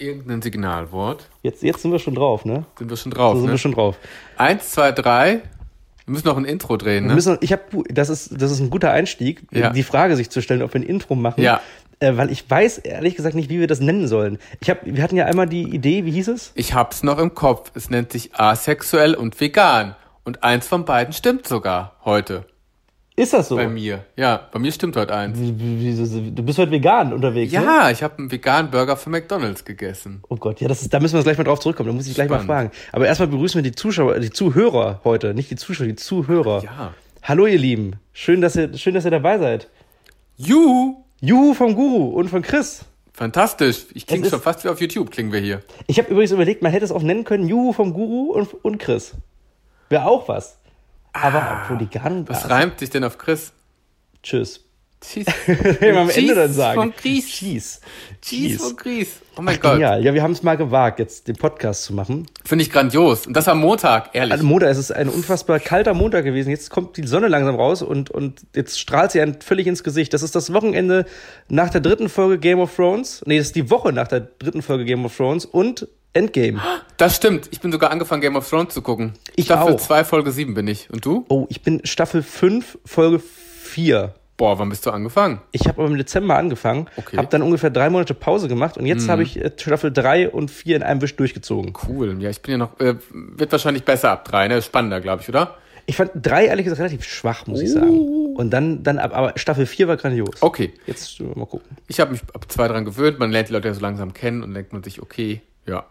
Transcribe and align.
irgendein 0.00 0.42
Signalwort. 0.42 1.28
Jetzt, 1.42 1.62
jetzt 1.62 1.82
sind 1.82 1.92
wir 1.92 1.98
schon 1.98 2.14
drauf, 2.14 2.44
ne? 2.44 2.64
Sind 2.78 2.90
wir 2.90 2.96
schon 2.96 3.12
drauf, 3.12 3.34
So 3.34 3.40
sind 3.40 3.46
ne? 3.46 3.52
wir 3.54 3.58
schon 3.58 3.72
drauf. 3.72 3.96
Eins, 4.36 4.70
zwei, 4.70 4.92
drei. 4.92 5.42
Wir 6.06 6.12
müssen 6.12 6.26
noch 6.26 6.36
ein 6.38 6.44
Intro 6.46 6.76
drehen, 6.76 7.04
Wir 7.04 7.08
ne? 7.10 7.14
müssen, 7.14 7.36
ich 7.40 7.52
habe, 7.52 7.62
das 7.90 8.08
ist, 8.08 8.40
das 8.40 8.50
ist 8.50 8.60
ein 8.60 8.70
guter 8.70 8.90
Einstieg, 8.92 9.42
Ja. 9.50 9.70
die 9.70 9.82
Frage 9.82 10.16
sich 10.16 10.30
zu 10.30 10.40
stellen, 10.40 10.62
ob 10.62 10.72
wir 10.72 10.80
ein 10.80 10.84
Intro 10.86 11.14
machen. 11.14 11.42
Ja. 11.42 11.60
Äh, 12.00 12.16
weil 12.16 12.30
ich 12.30 12.48
weiß 12.48 12.78
ehrlich 12.78 13.16
gesagt 13.16 13.34
nicht, 13.34 13.50
wie 13.50 13.58
wir 13.60 13.66
das 13.66 13.80
nennen 13.80 14.06
sollen. 14.08 14.38
Ich 14.60 14.70
hab, 14.70 14.86
wir 14.86 15.02
hatten 15.02 15.16
ja 15.16 15.26
einmal 15.26 15.46
die 15.48 15.64
Idee, 15.64 16.04
wie 16.04 16.12
hieß 16.12 16.28
es? 16.28 16.52
Ich 16.54 16.72
hab's 16.74 17.02
noch 17.02 17.18
im 17.18 17.34
Kopf. 17.34 17.72
Es 17.74 17.90
nennt 17.90 18.12
sich 18.12 18.34
asexuell 18.36 19.14
und 19.14 19.38
vegan. 19.40 19.96
Und 20.24 20.44
eins 20.44 20.66
von 20.68 20.84
beiden 20.84 21.12
stimmt 21.12 21.46
sogar 21.46 21.96
heute. 22.04 22.44
Ist 23.18 23.32
das 23.32 23.48
so? 23.48 23.56
Bei 23.56 23.66
mir. 23.66 24.04
Ja, 24.16 24.48
bei 24.52 24.60
mir 24.60 24.70
stimmt 24.70 24.96
heute 24.96 25.12
eins. 25.12 25.36
Du 25.36 26.42
bist 26.44 26.56
heute 26.56 26.70
vegan 26.70 27.12
unterwegs, 27.12 27.52
ne? 27.52 27.64
Ja, 27.64 27.90
ich 27.90 28.04
habe 28.04 28.16
einen 28.18 28.30
veganen 28.30 28.70
Burger 28.70 28.96
für 28.96 29.10
McDonalds 29.10 29.64
gegessen. 29.64 30.22
Oh 30.28 30.36
Gott, 30.36 30.60
ja, 30.60 30.68
das 30.68 30.82
ist, 30.82 30.94
da 30.94 31.00
müssen 31.00 31.16
wir 31.16 31.24
gleich 31.24 31.36
mal 31.36 31.42
drauf 31.42 31.58
zurückkommen. 31.58 31.88
Da 31.88 31.94
muss 31.96 32.06
ich 32.06 32.14
gleich 32.14 32.28
mal 32.28 32.40
Spannend. 32.40 32.72
fragen. 32.76 32.90
Aber 32.92 33.08
erstmal 33.08 33.26
begrüßen 33.26 33.58
wir 33.58 33.68
die 33.68 33.74
Zuschauer, 33.74 34.20
die 34.20 34.30
Zuhörer 34.30 35.00
heute, 35.02 35.34
nicht 35.34 35.50
die 35.50 35.56
Zuschauer, 35.56 35.88
die 35.88 35.96
Zuhörer. 35.96 36.62
Ja. 36.62 36.94
Hallo 37.24 37.46
ihr 37.46 37.58
Lieben, 37.58 37.96
schön, 38.12 38.40
dass 38.40 38.54
ihr, 38.54 38.72
schön, 38.78 38.94
dass 38.94 39.04
ihr 39.04 39.10
dabei 39.10 39.38
seid. 39.38 39.68
Juhu! 40.36 41.02
Juhu 41.20 41.54
vom 41.54 41.74
Guru 41.74 42.10
und 42.10 42.28
von 42.28 42.42
Chris. 42.42 42.84
Fantastisch. 43.12 43.86
Ich 43.94 44.06
klinge 44.06 44.30
schon 44.30 44.40
fast 44.40 44.62
wie 44.62 44.68
auf 44.68 44.80
YouTube, 44.80 45.10
klingen 45.10 45.32
wir 45.32 45.40
hier. 45.40 45.62
Ich 45.88 45.98
habe 45.98 46.08
übrigens 46.08 46.30
überlegt, 46.30 46.62
man 46.62 46.70
hätte 46.70 46.84
es 46.84 46.92
auch 46.92 47.02
nennen 47.02 47.24
können, 47.24 47.48
Juhu 47.48 47.72
vom 47.72 47.92
Guru 47.92 48.30
und, 48.32 48.64
und 48.64 48.78
Chris. 48.78 49.14
Wäre 49.88 50.06
auch 50.06 50.28
was. 50.28 50.60
Aber 51.22 51.62
obwohl 51.62 51.78
die 51.78 51.88
gar 51.88 52.10
nicht. 52.10 52.28
Was 52.28 52.48
reimt 52.48 52.78
sich 52.78 52.90
denn 52.90 53.04
auf 53.04 53.18
Chris? 53.18 53.52
Tschüss. 54.22 54.64
Cheese. 55.00 55.32
Am 55.96 56.10
Ende 56.10 56.34
dann 56.34 56.52
sagen. 56.52 56.80
von 56.80 56.94
Chris. 56.94 57.26
Cheese. 57.28 57.80
Cheese 58.20 58.58
von 58.58 58.76
Chris. 58.76 59.20
Oh 59.36 59.42
mein 59.42 59.60
Gott. 59.60 59.74
Genial. 59.74 60.04
Ja, 60.04 60.12
wir 60.12 60.22
haben 60.22 60.32
es 60.32 60.42
mal 60.42 60.56
gewagt, 60.56 60.98
jetzt 60.98 61.28
den 61.28 61.36
Podcast 61.36 61.84
zu 61.84 61.94
machen. 61.94 62.26
Finde 62.44 62.64
ich 62.64 62.70
grandios. 62.70 63.26
Und 63.26 63.34
das 63.34 63.46
am 63.46 63.60
Montag, 63.60 64.10
ehrlich. 64.14 64.32
Also 64.32 64.44
Montag, 64.44 64.70
es 64.70 64.78
ist 64.78 64.90
ein 64.90 65.08
unfassbar 65.08 65.60
kalter 65.60 65.94
Montag 65.94 66.24
gewesen. 66.24 66.50
Jetzt 66.50 66.70
kommt 66.70 66.96
die 66.96 67.06
Sonne 67.06 67.28
langsam 67.28 67.54
raus 67.54 67.82
und, 67.82 68.10
und 68.10 68.42
jetzt 68.56 68.80
strahlt 68.80 69.12
sie 69.12 69.20
einem 69.20 69.40
völlig 69.40 69.68
ins 69.68 69.84
Gesicht. 69.84 70.12
Das 70.14 70.24
ist 70.24 70.34
das 70.34 70.52
Wochenende 70.52 71.06
nach 71.48 71.70
der 71.70 71.80
dritten 71.80 72.08
Folge 72.08 72.38
Game 72.38 72.58
of 72.58 72.74
Thrones. 72.74 73.22
Nee, 73.24 73.38
das 73.38 73.48
ist 73.48 73.56
die 73.56 73.70
Woche 73.70 73.92
nach 73.92 74.08
der 74.08 74.20
dritten 74.20 74.62
Folge 74.62 74.84
Game 74.84 75.04
of 75.04 75.16
Thrones 75.16 75.44
und 75.44 75.86
Endgame. 76.18 76.60
Das 76.96 77.16
stimmt. 77.16 77.48
Ich 77.52 77.60
bin 77.60 77.70
sogar 77.72 77.90
angefangen, 77.90 78.20
Game 78.20 78.36
of 78.36 78.48
Thrones 78.48 78.74
zu 78.74 78.82
gucken. 78.82 79.14
Ich 79.36 79.46
Staffel 79.46 79.74
auch. 79.74 79.80
2, 79.80 80.04
Folge 80.04 80.32
7 80.32 80.54
bin 80.54 80.66
ich. 80.68 80.90
Und 80.90 81.04
du? 81.04 81.24
Oh, 81.28 81.46
ich 81.48 81.62
bin 81.62 81.80
Staffel 81.84 82.22
5, 82.22 82.78
Folge 82.84 83.20
4. 83.20 84.14
Boah, 84.36 84.58
wann 84.58 84.68
bist 84.68 84.86
du 84.86 84.90
angefangen? 84.90 85.40
Ich 85.50 85.66
habe 85.66 85.80
aber 85.82 85.90
im 85.90 85.96
Dezember 85.96 86.36
angefangen, 86.36 86.86
Okay. 86.96 87.16
habe 87.16 87.26
dann 87.28 87.42
ungefähr 87.42 87.70
drei 87.70 87.90
Monate 87.90 88.14
Pause 88.14 88.46
gemacht 88.46 88.76
und 88.78 88.86
jetzt 88.86 89.08
habe 89.08 89.24
ich 89.24 89.36
äh, 89.36 89.50
Staffel 89.56 89.92
3 89.92 90.30
und 90.30 90.50
4 90.50 90.76
in 90.76 90.82
einem 90.84 91.02
Wisch 91.02 91.16
durchgezogen. 91.16 91.72
Cool. 91.88 92.16
Ja, 92.22 92.30
ich 92.30 92.40
bin 92.42 92.52
ja 92.52 92.58
noch, 92.58 92.78
äh, 92.78 92.94
wird 93.12 93.50
wahrscheinlich 93.50 93.84
besser 93.84 94.12
ab 94.12 94.24
drei, 94.24 94.46
ne? 94.46 94.62
Spannender, 94.62 95.00
glaube 95.00 95.22
ich, 95.22 95.28
oder? 95.28 95.56
Ich 95.86 95.96
fand 95.96 96.12
3 96.14 96.46
ehrlich 96.46 96.64
gesagt 96.64 96.78
relativ 96.80 97.02
schwach, 97.02 97.46
muss 97.48 97.60
ich 97.62 97.72
sagen. 97.72 98.34
Und 98.36 98.50
dann, 98.50 98.84
dann 98.84 98.98
ab, 99.00 99.10
aber 99.16 99.32
Staffel 99.36 99.66
4 99.66 99.88
war 99.88 99.96
grandios. 99.96 100.36
Okay. 100.40 100.72
Jetzt 100.86 101.18
äh, 101.18 101.24
mal 101.24 101.46
gucken. 101.46 101.76
Ich 101.88 101.98
habe 101.98 102.12
mich 102.12 102.20
ab 102.32 102.44
zwei 102.48 102.68
dran 102.68 102.84
gewöhnt. 102.84 103.18
Man 103.18 103.32
lernt 103.32 103.48
die 103.48 103.52
Leute 103.54 103.66
ja 103.68 103.74
so 103.74 103.80
langsam 103.80 104.14
kennen 104.14 104.42
und 104.44 104.54
denkt 104.54 104.72
man 104.72 104.84
sich, 104.84 105.02
okay, 105.02 105.40
ja. 105.66 105.84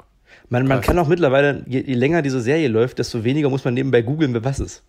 Man, 0.49 0.67
man 0.67 0.81
kann 0.81 0.97
auch 0.99 1.07
mittlerweile, 1.07 1.63
je, 1.67 1.81
je 1.81 1.93
länger 1.93 2.21
diese 2.21 2.41
Serie 2.41 2.67
läuft, 2.67 2.99
desto 2.99 3.23
weniger 3.23 3.49
muss 3.49 3.65
man 3.65 3.73
nebenbei 3.73 4.01
googeln, 4.01 4.33
wer 4.33 4.43
was 4.43 4.59
ist. 4.59 4.83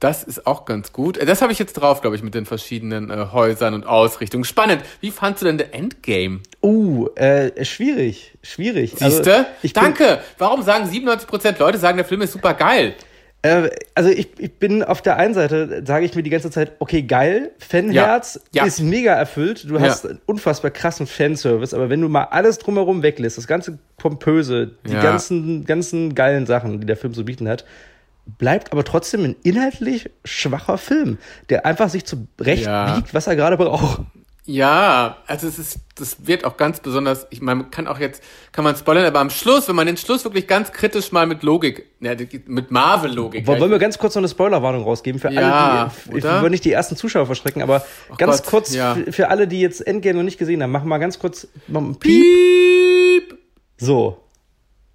Das 0.00 0.24
ist 0.24 0.46
auch 0.46 0.64
ganz 0.64 0.92
gut. 0.92 1.18
Äh, 1.18 1.26
Das 1.26 1.42
habe 1.42 1.52
ich 1.52 1.58
jetzt 1.58 1.74
drauf, 1.74 2.00
glaube 2.00 2.16
ich, 2.16 2.22
mit 2.22 2.34
den 2.34 2.46
verschiedenen 2.46 3.10
äh, 3.10 3.26
Häusern 3.32 3.74
und 3.74 3.86
Ausrichtungen. 3.86 4.44
Spannend. 4.44 4.82
Wie 5.00 5.10
fandst 5.10 5.42
du 5.42 5.46
denn 5.46 5.58
der 5.58 5.74
Endgame? 5.74 6.40
Uh, 6.62 7.08
äh, 7.16 7.64
schwierig, 7.64 8.32
schwierig. 8.42 8.94
Siehste? 8.96 9.46
Also, 9.62 9.74
Danke. 9.74 10.20
Warum 10.38 10.62
sagen 10.62 10.88
97% 10.88 11.58
Leute, 11.58 11.78
sagen, 11.78 11.98
der 11.98 12.06
Film 12.06 12.22
ist 12.22 12.32
super 12.32 12.54
geil? 12.54 12.94
Äh, 13.42 13.70
also 13.94 14.10
ich, 14.10 14.28
ich 14.38 14.52
bin 14.54 14.82
auf 14.82 15.00
der 15.00 15.16
einen 15.16 15.32
Seite, 15.32 15.82
sage 15.86 16.04
ich 16.04 16.14
mir 16.14 16.22
die 16.22 16.28
ganze 16.30 16.50
Zeit, 16.50 16.72
okay, 16.78 17.02
geil, 17.02 17.52
Fanherz 17.58 18.40
Ja. 18.52 18.62
Ja. 18.62 18.66
ist 18.68 18.80
mega 18.80 19.14
erfüllt, 19.14 19.64
du 19.70 19.80
hast 19.80 20.04
einen 20.06 20.20
unfassbar 20.26 20.70
krassen 20.70 21.06
Fanservice, 21.06 21.72
aber 21.74 21.88
wenn 21.88 22.00
du 22.02 22.08
mal 22.10 22.24
alles 22.24 22.58
drumherum 22.58 23.02
weglässt, 23.02 23.38
das 23.38 23.46
ganze 23.46 23.78
Pompöse, 23.96 24.72
die 24.86 24.92
Ja. 24.92 25.00
ganzen, 25.02 25.64
ganzen 25.64 26.14
geilen 26.14 26.44
Sachen, 26.44 26.80
die 26.80 26.86
der 26.86 26.96
Film 26.98 27.14
zu 27.14 27.24
bieten 27.24 27.48
hat, 27.48 27.64
bleibt 28.38 28.72
aber 28.72 28.84
trotzdem 28.84 29.24
ein 29.24 29.36
inhaltlich 29.42 30.10
schwacher 30.24 30.76
Film, 30.76 31.16
der 31.48 31.64
einfach 31.64 31.88
sich 31.88 32.04
zurecht 32.04 32.64
Ja. 32.66 32.94
biegt, 32.96 33.14
was 33.14 33.26
er 33.26 33.36
gerade 33.36 33.56
braucht. 33.56 34.02
Ja, 34.50 35.18
also 35.26 35.46
es 35.46 35.58
ist, 35.58 35.78
das 35.94 36.26
wird 36.26 36.44
auch 36.44 36.56
ganz 36.56 36.80
besonders, 36.80 37.26
ich 37.30 37.40
meine, 37.40 37.62
man 37.62 37.70
kann 37.70 37.86
auch 37.86 37.98
jetzt, 37.98 38.22
kann 38.52 38.64
man 38.64 38.74
spoilern, 38.74 39.04
aber 39.04 39.20
am 39.20 39.30
Schluss, 39.30 39.68
wenn 39.68 39.76
man 39.76 39.86
den 39.86 39.96
Schluss 39.96 40.24
wirklich 40.24 40.48
ganz 40.48 40.72
kritisch 40.72 41.12
mal 41.12 41.26
mit 41.26 41.42
Logik, 41.42 41.86
ja, 42.00 42.14
mit 42.46 42.70
Marvel-Logik. 42.70 43.46
Wollen 43.46 43.70
wir 43.70 43.78
ganz 43.78 43.98
kurz 43.98 44.14
noch 44.14 44.20
eine 44.20 44.28
Spoilerwarnung 44.28 44.82
rausgeben 44.82 45.20
für 45.20 45.30
Ja, 45.30 45.82
alle, 45.82 46.12
die, 46.12 46.18
ich 46.18 46.24
will 46.24 46.50
nicht 46.50 46.64
die 46.64 46.72
ersten 46.72 46.96
Zuschauer 46.96 47.26
verschrecken, 47.26 47.62
aber 47.62 47.84
ganz 48.18 48.42
Gott, 48.42 48.50
kurz 48.50 48.74
ja. 48.74 48.96
für, 49.10 49.28
alle, 49.28 49.46
die 49.46 49.60
jetzt 49.60 49.86
Endgame 49.86 50.18
noch 50.18 50.24
nicht 50.24 50.38
gesehen 50.38 50.62
haben, 50.62 50.72
machen 50.72 50.84
wir 50.84 50.90
mal 50.90 50.98
ganz 50.98 51.18
kurz 51.18 51.46
mal 51.68 51.80
ein 51.80 51.96
Piep. 51.96 53.28
Piep! 53.28 53.38
So, 53.78 54.20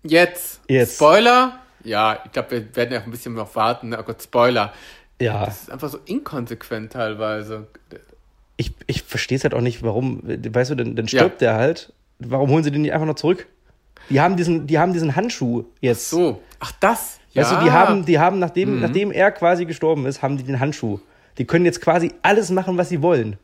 Jetzt. 0.07 0.61
Jetzt. 0.67 0.95
Spoiler? 0.95 1.59
Ja, 1.83 2.19
ich 2.25 2.31
glaube, 2.31 2.51
wir 2.51 2.75
werden 2.75 2.93
ja 2.93 2.99
auch 2.99 3.05
ein 3.05 3.11
bisschen 3.11 3.33
noch 3.33 3.55
warten. 3.55 3.95
Oh 3.97 4.03
Gott, 4.03 4.21
Spoiler. 4.21 4.73
ja. 5.19 5.45
Das 5.45 5.63
ist 5.63 5.71
einfach 5.71 5.89
so 5.89 5.99
inkonsequent 6.05 6.93
teilweise. 6.93 7.67
Ich, 8.57 8.73
ich 8.87 9.03
verstehe 9.03 9.37
es 9.37 9.43
halt 9.43 9.53
auch 9.53 9.61
nicht, 9.61 9.83
warum, 9.83 10.21
weißt 10.23 10.71
du, 10.71 10.75
dann, 10.75 10.95
dann 10.95 11.07
stirbt 11.07 11.41
der 11.41 11.55
halt. 11.55 11.91
Warum 12.19 12.49
holen 12.49 12.63
sie 12.63 12.71
den 12.71 12.83
nicht 12.83 12.93
einfach 12.93 13.05
noch 13.07 13.15
zurück? 13.15 13.47
Die 14.09 14.21
haben 14.21 14.37
diesen, 14.37 14.67
die 14.67 14.79
haben 14.79 14.93
diesen 14.93 15.15
Handschuh 15.15 15.65
jetzt. 15.81 16.09
So. 16.09 16.41
Ach, 16.59 16.71
das? 16.79 17.19
Weißt 17.33 17.51
ja. 17.51 17.57
du, 17.59 17.65
die 17.65 17.71
haben, 17.71 18.05
die 18.05 18.19
haben, 18.19 18.39
nachdem, 18.39 18.75
Mhm. 18.75 18.81
nachdem 18.81 19.11
er 19.11 19.31
quasi 19.31 19.65
gestorben 19.65 20.05
ist, 20.05 20.21
haben 20.21 20.37
die 20.37 20.43
den 20.43 20.59
Handschuh. 20.59 20.99
Die 21.37 21.45
können 21.45 21.65
jetzt 21.65 21.81
quasi 21.81 22.13
alles 22.21 22.49
machen, 22.49 22.77
was 22.77 22.87
sie 22.89 23.01
wollen. 23.01 23.37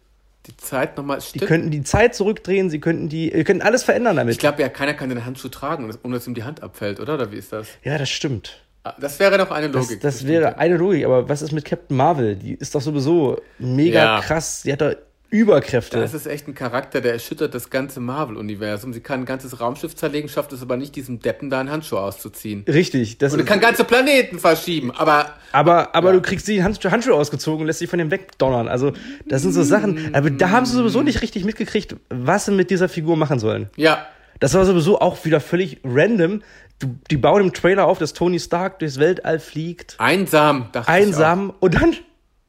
die 0.48 0.56
Zeit 0.58 0.96
nochmal. 0.98 1.20
Die 1.34 1.40
könnten 1.40 1.70
die 1.72 1.84
Zeit 1.84 2.16
zurückdrehen, 2.16 2.70
sie 2.70 2.80
könnten 2.80 3.10
die, 3.10 3.30
die 3.32 3.44
können 3.44 3.62
alles 3.62 3.84
verändern 3.84 4.16
damit. 4.16 4.34
Ich 4.34 4.40
glaube 4.40 4.62
ja, 4.62 4.70
keiner 4.70 4.94
kann 4.94 5.10
den 5.10 5.24
Handschuh 5.26 5.50
tragen, 5.50 5.92
ohne 6.04 6.14
dass 6.16 6.26
ihm 6.26 6.34
die 6.34 6.44
Hand 6.44 6.64
abfällt, 6.64 7.00
oder? 7.00 7.16
Oder 7.16 7.32
wie 7.32 7.36
ist 7.38 7.52
das? 7.52 7.68
ja, 7.84 7.98
das 7.98 8.10
stimmt. 8.10 8.62
Das 9.00 9.20
wäre 9.20 9.38
doch 9.38 9.52
eine 9.52 9.70
Das, 9.70 9.86
Logik. 9.88 10.02
das 10.02 10.26
wäre 10.26 10.58
eine 10.58 10.76
Logik, 10.78 11.06
aber 11.06 11.30
was 11.30 11.42
ist 11.44 11.52
mit 11.52 11.66
Captain 11.66 11.96
Marvel? 11.96 12.36
Die 12.36 12.54
ist 12.56 12.74
doch 12.74 12.82
sowieso 12.82 13.40
mega 13.60 14.16
Ja. 14.18 14.22
krass. 14.22 14.64
Die 14.66 14.74
hat 14.74 14.82
da 14.82 14.94
Überkräfte. 15.30 15.98
Das 15.98 16.14
ist 16.14 16.26
echt 16.26 16.48
ein 16.50 16.56
Charakter, 16.56 17.00
der 17.00 17.14
erschüttert 17.14 17.56
das 17.56 17.70
ganze 17.70 18.02
Marvel-Universum. 18.02 18.92
Sie 18.92 19.00
kann 19.00 19.22
ein 19.22 19.26
ganzes 19.26 19.62
Raumschiff 19.62 19.96
zerlegen, 19.96 20.28
schafft 20.28 20.52
es 20.52 20.62
aber 20.62 20.76
nicht, 20.76 20.94
diesem 20.96 21.20
Deppen 21.22 21.50
da 21.50 21.62
einen 21.62 21.72
Handschuh 21.72 21.96
auszuziehen. 21.98 22.66
Richtig. 22.68 23.18
Das 23.20 23.34
Und 23.34 23.46
kann 23.46 23.62
ganze 23.62 23.86
Planeten 23.86 24.40
verschieben, 24.40 24.92
aber 24.92 25.28
aber 25.54 25.96
aber 25.96 26.10
Ja. 26.10 26.16
du 26.16 26.22
kriegst 26.22 26.50
die 26.50 26.62
Handschuhe, 26.64 26.92
Handschuhe 26.92 27.14
ausgezogen 27.14 27.62
und 27.62 27.68
lässt 27.68 27.80
dich 27.80 27.90
von 27.90 28.00
dem 28.00 28.12
wegdonnern. 28.12 28.68
Also, 28.68 28.92
das 29.26 29.44
sind 29.44 29.54
so 29.54 29.64
Sachen. 29.64 30.14
Aber 30.14 30.32
da 30.32 30.50
haben 30.50 30.66
sie 30.66 30.76
sowieso 30.76 31.02
nicht 31.02 31.22
richtig 31.22 31.46
mitgekriegt, 31.46 31.96
was 32.10 32.46
sie 32.48 32.52
mit 32.52 32.70
dieser 32.70 32.90
Figur 32.90 33.16
machen 33.16 33.40
sollen. 33.40 33.70
ja, 33.78 34.06
Das 34.42 34.54
war 34.56 34.66
sowieso 34.66 35.00
auch 35.00 35.24
wieder 35.24 35.40
völlig 35.40 35.80
random. 35.86 36.42
Du, 36.82 36.96
die 37.10 37.18
bauen 37.18 37.42
im 37.44 37.54
Trailer 37.54 37.86
auf, 37.86 38.00
dass 38.00 38.14
Tony 38.14 38.40
Stark 38.40 38.80
durchs 38.80 38.98
Weltall 39.00 39.40
fliegt. 39.40 39.96
einsam, 40.00 40.70
dachte 40.72 40.90
Einsam. 40.92 41.54
Und 41.60 41.76
dann, 41.76 41.96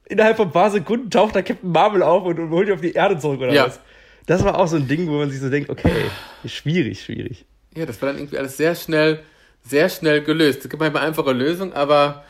innerhalb 0.06 0.36
von 0.38 0.48
ein 0.48 0.52
paar 0.52 0.70
Sekunden, 0.70 1.10
taucht 1.10 1.36
da 1.36 1.42
Captain 1.42 1.70
Marvel 1.70 2.02
auf 2.02 2.24
und, 2.24 2.38
und 2.38 2.50
holt 2.50 2.68
ihn 2.68 2.74
auf 2.74 2.80
die 2.80 2.92
Erde 2.92 3.18
zurück, 3.18 3.40
oder 3.40 3.52
Ja. 3.52 3.66
was? 3.66 3.80
Das 4.26 4.42
war 4.44 4.58
auch 4.58 4.68
so 4.68 4.76
ein 4.76 4.86
Ding, 4.88 5.06
wo 5.08 5.18
man 5.18 5.30
sich 5.30 5.40
so 5.40 5.50
denkt, 5.50 5.68
okay, 5.68 5.90
schwierig, 6.46 7.02
schwierig. 7.02 7.44
ich 7.70 7.76
auch. 7.76 7.78
Ja, 7.80 7.86
das 7.86 8.00
war 8.00 8.08
dann 8.08 8.18
irgendwie 8.18 8.38
alles 8.38 8.56
sehr 8.56 8.74
schnell, 8.74 9.20
sehr 9.64 9.88
schnell 9.88 10.22
gelöst. 10.22 10.60
Es 10.64 10.68
gibt 10.70 10.80
manchmal 10.80 11.06
einfache 11.06 11.32
Lösungen, 11.32 11.72
aber 11.72 12.24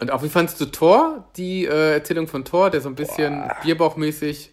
und 0.00 0.12
auch 0.12 0.22
wie 0.22 0.28
fandst 0.28 0.60
du 0.60 0.66
Thor? 0.66 1.28
Die 1.36 1.64
äh, 1.64 1.94
Erzählung 1.94 2.28
von 2.28 2.44
Thor, 2.44 2.70
der 2.70 2.80
so 2.80 2.88
ein 2.88 2.94
bisschen 2.94 3.50
Bierbauchmäßig 3.64 4.52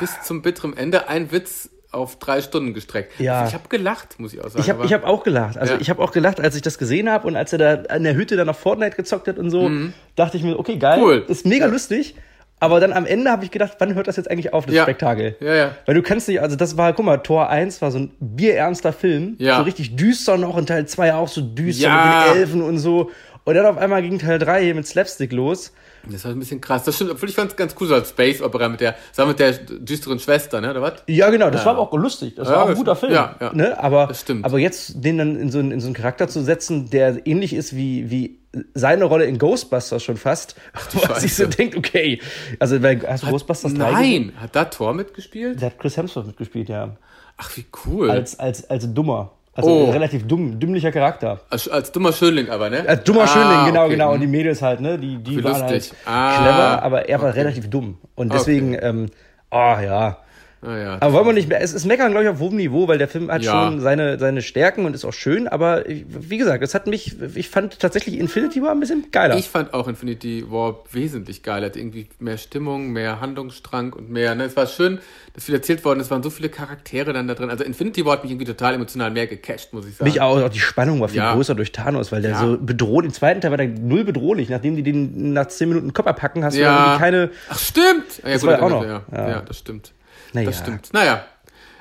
bis 0.00 0.22
zum 0.22 0.40
bitteren 0.40 0.74
Ende 0.76 1.08
ein 1.08 1.32
Witz 1.32 1.68
auf 1.96 2.18
drei 2.18 2.40
Stunden 2.40 2.74
gestreckt. 2.74 3.18
Ja. 3.18 3.40
Also 3.40 3.48
ich 3.48 3.54
habe 3.54 3.68
gelacht, 3.68 4.20
muss 4.20 4.32
ich 4.34 4.40
auch 4.40 4.48
sagen. 4.48 4.60
Ich 4.60 4.70
habe 4.70 4.88
hab 4.88 5.04
auch 5.04 5.24
gelacht. 5.24 5.58
Also 5.58 5.74
Ja. 5.74 5.80
ich 5.80 5.90
habe 5.90 6.02
auch 6.02 6.12
gelacht, 6.12 6.40
als 6.40 6.54
ich 6.54 6.62
das 6.62 6.78
gesehen 6.78 7.10
habe 7.10 7.26
und 7.26 7.36
als 7.36 7.52
er 7.52 7.58
da 7.58 7.74
an 7.92 8.04
der 8.04 8.14
Hütte 8.14 8.36
dann 8.36 8.46
noch 8.46 8.56
Fortnite 8.56 8.96
gezockt 8.96 9.26
hat 9.28 9.38
und 9.38 9.50
so, 9.50 9.70
dachte 10.14 10.36
ich 10.36 10.42
mir, 10.44 10.58
okay, 10.58 10.76
geil, 10.76 10.98
Mhm. 10.98 11.04
Cool. 11.04 11.24
ist 11.28 11.46
mega 11.46 11.66
lustig. 11.66 12.14
Aber 12.58 12.80
dann 12.80 12.94
am 12.94 13.04
Ende 13.04 13.30
habe 13.30 13.44
ich 13.44 13.50
gedacht, 13.50 13.72
wann 13.80 13.94
hört 13.94 14.06
das 14.06 14.16
jetzt 14.16 14.30
eigentlich 14.30 14.54
auf, 14.54 14.64
das 14.64 14.74
Ja. 14.74 14.84
Spektakel? 14.84 15.36
Ja, 15.40 15.54
ja. 15.54 15.70
Weil 15.84 15.94
du 15.94 16.00
kannst 16.02 16.26
nicht, 16.26 16.40
also 16.40 16.56
das 16.56 16.78
war, 16.78 16.94
guck 16.94 17.04
mal, 17.04 17.18
Tor 17.18 17.50
1 17.50 17.82
war 17.82 17.90
so 17.90 17.98
ein 17.98 18.12
bierernster 18.18 18.94
Film, 18.94 19.36
Ja. 19.38 19.58
so 19.58 19.62
richtig 19.64 19.94
düster 19.96 20.38
noch 20.38 20.56
und 20.56 20.66
Teil 20.66 20.86
2 20.86 21.12
auch 21.12 21.28
so 21.28 21.42
düster 21.42 21.88
Ja. 21.88 22.24
mit 22.28 22.34
den 22.34 22.40
Elfen 22.40 22.62
und 22.62 22.78
so. 22.78 23.10
Und 23.46 23.54
dann 23.54 23.64
auf 23.64 23.78
einmal 23.78 24.02
ging 24.02 24.18
Teil 24.18 24.40
3 24.40 24.64
hier 24.64 24.74
mit 24.74 24.86
Slapstick 24.88 25.32
los. 25.32 25.72
Das 26.04 26.24
war 26.24 26.32
ein 26.32 26.38
bisschen 26.40 26.60
krass. 26.60 26.82
Das 26.82 26.96
stimmt, 26.96 27.12
obwohl 27.12 27.28
ich 27.28 27.34
fand 27.36 27.52
es 27.52 27.56
ganz 27.56 27.76
cool, 27.80 27.86
so 27.86 27.94
als 27.94 28.10
Space 28.10 28.42
Opera 28.42 28.68
mit 28.68 28.80
der, 28.80 28.96
mit 29.24 29.38
der 29.38 29.52
düsteren 29.52 30.18
Schwester, 30.18 30.60
ne, 30.60 30.70
oder 30.72 30.82
was? 30.82 30.94
Ja, 31.06 31.30
genau, 31.30 31.48
das 31.50 31.60
Ja. 31.60 31.66
war 31.66 31.72
aber 31.74 31.82
auch 31.82 31.92
lustig. 31.96 32.34
Das 32.34 32.48
Ja, 32.48 32.54
war 32.56 32.64
auch 32.64 32.68
ein 32.70 32.74
guter 32.74 32.96
Film. 32.96 33.12
ja, 33.12 33.36
ja. 33.40 33.52
Ne? 33.54 33.78
Aber, 33.78 34.08
Das 34.08 34.20
stimmt. 34.22 34.44
aber 34.44 34.58
jetzt 34.58 35.04
den 35.04 35.16
dann 35.18 35.36
in 35.36 35.50
so, 35.52 35.60
einen, 35.60 35.70
in 35.70 35.80
so 35.80 35.86
einen 35.86 35.94
Charakter 35.94 36.26
zu 36.26 36.42
setzen, 36.42 36.90
der 36.90 37.24
ähnlich 37.24 37.52
ist 37.54 37.74
wie, 37.76 38.10
wie 38.10 38.40
seine 38.74 39.04
Rolle 39.04 39.26
in 39.26 39.38
Ghostbusters 39.38 40.02
schon 40.02 40.16
fast, 40.16 40.56
wo 40.92 41.06
man 41.06 41.20
sich 41.20 41.34
so 41.36 41.46
denkt, 41.46 41.76
okay. 41.76 42.20
Also, 42.58 42.82
weil, 42.82 43.00
hast 43.06 43.22
du 43.22 43.28
Ghostbusters 43.30 43.74
3 43.74 43.90
gesehen? 43.92 44.26
Nein, 44.26 44.40
hat 44.42 44.56
da 44.56 44.64
Thor 44.64 44.92
mitgespielt? 44.92 45.62
Da 45.62 45.66
hat 45.66 45.78
Chris 45.78 45.96
Hemsworth 45.96 46.26
mitgespielt, 46.26 46.68
ja. 46.68 46.96
Ach, 47.36 47.56
wie 47.56 47.64
cool. 47.86 48.10
Als, 48.10 48.38
als, 48.40 48.68
als 48.68 48.92
Dummer. 48.92 49.30
Also 49.56 49.70
Oh. 49.70 49.90
relativ 49.90 50.26
dumm, 50.28 50.60
dümmlicher 50.60 50.92
Charakter. 50.92 51.40
Als, 51.48 51.66
als 51.68 51.90
dummer 51.90 52.12
Schönling 52.12 52.50
aber, 52.50 52.68
ne? 52.68 52.84
Als 52.86 53.02
dummer 53.04 53.22
Ah, 53.22 53.26
Schönling, 53.26 53.64
genau, 53.66 53.84
okay. 53.86 53.92
genau. 53.94 54.12
Und 54.12 54.20
die 54.20 54.26
Mädels 54.26 54.60
halt, 54.60 54.80
ne? 54.80 54.98
Die, 54.98 55.16
die 55.16 55.38
Wie 55.38 55.44
waren 55.44 55.62
lustig. 55.62 55.92
halt 56.04 56.14
Ah, 56.14 56.36
clever, 56.36 56.82
aber 56.82 57.08
er 57.08 57.22
war 57.22 57.34
relativ 57.34 57.70
dumm. 57.70 57.96
Und 58.14 58.32
deswegen, 58.34 58.76
ähm, 58.80 59.06
oh 59.50 59.56
ja. 59.82 60.18
Ah, 60.66 60.76
ja. 60.78 60.96
Aber 61.00 61.12
wollen 61.12 61.26
wir 61.26 61.32
nicht 61.32 61.48
mehr. 61.48 61.60
Es 61.60 61.72
ist 61.72 61.84
meckern, 61.86 62.10
glaube 62.10 62.24
ich, 62.24 62.30
auf 62.30 62.40
hohem 62.40 62.56
Niveau, 62.56 62.88
weil 62.88 62.98
der 62.98 63.06
Film 63.08 63.30
hat 63.30 63.42
Ja. 63.42 63.52
schon 63.52 63.80
seine, 63.80 64.18
seine 64.18 64.42
Stärken 64.42 64.84
und 64.84 64.94
ist 64.94 65.04
auch 65.04 65.12
schön, 65.12 65.46
aber 65.46 65.88
ich, 65.88 66.04
wie 66.08 66.38
gesagt, 66.38 66.62
es 66.64 66.74
hat 66.74 66.86
mich, 66.88 67.16
ich 67.36 67.48
fand 67.48 67.78
tatsächlich 67.78 68.18
Infinity 68.18 68.60
war 68.62 68.72
ein 68.72 68.80
bisschen 68.80 69.06
geiler. 69.12 69.36
Ich 69.36 69.48
fand 69.48 69.72
auch 69.74 69.86
Infinity 69.86 70.44
War 70.50 70.82
wesentlich 70.90 71.42
geiler. 71.42 71.66
Hat 71.66 71.76
irgendwie 71.76 72.08
mehr 72.18 72.36
Stimmung, 72.38 72.90
mehr 72.92 73.20
Handlungsstrang 73.20 73.92
und 73.92 74.10
mehr. 74.10 74.34
Ne? 74.34 74.44
Es 74.44 74.56
war 74.56 74.66
schön, 74.66 74.98
dass 75.34 75.44
viel 75.44 75.54
erzählt 75.54 75.84
worden 75.84 76.00
ist. 76.00 76.06
Es 76.06 76.10
waren 76.10 76.22
so 76.22 76.30
viele 76.30 76.48
Charaktere 76.48 77.12
dann 77.12 77.28
da 77.28 77.34
drin. 77.34 77.50
Also 77.50 77.62
Infinity 77.62 78.04
War 78.04 78.14
hat 78.14 78.22
mich 78.24 78.32
irgendwie 78.32 78.46
total 78.46 78.74
emotional 78.74 79.10
mehr 79.10 79.26
gecatcht, 79.26 79.72
muss 79.72 79.86
ich 79.86 79.96
sagen. 79.96 80.10
mich 80.10 80.20
auch, 80.20 80.40
auch 80.42 80.48
die 80.48 80.58
Spannung 80.58 81.00
war 81.00 81.08
viel 81.08 81.18
Ja. 81.18 81.34
größer 81.34 81.54
durch 81.54 81.72
Thanos, 81.72 82.10
weil 82.10 82.22
der 82.22 82.32
Ja. 82.32 82.40
so 82.40 82.58
bedrohlich, 82.58 83.08
im 83.10 83.14
zweiten 83.14 83.40
Teil 83.40 83.50
war 83.52 83.58
der 83.58 83.68
null 83.68 84.04
bedrohlich. 84.04 84.48
Nachdem 84.48 84.74
die 84.76 84.82
den 84.82 85.32
nach 85.32 85.46
zehn 85.46 85.68
Minuten 85.68 85.92
Kopf 85.92 86.06
abhacken, 86.06 86.44
hast 86.44 86.56
du 86.56 86.60
Ja. 86.62 86.84
irgendwie 86.84 86.98
keine, 86.98 87.30
Ach, 87.48 87.58
stimmt! 87.58 88.18
Ja, 88.24 88.32
Das 88.32 88.40
gut, 88.42 88.50
war 88.50 88.58
ja 88.58 88.62
auch 88.64 88.70
noch. 88.70 88.84
Ja, 88.84 89.02
Ja. 89.12 89.28
ja. 89.28 89.40
das 89.42 89.58
stimmt. 89.58 89.92
Naja. 90.32 90.46
Das 90.46 90.58
stimmt. 90.58 90.92
Naja. 90.92 91.24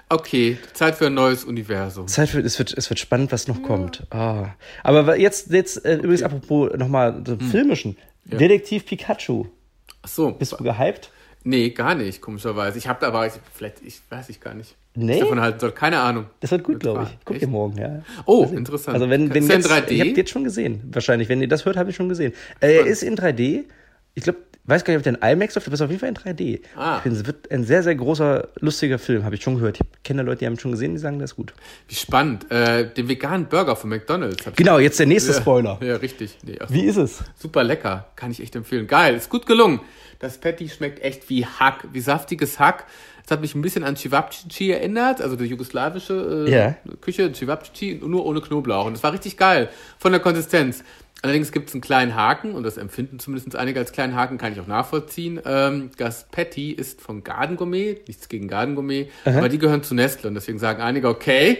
Okay, 0.07 0.57
Zeit 0.73 0.95
für 0.95 1.07
ein 1.07 1.15
neues 1.15 1.43
Universum. 1.43 2.07
Zeit 2.07 2.29
für, 2.29 2.39
es 2.39 2.59
wird, 2.59 2.73
es 2.77 2.89
wird 2.91 2.99
spannend, 2.99 3.31
was 3.31 3.47
noch 3.47 3.63
kommt. 3.63 4.05
Ah. 4.11 4.49
Aber 4.83 5.17
jetzt, 5.17 5.49
jetzt 5.51 5.83
äh, 5.83 5.95
übrigens 5.95 6.21
apropos 6.21 6.71
nochmal 6.77 7.23
so 7.25 7.33
Hm. 7.33 7.39
filmischen. 7.39 7.97
Detektiv 8.23 8.85
Pikachu. 8.85 9.47
Ach 10.03 10.07
so. 10.07 10.31
Bist 10.31 10.51
du 10.53 10.57
gehypt? 10.63 11.09
Nee, 11.43 11.69
gar 11.71 11.95
nicht, 11.95 12.21
komischerweise. 12.21 12.77
Ich 12.77 12.87
habe 12.87 12.99
da 13.01 13.07
aber, 13.07 13.25
ich, 13.27 13.33
vielleicht, 13.53 13.81
ich 13.83 13.99
weiß 14.09 14.29
ich 14.29 14.39
gar 14.41 14.53
nicht. 14.53 14.75
Nee? 14.95 15.13
Ich 15.15 15.19
davon 15.19 15.41
halten 15.41 15.59
soll. 15.59 15.71
Keine 15.71 15.99
Ahnung. 15.99 16.25
Das 16.39 16.51
wird 16.51 16.63
gut, 16.63 16.79
glaube 16.79 17.03
ich. 17.03 17.17
Guck 17.25 17.39
dir 17.39 17.47
morgen, 17.47 17.77
ja. 17.77 18.01
Oh, 18.25 18.45
interessant. 18.51 18.95
Also 18.95 19.09
wenn, 19.09 19.31
wenn 19.33 19.43
ist 19.43 19.49
jetzt, 19.49 19.65
in 19.67 19.71
3D? 19.71 19.89
ich 19.91 19.99
habe 20.01 20.09
jetzt 20.11 20.29
schon 20.31 20.43
gesehen, 20.43 20.81
wahrscheinlich. 20.91 21.29
Wenn 21.29 21.41
ihr 21.41 21.47
das 21.47 21.65
hört, 21.65 21.77
habe 21.77 21.89
ich 21.89 21.95
schon 21.95 22.09
gesehen. 22.09 22.33
Äh, 22.61 22.77
er 22.77 22.85
ist 22.85 23.03
in 23.03 23.15
3D. 23.15 23.65
Ich 24.15 24.23
glaube, 24.23 24.39
weiß 24.63 24.83
gar 24.83 24.93
nicht, 24.93 24.99
ob 24.99 25.03
der 25.03 25.21
in 25.21 25.37
IMAX 25.37 25.55
läuft, 25.55 25.67
aber 25.67 25.73
ist 25.75 25.81
auf 25.81 25.89
jeden 25.89 25.99
Fall 25.99 26.09
in 26.09 26.15
3D. 26.15 26.61
Ah. 26.75 26.97
Ich 26.97 27.03
finde, 27.03 27.19
es 27.19 27.25
wird 27.27 27.51
ein 27.51 27.63
sehr, 27.63 27.83
sehr 27.83 27.95
großer, 27.95 28.47
lustiger 28.59 28.97
Film, 28.97 29.23
habe 29.23 29.35
ich 29.35 29.43
schon 29.43 29.55
gehört. 29.55 29.79
Ich 29.79 30.03
kenne 30.03 30.23
Leute, 30.23 30.39
die 30.39 30.45
haben 30.47 30.53
ihn 30.53 30.59
schon 30.59 30.71
gesehen, 30.71 30.93
die 30.93 30.99
sagen, 30.99 31.19
das 31.19 31.31
ist 31.31 31.35
gut. 31.35 31.53
Wie 31.87 31.95
spannend. 31.95 32.49
Äh, 32.51 32.91
den 32.91 33.07
veganen 33.07 33.47
Burger 33.47 33.75
von 33.75 33.89
McDonalds. 33.89 34.43
Genau, 34.55 34.79
jetzt 34.79 34.97
der 34.99 35.05
nächste 35.05 35.33
Spoiler. 35.33 35.77
Ja, 35.83 35.97
richtig. 35.97 36.37
Nee. 36.43 36.57
Wie 36.69 36.85
ist 36.85 36.97
es? 36.97 37.23
Super 37.37 37.63
lecker. 37.63 38.07
Kann 38.15 38.31
ich 38.31 38.41
echt 38.41 38.55
empfehlen. 38.55 38.87
Geil. 38.87 39.15
Ist 39.15 39.29
gut 39.29 39.45
gelungen. 39.45 39.81
Das 40.19 40.37
Patty 40.37 40.69
schmeckt 40.69 41.03
echt 41.03 41.29
wie 41.29 41.45
Hack, 41.45 41.85
wie 41.91 41.99
saftiges 41.99 42.57
Hack. 42.57 42.85
Es 43.25 43.31
hat 43.31 43.41
mich 43.41 43.55
ein 43.55 43.61
bisschen 43.61 43.83
an 43.83 43.95
Cevapcici 43.95 44.69
erinnert, 44.71 45.19
also 45.19 45.35
die 45.35 45.45
jugoslawische 45.45 46.45
äh, 46.47 46.51
Ja. 46.51 46.75
Küche, 47.01 47.31
Cevapcici, 47.33 47.99
nur 48.05 48.23
ohne 48.25 48.39
Knoblauch. 48.39 48.85
Und 48.85 48.93
es 48.93 49.03
war 49.03 49.13
richtig 49.13 49.35
geil 49.35 49.69
von 49.97 50.11
der 50.11 50.21
Konsistenz. 50.21 50.83
Allerdings 51.25 51.51
gibt 51.51 51.69
es 51.69 51.73
einen 51.73 51.81
kleinen 51.81 52.13
Haken, 52.13 52.53
und 52.53 52.61
das 52.61 52.77
empfinden 52.77 53.17
zumindest 53.17 53.55
einige 53.55 53.79
als 53.79 53.91
kleinen 53.91 54.15
Haken, 54.15 54.37
kann 54.37 54.53
ich 54.53 54.59
auch 54.59 54.67
nachvollziehen. 54.67 55.41
Ähm, 55.43 55.89
das 55.97 56.27
Patty 56.29 56.69
ist 56.69 57.01
von 57.01 57.23
Garden 57.23 57.55
Gourmet, 57.55 57.97
nichts 58.07 58.29
gegen 58.29 58.47
Garden 58.47 58.75
Gourmet, 58.75 59.09
aber 59.25 59.49
die 59.49 59.57
gehören 59.57 59.81
zu 59.81 59.95
Nestle 59.95 60.27
und 60.27 60.35
deswegen 60.35 60.59
sagen 60.59 60.83
einige, 60.83 61.07
okay, 61.07 61.57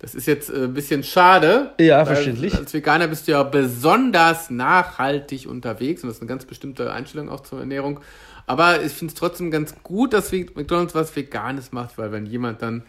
das 0.00 0.16
ist 0.16 0.26
jetzt 0.26 0.50
äh, 0.50 0.64
ein 0.64 0.74
bisschen 0.74 1.04
schade. 1.04 1.70
Ja, 1.78 2.04
verständlich. 2.04 2.56
Als 2.56 2.74
Veganer 2.74 3.06
bist 3.06 3.28
du 3.28 3.30
ja 3.30 3.44
besonders 3.44 4.50
nachhaltig 4.50 5.46
unterwegs 5.46 6.02
und 6.02 6.08
das 6.08 6.16
ist 6.16 6.22
eine 6.22 6.28
ganz 6.28 6.44
bestimmte 6.44 6.92
Einstellung 6.92 7.28
auch 7.28 7.44
zur 7.44 7.60
Ernährung. 7.60 8.00
Aber 8.46 8.82
ich 8.82 8.90
finde 8.90 9.12
es 9.12 9.20
trotzdem 9.20 9.52
ganz 9.52 9.72
gut, 9.84 10.14
dass 10.14 10.32
McDonalds 10.32 10.96
was 10.96 11.14
Veganes 11.14 11.70
macht, 11.70 11.96
weil 11.96 12.10
wenn 12.10 12.26
jemand 12.26 12.60
dann, 12.60 12.82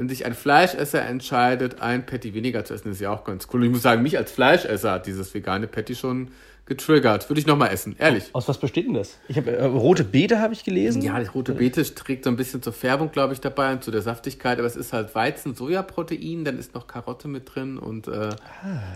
wenn 0.00 0.08
sich 0.08 0.24
ein 0.24 0.32
Fleischesser 0.32 1.02
entscheidet, 1.02 1.82
ein 1.82 2.06
Patty 2.06 2.32
weniger 2.32 2.64
zu 2.64 2.72
essen, 2.72 2.90
ist 2.90 3.02
ja 3.02 3.10
auch 3.10 3.22
ganz 3.22 3.48
cool. 3.52 3.60
Und 3.60 3.66
ich 3.66 3.72
muss 3.72 3.82
sagen, 3.82 4.00
mich 4.00 4.16
als 4.16 4.32
Fleischesser 4.32 4.92
hat 4.92 5.06
dieses 5.06 5.34
vegane 5.34 5.66
Patty 5.66 5.94
schon 5.94 6.30
getriggert. 6.64 7.28
Würde 7.28 7.38
ich 7.38 7.46
nochmal 7.46 7.70
essen, 7.70 7.96
ehrlich. 7.98 8.30
Aus 8.32 8.48
was 8.48 8.56
besteht 8.56 8.86
denn 8.86 8.94
das? 8.94 9.18
Ich 9.28 9.36
habe 9.36 9.54
äh, 9.54 9.62
rote 9.62 10.04
Beete 10.04 10.38
habe 10.38 10.54
ich 10.54 10.64
gelesen. 10.64 11.02
Ja, 11.02 11.20
die 11.20 11.26
rote 11.26 11.52
Beete 11.52 11.82
trägt 11.94 12.24
so 12.24 12.30
ein 12.30 12.36
bisschen 12.36 12.62
zur 12.62 12.72
Färbung, 12.72 13.12
glaube 13.12 13.34
ich, 13.34 13.42
dabei 13.42 13.74
und 13.74 13.84
zu 13.84 13.90
der 13.90 14.00
Saftigkeit, 14.00 14.56
aber 14.56 14.66
es 14.66 14.74
ist 14.74 14.94
halt 14.94 15.14
Weizen, 15.14 15.54
Sojaprotein, 15.54 16.46
dann 16.46 16.58
ist 16.58 16.74
noch 16.74 16.86
Karotte 16.86 17.28
mit 17.28 17.54
drin 17.54 17.76
und 17.76 18.08
äh, 18.08 18.30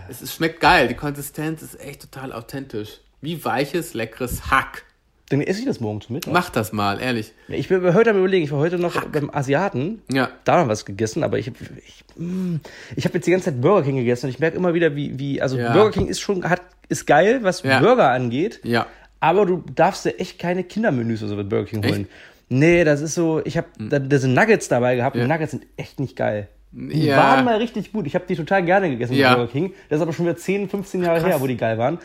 es 0.09 0.23
ist, 0.23 0.33
schmeckt 0.33 0.59
geil. 0.59 0.87
Die 0.87 0.95
Konsistenz 0.95 1.61
ist 1.61 1.79
echt 1.79 2.01
total 2.01 2.33
authentisch. 2.33 3.01
Wie 3.21 3.45
weiches, 3.45 3.93
leckeres 3.93 4.49
Hack. 4.49 4.85
Dann 5.29 5.41
esse 5.41 5.59
ich 5.59 5.65
das 5.65 5.79
morgen 5.79 6.01
zum 6.01 6.13
Mittag. 6.13 6.33
Mach 6.33 6.51
das 6.51 6.71
mal, 6.71 7.01
ehrlich. 7.01 7.33
Ich 7.47 7.67
bin 7.67 7.81
heute 7.95 8.11
am 8.11 8.17
überlegen, 8.19 8.43
ich 8.43 8.51
war 8.51 8.59
heute 8.59 8.77
noch 8.77 9.05
beim 9.05 9.31
Asiaten. 9.33 10.01
Ja. 10.11 10.29
Da 10.43 10.61
noch 10.61 10.67
was 10.69 10.85
gegessen, 10.85 11.23
aber 11.23 11.39
ich, 11.39 11.47
ich, 11.47 12.03
mm, 12.15 12.57
ich 12.95 13.05
habe 13.05 13.15
jetzt 13.15 13.25
die 13.25 13.31
ganze 13.31 13.45
Zeit 13.45 13.59
Burger 13.59 13.83
King 13.83 13.95
gegessen 13.95 14.27
und 14.27 14.29
ich 14.31 14.39
merke 14.39 14.55
immer 14.57 14.75
wieder, 14.75 14.95
wie, 14.95 15.17
wie 15.17 15.41
also 15.41 15.57
Ja. 15.57 15.73
Burger 15.73 15.91
King 15.91 16.07
ist 16.07 16.19
schon, 16.19 16.47
hat, 16.47 16.61
ist 16.89 17.07
geil, 17.07 17.39
was 17.41 17.63
Ja. 17.63 17.79
Burger 17.79 18.11
angeht, 18.11 18.59
Ja. 18.63 18.85
aber 19.19 19.47
du 19.47 19.63
darfst 19.75 20.05
dir 20.05 20.19
echt 20.19 20.37
keine 20.37 20.63
Kindermenüs 20.63 21.21
oder 21.23 21.29
so 21.29 21.35
mit 21.37 21.49
Burger 21.49 21.65
King 21.69 21.83
holen. 21.83 22.07
Nee, 22.47 22.83
das 22.83 23.01
ist 23.01 23.15
so, 23.15 23.41
ich 23.43 23.57
habe, 23.57 23.65
da, 23.79 23.97
da 23.97 24.17
sind 24.19 24.35
Nuggets 24.35 24.67
dabei 24.67 24.95
gehabt 24.95 25.15
Hm. 25.15 25.21
Ja. 25.21 25.25
und 25.25 25.31
Nuggets 25.31 25.51
sind 25.51 25.65
echt 25.77 25.99
nicht 25.99 26.15
geil. 26.15 26.47
Die 26.71 27.05
Ja. 27.05 27.17
waren 27.17 27.45
mal 27.45 27.57
richtig 27.57 27.91
gut. 27.93 28.05
Ich 28.05 28.13
habe 28.13 28.25
die 28.27 28.35
total 28.35 28.63
gerne 28.63 28.89
gegessen 28.89 29.13
Ja. 29.15 29.33
Burger 29.33 29.51
King. 29.51 29.73
Das 29.89 29.97
ist 29.97 30.01
aber 30.03 30.13
schon 30.13 30.25
wieder 30.25 30.35
10, 30.37 30.69
15 30.69 31.01
Jahre 31.03 31.25
her, 31.25 31.41
wo 31.41 31.47
die 31.47 31.57
geil 31.57 31.79
waren. 31.79 31.97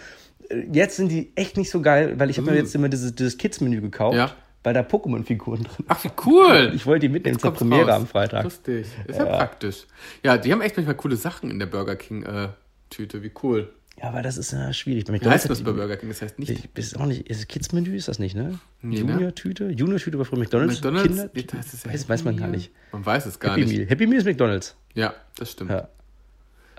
Äh, 0.51 0.67
Jetzt 0.73 0.97
sind 0.97 1.11
die 1.11 1.33
echt 1.37 1.57
nicht 1.57 1.71
so 1.71 1.81
geil, 1.81 2.15
weil 2.19 2.29
ich 2.31 2.39
habe 2.39 2.51
mir 2.51 2.57
jetzt 2.57 2.75
immer 2.75 2.89
dieses, 2.89 3.15
dieses 3.15 3.39
Kids-Menü 3.39 3.81
gekauft. 3.81 4.17
Ja. 4.17 4.35
weil 4.63 4.75
da 4.75 4.81
Pokémon-Figuren 4.83 5.63
drin 5.63 5.85
Ach, 5.89 6.05
wie 6.05 6.11
cool. 6.27 6.73
Ich 6.75 6.85
wollte 6.85 7.07
die 7.07 7.13
mitnehmen 7.13 7.39
zur 7.39 7.53
Premiere 7.55 7.87
raus. 7.87 7.97
am 7.97 8.07
Freitag. 8.07 8.45
Lustig. 8.45 8.87
Ist 9.07 9.19
ja, 9.19 9.25
praktisch. 9.25 9.87
Ja, 10.23 10.37
die 10.37 10.53
haben 10.53 10.61
echt 10.61 10.77
manchmal 10.77 10.97
coole 10.97 11.17
Sachen 11.17 11.51
in 11.51 11.59
der 11.59 11.67
Burger 11.67 11.97
King-Tüte. 11.97 13.23
wie 13.23 13.33
cool. 13.43 13.73
Ja, 13.99 14.09
aber 14.09 14.23
das 14.23 14.39
ist 14.39 14.53
äh, 14.55 14.73
schwierig. 14.73 15.07
Wie 15.09 15.29
heißt 15.29 15.51
das 15.51 15.63
bei 15.63 15.73
Burger 15.73 15.97
King? 15.99 16.09
Das 16.09 16.23
heißt 16.23 16.39
nicht 16.39 16.51
Ich 16.51 16.69
ist 16.75 16.99
auch 16.99 17.05
nicht, 17.07 17.29
ist 17.29 17.49
Kids-Menü 17.49 17.95
ist 17.97 18.09
das 18.09 18.19
nicht, 18.19 18.35
ne? 18.35 18.59
Nee, 18.81 19.03
ne? 19.03 19.13
Junior-Tüte? 19.13 19.69
Junior-Tüte 19.71 20.17
war 20.19 20.25
früher 20.25 20.39
McDonalds. 20.39 20.75
McDonalds. 20.77 21.09
Kinder- 21.09 21.31
Nee, 21.35 21.43
da 21.43 21.59
heißt 21.59 21.85
ja 21.85 21.93
weiß, 21.93 22.09
weiß 22.09 22.25
man 22.25 22.37
gar 22.37 22.49
nicht. 22.49 22.73
Man 22.93 23.05
weiß 23.05 23.27
es 23.27 23.39
gar 23.39 23.53
Happy 23.53 23.67
nicht. 23.67 23.77
Meal. 23.77 23.89
Happy 23.89 24.07
Meal 24.07 24.19
ist 24.21 24.25
McDonalds. 24.27 24.75
Ja, 24.95 25.15
das 25.37 25.51
stimmt. 25.53 25.71
Ja. 25.71 25.89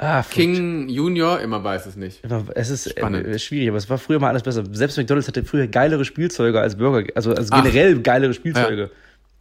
Ah. 0.04 0.24
King 0.24 0.90
Junior, 0.90 1.40
immer 1.42 1.64
weiß 1.64 1.86
es 1.86 1.96
nicht. 1.96 2.24
Immer- 2.24 2.44
Es 2.56 2.72
ist 2.72 2.90
Spannend. 2.90 3.28
äh, 3.28 3.38
schwierig, 3.38 3.70
aber 3.70 3.78
es 3.78 3.88
war 3.88 4.00
früher 4.00 4.20
mal 4.20 4.30
alles 4.30 4.42
besser. 4.42 4.64
Selbst 4.72 4.98
McDonalds 4.98 5.28
hatte 5.28 5.44
früher 5.46 5.68
geilere 5.68 6.04
Spielzeuge 6.06 6.60
als 6.60 6.76
Burger, 6.76 7.08
also, 7.14 7.36
also 7.36 7.54
Ach. 7.54 7.62
generell 7.64 8.02
geilere 8.02 8.34
Spielzeuge. 8.34 8.90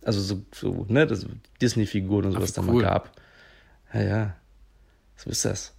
Also 0.05 0.21
so, 0.21 0.43
so 0.55 0.85
ne, 0.89 1.07
Disney-Figuren 1.63 2.27
und 2.27 2.33
sowas 2.33 2.53
da 2.53 2.61
cool. 2.63 2.83
mal 2.83 2.91
gab. 2.91 3.11
Ja, 3.95 4.03
ja. 4.03 4.37
So 5.17 5.31
ist 5.31 5.45
das. 5.47 5.73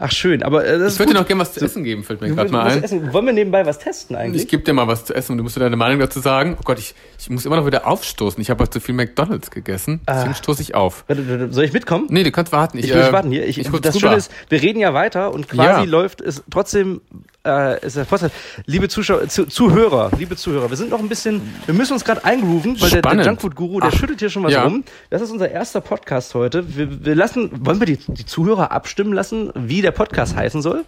Ach, 0.00 0.12
schön, 0.12 0.44
aber 0.44 0.64
äh, 0.64 0.78
das 0.78 0.94
Ich 0.94 0.98
würde 1.00 1.12
dir 1.12 1.18
noch 1.18 1.26
gerne 1.26 1.40
was 1.40 1.52
zu 1.54 1.60
essen 1.60 1.82
geben, 1.82 2.04
fällt 2.04 2.20
mir 2.20 2.28
gerade 2.28 2.50
mal 2.52 2.68
ein. 2.70 2.84
Essen. 2.84 3.12
Wollen 3.12 3.26
wir 3.26 3.32
nebenbei 3.32 3.66
was 3.66 3.80
testen 3.80 4.14
eigentlich? 4.14 4.42
Ich 4.44 4.48
gebe 4.48 4.62
dir 4.62 4.72
mal 4.72 4.86
was 4.86 5.04
zu 5.04 5.12
essen 5.12 5.32
und 5.32 5.38
du 5.38 5.44
musst 5.44 5.56
dir 5.56 5.60
deine 5.60 5.74
Meinung 5.76 5.98
dazu 5.98 6.20
sagen. 6.20 6.56
Oh 6.58 6.62
Gott, 6.64 6.78
ich, 6.78 6.94
ich 7.18 7.28
muss 7.30 7.44
immer 7.44 7.56
noch 7.56 7.66
wieder 7.66 7.84
aufstoßen. 7.84 8.40
Ich 8.40 8.48
habe 8.48 8.62
heute 8.62 8.70
zu 8.70 8.80
viel 8.80 8.94
McDonalds 8.94 9.50
gegessen. 9.50 10.00
Deswegen 10.08 10.34
stoße 10.34 10.62
ich 10.62 10.76
auf. 10.76 11.04
Soll 11.50 11.64
ich 11.64 11.72
mitkommen? 11.72 12.06
Nee, 12.10 12.22
du 12.22 12.30
kannst 12.30 12.52
warten. 12.52 12.78
Ich 12.78 12.88
will 12.88 13.00
äh, 13.00 13.12
warten 13.12 13.32
hier. 13.32 13.44
Ich, 13.46 13.58
ich 13.58 13.68
das. 13.68 13.98
Schöne 13.98 14.14
ist, 14.14 14.30
wir 14.48 14.62
reden 14.62 14.78
ja 14.78 14.94
weiter 14.94 15.32
und 15.32 15.48
quasi 15.48 15.84
Ja. 15.84 15.90
läuft 15.90 16.20
es 16.20 16.44
trotzdem. 16.48 17.00
Äh, 17.46 17.86
ist 17.86 17.96
der 17.96 18.04
Vorteil. 18.04 18.30
Liebe 18.66 18.88
Zuschauer, 18.88 19.28
zu, 19.28 19.46
Zuhörer, 19.46 20.10
liebe 20.18 20.36
Zuhörer, 20.36 20.68
wir 20.70 20.76
sind 20.76 20.90
noch 20.90 20.98
ein 20.98 21.08
bisschen, 21.08 21.40
wir 21.66 21.74
müssen 21.74 21.92
uns 21.92 22.04
gerade 22.04 22.24
eingrooven, 22.24 22.72
weil 22.80 22.90
der, 22.90 23.00
der 23.02 23.08
Spannend. 23.10 23.26
Junkfood-Guru, 23.26 23.80
der 23.80 23.90
Ach, 23.92 23.96
schüttelt 23.96 24.18
hier 24.18 24.28
schon 24.28 24.42
was 24.42 24.52
ja. 24.52 24.64
rum. 24.64 24.82
Das 25.08 25.22
ist 25.22 25.30
unser 25.30 25.48
erster 25.50 25.80
Podcast 25.80 26.34
heute. 26.34 26.76
Wir, 26.76 27.04
wir 27.04 27.14
lassen, 27.14 27.50
wollen 27.64 27.78
wir 27.80 27.86
die, 27.86 27.96
die 28.08 28.26
Zuhörer 28.26 28.72
abstimmen 28.72 29.12
lassen, 29.12 29.52
wie 29.54 29.82
der 29.82 29.92
Podcast 29.92 30.34
heißen 30.36 30.62
soll? 30.62 30.84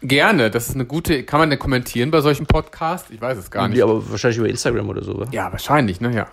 Gerne, 0.00 0.50
das 0.50 0.68
ist 0.68 0.74
eine 0.76 0.84
gute. 0.84 1.24
Kann 1.24 1.40
man 1.40 1.50
denn 1.50 1.58
kommentieren 1.58 2.10
bei 2.10 2.20
solchen 2.20 2.46
Podcasts? 2.46 3.10
Ich 3.10 3.20
weiß 3.20 3.36
es 3.36 3.50
gar 3.50 3.68
nicht. 3.68 3.78
Ja, 3.78 3.84
aber 3.84 4.10
wahrscheinlich 4.10 4.38
über 4.38 4.48
Instagram 4.48 4.88
oder 4.88 5.02
so. 5.02 5.12
oder? 5.14 5.28
Ja, 5.32 5.50
wahrscheinlich, 5.50 6.00
ne? 6.00 6.14
Ja. 6.14 6.28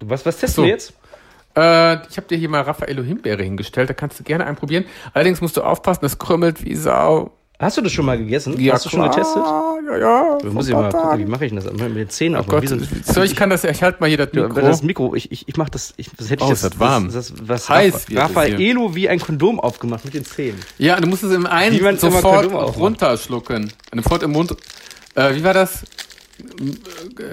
Was, 0.00 0.24
was 0.24 0.38
testen 0.38 0.62
So. 0.62 0.62
wir 0.62 0.70
jetzt? 0.70 0.94
Äh, 1.56 1.94
ich 2.08 2.16
habe 2.16 2.28
dir 2.28 2.38
hier 2.38 2.48
mal 2.48 2.62
Raffaello 2.62 3.02
Himbeere 3.02 3.42
hingestellt. 3.42 3.90
Da 3.90 3.94
kannst 3.94 4.18
du 4.20 4.24
gerne 4.24 4.46
einen 4.46 4.56
probieren. 4.56 4.84
Allerdings 5.12 5.40
musst 5.40 5.56
du 5.56 5.62
aufpassen, 5.62 6.00
das 6.02 6.18
krümmelt 6.18 6.64
wie 6.64 6.74
Sau. 6.76 7.32
Hast 7.60 7.76
du 7.76 7.82
das 7.82 7.92
schon 7.92 8.06
mal 8.06 8.16
gegessen? 8.16 8.58
Ja, 8.58 8.72
Hast 8.72 8.86
du 8.86 8.88
schon 8.88 9.00
klar. 9.02 9.10
getestet? 9.14 9.42
Ja, 9.44 9.98
ja. 9.98 10.38
Da 10.42 10.48
muss 10.48 10.66
ich 10.66 10.72
mal 10.74 10.90
gucken, 10.90 11.18
wie 11.18 11.26
mache 11.26 11.44
ich 11.44 11.54
das? 11.54 11.64
Mit 11.70 11.94
den 11.94 12.08
Zähnen 12.08 12.36
Oh 12.36 12.40
aufmachen. 12.40 12.68
Gott, 12.68 12.80
Wie 13.06 13.12
so 13.12 13.22
ich 13.22 13.36
kann 13.36 13.50
das, 13.50 13.64
ich 13.64 13.82
halte 13.82 14.00
mal 14.00 14.08
hier 14.08 14.16
das 14.16 14.32
Mikro. 14.32 14.60
Das 14.60 14.82
Mikro, 14.82 15.14
ich, 15.14 15.30
ich, 15.30 15.46
ich 15.46 15.56
mach 15.58 15.68
das, 15.68 15.92
ich, 15.98 16.08
das 16.16 16.30
hätte 16.30 16.42
ich 16.42 16.46
Oh, 16.46 16.52
jetzt, 16.52 16.64
ist 16.64 16.72
das 16.72 16.80
warm. 16.80 17.06
Das, 17.12 17.14
das, 17.14 17.34
was 17.46 17.68
Heiß 17.68 18.06
Raffaello 18.14 18.94
wie 18.94 19.10
ein 19.10 19.20
Kondom 19.20 19.60
aufgemacht 19.60 20.06
mit 20.06 20.14
den 20.14 20.24
Zähnen. 20.24 20.58
Ja, 20.78 20.98
du 20.98 21.06
musst 21.06 21.22
es 21.22 21.32
im 21.32 21.44
einen 21.44 21.98
sofort 21.98 22.50
runterschlucken. 22.78 23.70
Sofort 23.94 24.22
im 24.22 24.30
Mund. 24.30 24.56
Äh, 25.14 25.34
wie 25.34 25.44
war 25.44 25.52
das? 25.52 25.84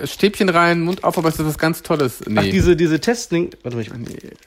Stäbchen 0.03 0.49
rein, 0.49 0.81
Mund 0.81 1.05
auf, 1.05 1.17
aber 1.17 1.29
es 1.29 1.39
ist 1.39 1.45
was 1.45 1.57
ganz 1.57 1.81
Tolles. 1.83 2.19
Nee. 2.27 2.35
Ach, 2.39 2.43
diese, 2.43 2.75
diese 2.75 2.99
Testing, 2.99 3.51
warte 3.63 3.77
mal, 3.77 3.81
ich, 3.83 3.91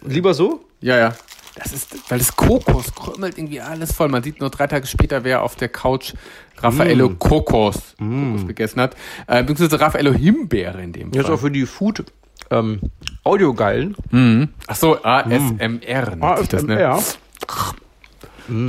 lieber 0.07 0.35
so? 0.35 0.61
ja, 0.83 0.99
ja. 0.99 1.15
Das 1.57 1.73
ist, 1.73 2.11
weil 2.11 2.19
das 2.19 2.37
Kokos 2.37 2.95
krümelt 2.95 3.37
irgendwie 3.37 3.61
alles 3.61 3.93
voll. 3.93 4.09
Man 4.09 4.23
sieht 4.23 4.41
nur 4.41 4.51
drei 4.51 4.67
Tage 4.67 4.87
später, 4.87 5.25
wer 5.25 5.43
auf 5.43 5.57
der 5.57 5.69
Couch 5.69 6.15
Raffaello 6.59 7.09
Mm. 7.11 7.19
Kokos, 7.19 7.95
Kokos 7.99 8.47
gegessen 8.47 8.81
hat. 8.81 8.97
Äh, 9.27 9.43
beziehungsweise 9.43 9.81
Raffaello 9.81 10.13
Himbeere 10.13 10.81
in 10.83 10.93
dem 10.93 11.11
Jetzt 11.13 11.27
Fall. 11.27 11.35
auch 11.35 11.41
für 11.41 11.51
die 11.51 11.67
Food, 11.67 12.05
ähm, 12.51 12.81
Audiogeilen. 13.25 13.97
Mhm. 14.11 14.49
Ach 14.67 14.77
so, 14.77 15.03
ASMR 15.03 16.17
nennt 16.17 16.39
sich 16.39 16.49
das, 16.49 16.63
ne? 16.63 16.89
ASMR. 16.89 17.19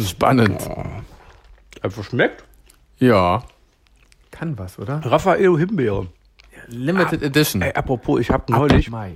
Spannend. 0.06 0.62
Einfach 1.82 2.04
schmeckt. 2.04 2.44
Ja. 3.00 3.44
Kann 4.32 4.58
was, 4.58 4.78
oder? 4.80 5.02
Raffaello 5.04 5.58
Himbeere. 5.58 6.08
Limited 6.68 7.24
Edition. 7.24 7.62
Ey, 7.62 7.74
apropos, 7.74 8.20
ich 8.20 8.30
habe 8.30 8.52
neulich. 8.52 8.90
Mai. 8.90 9.16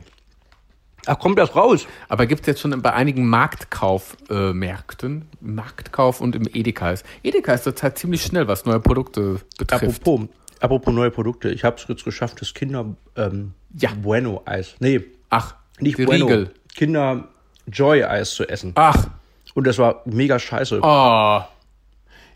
Ach, 1.05 1.19
kommt 1.19 1.39
das 1.39 1.55
raus? 1.55 1.87
Aber 2.09 2.25
gibt 2.25 2.41
es 2.41 2.47
jetzt 2.47 2.61
schon 2.61 2.81
bei 2.81 2.93
einigen 2.93 3.27
Marktkaufmärkten, 3.27 5.21
äh, 5.21 5.25
Marktkauf 5.41 6.21
und 6.21 6.35
im 6.35 6.47
Edeka 6.51 6.91
ist. 6.91 7.05
Edeka 7.23 7.53
ist 7.53 7.63
zurzeit 7.63 7.97
ziemlich 7.97 8.23
schnell, 8.23 8.47
was 8.47 8.65
neue 8.65 8.79
Produkte 8.79 9.39
betrifft. 9.57 9.83
Apropos, 10.01 10.27
apropos 10.59 10.93
neue 10.93 11.11
Produkte. 11.11 11.49
Ich 11.49 11.63
habe 11.63 11.77
es 11.77 11.87
jetzt 11.87 12.03
geschafft, 12.05 12.41
das 12.41 12.53
Kinder 12.53 12.85
ähm, 13.15 13.53
Ja. 13.77 13.91
Bueno 14.01 14.41
Eis. 14.45 14.75
Nee, 14.79 15.01
Ach, 15.29 15.55
nicht 15.79 15.97
Bueno. 15.97 16.25
Riegel. 16.25 16.51
Kinder 16.75 17.27
Joy 17.67 18.03
Eis 18.03 18.31
zu 18.35 18.47
essen. 18.47 18.71
Ach, 18.75 19.07
Und 19.53 19.67
das 19.67 19.77
war 19.77 20.01
mega 20.05 20.37
scheiße. 20.39 20.79
oh. 20.81 21.41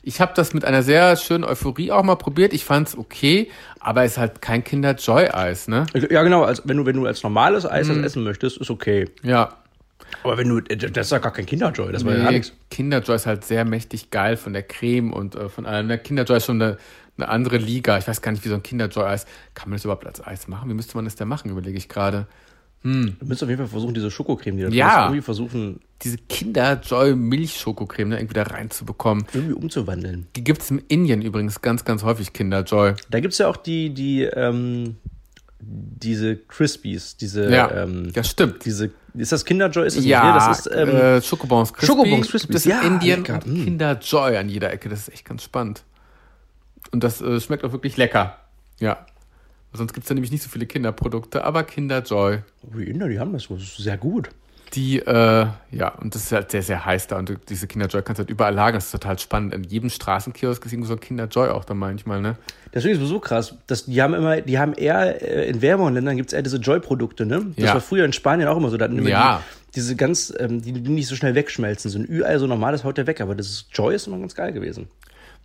Ich 0.02 0.22
habe 0.22 0.32
das 0.36 0.54
mit 0.54 0.64
einer 0.66 0.82
sehr 0.84 1.16
schönen 1.18 1.44
Euphorie 1.44 1.92
auch 1.92 2.04
mal 2.04 2.16
probiert. 2.16 2.54
Ich 2.54 2.64
fand's 2.66 2.98
okay, 2.98 3.50
aber 3.80 4.04
es 4.04 4.14
ist 4.14 4.18
halt 4.18 4.42
kein 4.42 4.64
Kinder-Joy-Eis, 4.64 5.68
ne? 5.68 5.86
Ja, 6.10 6.24
genau. 6.24 6.44
Also, 6.44 6.64
wenn, 6.66 6.78
du, 6.78 6.86
wenn 6.86 6.96
du 6.96 7.06
als 7.06 7.22
normales 7.24 7.66
Eis 7.66 7.88
Mhm. 7.88 7.96
das 7.98 8.06
essen 8.12 8.24
möchtest, 8.24 8.58
ist 8.58 8.70
okay. 8.70 9.10
Ja. 9.24 9.56
Aber 10.24 10.38
wenn 10.38 10.50
du. 10.50 10.62
Das 10.62 11.08
ist 11.08 11.12
ja 11.12 11.20
gar 11.20 11.34
kein 11.34 11.46
Kinderjoy. 11.46 11.92
Das 11.92 12.04
war 12.06 12.14
ja 12.14 12.20
gar 12.24 12.32
Nee, 12.32 12.38
nichts. 12.40 12.54
Kinderjoy 12.72 13.16
ist 13.16 13.26
halt 13.26 13.46
sehr 13.46 13.66
mächtig 13.66 14.10
geil 14.10 14.38
von 14.38 14.54
der 14.54 14.64
Creme 14.64 15.14
und 15.14 15.36
äh, 15.36 15.50
von 15.50 15.66
allem. 15.66 15.88
Der 15.88 15.98
Kinderjoy 16.00 16.38
ist 16.38 16.46
schon 16.46 16.62
eine, 16.62 16.78
eine 17.18 17.30
andere 17.30 17.58
Liga. 17.58 17.98
Ich 17.98 18.08
weiß 18.08 18.22
gar 18.22 18.32
nicht, 18.32 18.44
wie 18.44 18.50
so 18.50 18.56
ein 18.56 18.64
Kinderjoy-Eis. 18.64 19.26
Kann 19.54 19.70
man 19.70 19.78
das 19.78 19.84
überhaupt 19.86 20.08
als 20.08 20.26
Eis 20.26 20.48
machen? 20.48 20.70
Wie 20.70 20.74
müsste 20.74 20.96
man 20.96 21.06
das 21.06 21.16
denn 21.16 21.28
machen, 21.28 21.52
überlege 21.52 21.78
ich 21.78 21.90
gerade. 21.90 22.26
Du 22.82 23.14
müsst 23.26 23.44
auf 23.44 23.50
jeden 23.50 23.60
Fall 23.60 23.68
versuchen, 23.68 23.94
diese 23.94 24.10
Schokocreme, 24.10 24.56
die 24.58 24.64
da 24.64 24.70
Ja. 24.70 24.88
ist, 24.88 25.04
irgendwie 25.08 25.22
versuchen, 25.22 25.80
Diese 26.02 26.18
Kinderjoy-Milchschokocreme 26.30 28.10
ne, 28.10 28.18
irgendwie 28.20 28.34
da 28.36 28.44
reinzubekommen. 28.44 29.26
irgendwie 29.34 29.54
umzuwandeln. 29.54 30.28
Die 30.36 30.44
gibt's 30.44 30.72
in 30.72 30.80
Indien 30.88 31.22
übrigens 31.22 31.62
ganz, 31.62 31.84
ganz 31.84 32.04
häufig, 32.04 32.32
Kinderjoy. 32.34 32.94
Da 33.10 33.20
gibt's 33.20 33.38
ja 33.38 33.48
auch 33.48 33.58
die, 33.58 33.94
die, 33.94 34.24
ähm, 34.24 34.96
diese 35.60 36.38
Crispies, 36.38 37.18
diese, 37.18 37.52
Ja, 37.52 37.84
ähm, 37.84 38.14
das 38.14 38.30
stimmt. 38.30 38.64
diese, 38.64 38.92
ist 39.14 39.32
das 39.34 39.44
Kinderjoy? 39.44 39.86
Ist 39.86 39.98
das 39.98 40.04
nicht? 40.04 40.12
Ja, 40.12 40.32
Nee, 40.34 40.40
das 40.40 40.60
ist, 40.66 40.72
ähm, 40.74 40.90
äh, 40.90 41.22
Schokobons 41.22 41.74
Crispy. 41.74 41.86
Schokobons 41.88 42.30
Crispy. 42.30 42.48
Gibt 42.48 42.60
es 42.60 42.66
in 42.66 42.72
Ja, 42.72 42.82
Indien 42.82 43.20
lecker. 43.20 43.42
und 43.46 43.48
Mm. 43.48 43.64
Kinderjoy 43.66 44.38
an 44.38 44.48
jeder 44.48 44.72
Ecke. 44.72 44.88
Das 44.88 45.00
ist 45.00 45.10
echt 45.14 45.26
ganz 45.26 45.44
spannend. 45.44 45.84
Und 46.92 47.04
das 47.04 47.20
äh, 47.22 47.42
schmeckt 47.42 47.66
auch 47.66 47.74
wirklich 47.74 47.98
lecker. 47.98 48.38
Ja. 48.80 49.06
Sonst 49.74 49.94
gibt's 49.94 50.10
da 50.10 50.16
nämlich 50.16 50.32
nicht 50.32 50.44
so 50.44 50.50
viele 50.50 50.66
Kinderprodukte, 50.66 51.44
aber 51.44 51.64
Kinderjoy. 51.64 52.40
die 52.76 52.84
Inder, 52.90 53.08
die 53.08 53.20
haben 53.20 53.34
das 53.34 53.44
so 53.44 53.56
das 53.56 53.64
ist 53.64 53.78
sehr 53.78 53.98
gut. 53.98 54.30
Die, 54.76 55.00
äh, 55.00 55.48
ja, 55.72 55.96
und 56.00 56.14
das 56.14 56.26
ist 56.26 56.32
halt 56.32 56.52
sehr, 56.52 56.62
sehr 56.62 56.86
heiß 56.86 57.08
da. 57.08 57.18
Und 57.18 57.36
diese 57.50 57.66
Kinderjoy 57.66 58.04
kannst 58.04 58.20
du 58.20 58.22
halt 58.22 58.30
überall 58.30 58.54
lagern. 58.54 58.76
Das 58.76 58.86
ist 58.86 58.92
total 58.92 59.18
spannend. 59.18 59.52
In 59.56 59.64
jedem 59.64 59.90
Straßenkiosk 59.90 60.64
ist 60.64 60.72
irgendwo 60.72 60.90
so 60.90 60.94
ein 60.94 61.00
Kinderjoy 61.00 61.50
auch 61.50 61.66
da 61.66 61.74
manchmal, 61.74 62.22
ne? 62.22 62.36
Deswegen 62.72 62.96
ist 62.98 63.02
es 63.02 63.10
so 63.10 63.20
krass, 63.20 63.56
dass 63.66 63.86
die 63.86 64.00
haben 64.00 64.14
immer, 64.14 64.42
die 64.42 64.60
haben 64.60 64.74
eher, 64.74 65.24
äh, 65.24 65.50
in 65.50 65.64
wärmeren 65.64 65.96
Ländern 65.96 66.18
gibt's 66.18 66.34
eher 66.34 66.44
diese 66.44 66.58
Joy-Produkte, 66.58 67.26
ne? 67.26 67.48
Das 67.56 67.66
Ja. 67.66 67.74
war 67.76 67.82
früher 67.82 68.06
in 68.06 68.14
Spanien 68.14 68.48
auch 68.48 68.58
immer 68.58 68.70
so, 68.70 68.78
da 68.78 68.86
hatten 68.86 69.00
immer 69.00 69.10
Ja. 69.10 69.44
die, 69.72 69.76
diese 69.78 69.96
ganz, 69.96 70.32
ähm, 70.38 70.62
die, 70.62 70.72
die 70.74 70.90
nicht 70.92 71.08
so 71.08 71.16
schnell 71.16 71.34
wegschmelzen. 71.34 71.90
So 71.90 71.98
ein 71.98 72.06
Ü-Ei, 72.08 72.38
so 72.38 72.46
normales 72.46 72.84
haut 72.84 72.98
der 72.98 73.08
weg, 73.08 73.22
aber 73.22 73.34
das 73.34 73.48
ist, 73.48 73.68
Joy 73.74 73.96
ist 73.96 74.06
immer 74.06 74.20
ganz 74.20 74.36
geil 74.36 74.52
gewesen. 74.54 74.88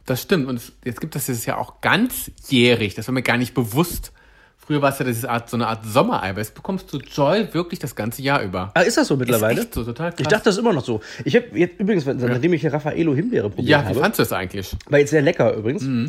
Das 0.06 0.22
stimmt. 0.22 0.48
Und 0.48 0.56
es, 0.56 0.72
jetzt 0.84 1.00
gibt 1.00 1.16
es 1.16 1.26
das 1.26 1.46
ja 1.46 1.56
auch 1.56 1.80
ganzjährig. 1.80 2.94
Das 2.94 3.08
war 3.08 3.14
mir 3.14 3.22
gar 3.22 3.36
nicht 3.36 3.54
bewusst. 3.54 4.12
Früher 4.56 4.80
war 4.80 4.92
es 4.92 4.98
ja 4.98 5.04
diese 5.04 5.28
Art, 5.28 5.50
so 5.50 5.56
eine 5.56 5.66
Art 5.66 5.84
Sommerei. 5.84 6.30
Aber 6.30 6.38
jetzt 6.38 6.54
bekommst 6.54 6.92
du 6.92 6.98
Joy 6.98 7.52
wirklich 7.52 7.78
das 7.80 7.94
ganze 7.94 8.22
Jahr 8.22 8.42
über. 8.42 8.70
Ah, 8.74 8.80
ist 8.80 8.96
das 8.96 9.08
so 9.08 9.16
mittlerweile? 9.16 9.60
Ist 9.60 9.66
echt 9.66 9.74
so, 9.74 9.84
total 9.84 10.10
krass. 10.10 10.20
Ich 10.20 10.28
dachte, 10.28 10.44
das 10.44 10.54
ist 10.54 10.60
immer 10.60 10.72
noch 10.72 10.84
so. 10.84 11.00
Ich 11.24 11.36
habe 11.36 11.46
jetzt 11.52 11.78
übrigens, 11.78 12.06
nachdem 12.06 12.52
ich 12.54 12.62
hier 12.62 12.72
Raffaello 12.72 13.14
Himbeere 13.14 13.50
probiert 13.50 13.68
ja, 13.68 13.82
wie 13.82 13.88
habe, 13.88 14.00
fandst 14.00 14.18
du 14.18 14.22
das 14.22 14.32
eigentlich? 14.32 14.74
war 14.86 14.98
jetzt 14.98 15.10
sehr 15.10 15.22
lecker 15.22 15.54
übrigens. 15.54 15.82
Mm, 15.82 16.06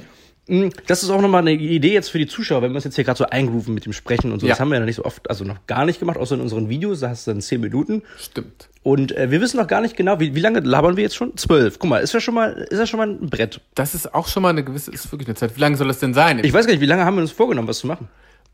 Das 0.85 1.01
ist 1.01 1.09
auch 1.09 1.21
nochmal 1.21 1.41
eine 1.41 1.53
Idee 1.53 1.93
jetzt 1.93 2.09
für 2.09 2.19
die 2.19 2.27
Zuschauer, 2.27 2.61
wenn 2.61 2.71
wir 2.71 2.75
uns 2.75 2.83
jetzt 2.83 2.95
hier 2.95 3.03
gerade 3.03 3.17
so 3.17 3.25
eingrooven 3.25 3.73
mit 3.73 3.85
dem 3.87 3.93
Sprechen 3.93 4.31
und 4.31 4.39
so. 4.39 4.45
Ja. 4.45 4.51
Das 4.53 4.59
haben 4.59 4.69
wir 4.69 4.75
ja 4.75 4.79
noch 4.81 4.85
nicht 4.85 4.97
so 4.97 5.03
oft, 5.05 5.27
also 5.29 5.43
noch 5.43 5.57
gar 5.65 5.85
nicht 5.85 5.99
gemacht, 5.99 6.17
außer 6.17 6.35
in 6.35 6.41
unseren 6.41 6.69
Videos, 6.69 6.99
da 6.99 7.09
hast 7.09 7.25
du 7.25 7.31
dann 7.31 7.41
zehn 7.41 7.61
Minuten. 7.61 8.03
Stimmt. 8.19 8.69
Und 8.83 9.11
äh, 9.17 9.31
wir 9.31 9.41
wissen 9.41 9.57
noch 9.57 9.65
gar 9.65 9.81
nicht 9.81 9.97
genau, 9.97 10.19
wie, 10.19 10.35
wie 10.35 10.39
lange 10.39 10.59
labern 10.59 10.97
wir 10.97 11.03
jetzt 11.03 11.15
schon? 11.15 11.35
Zwölf. 11.35 11.79
Guck 11.79 11.89
mal, 11.89 11.97
ist 11.97 12.13
ja 12.13 12.19
schon 12.19 12.35
mal, 12.35 12.51
ist 12.69 12.77
ja 12.77 12.85
schon 12.85 12.99
mal 12.99 13.07
ein 13.09 13.27
Brett. 13.29 13.59
Das 13.73 13.95
ist 13.95 14.13
auch 14.13 14.27
schon 14.27 14.43
mal 14.43 14.49
eine 14.49 14.63
gewisse, 14.63 14.91
ist 14.91 15.11
wirklich 15.11 15.27
eine 15.27 15.35
Zeit. 15.35 15.55
Wie 15.55 15.61
lange 15.61 15.77
soll 15.77 15.87
das 15.87 15.97
denn 15.99 16.13
sein? 16.13 16.39
Ich 16.43 16.53
weiß 16.53 16.67
gar 16.67 16.73
nicht, 16.73 16.81
wie 16.81 16.85
lange 16.85 17.05
haben 17.05 17.15
wir 17.15 17.21
uns 17.21 17.31
vorgenommen, 17.31 17.67
was 17.67 17.79
zu 17.79 17.87
machen? 17.87 18.07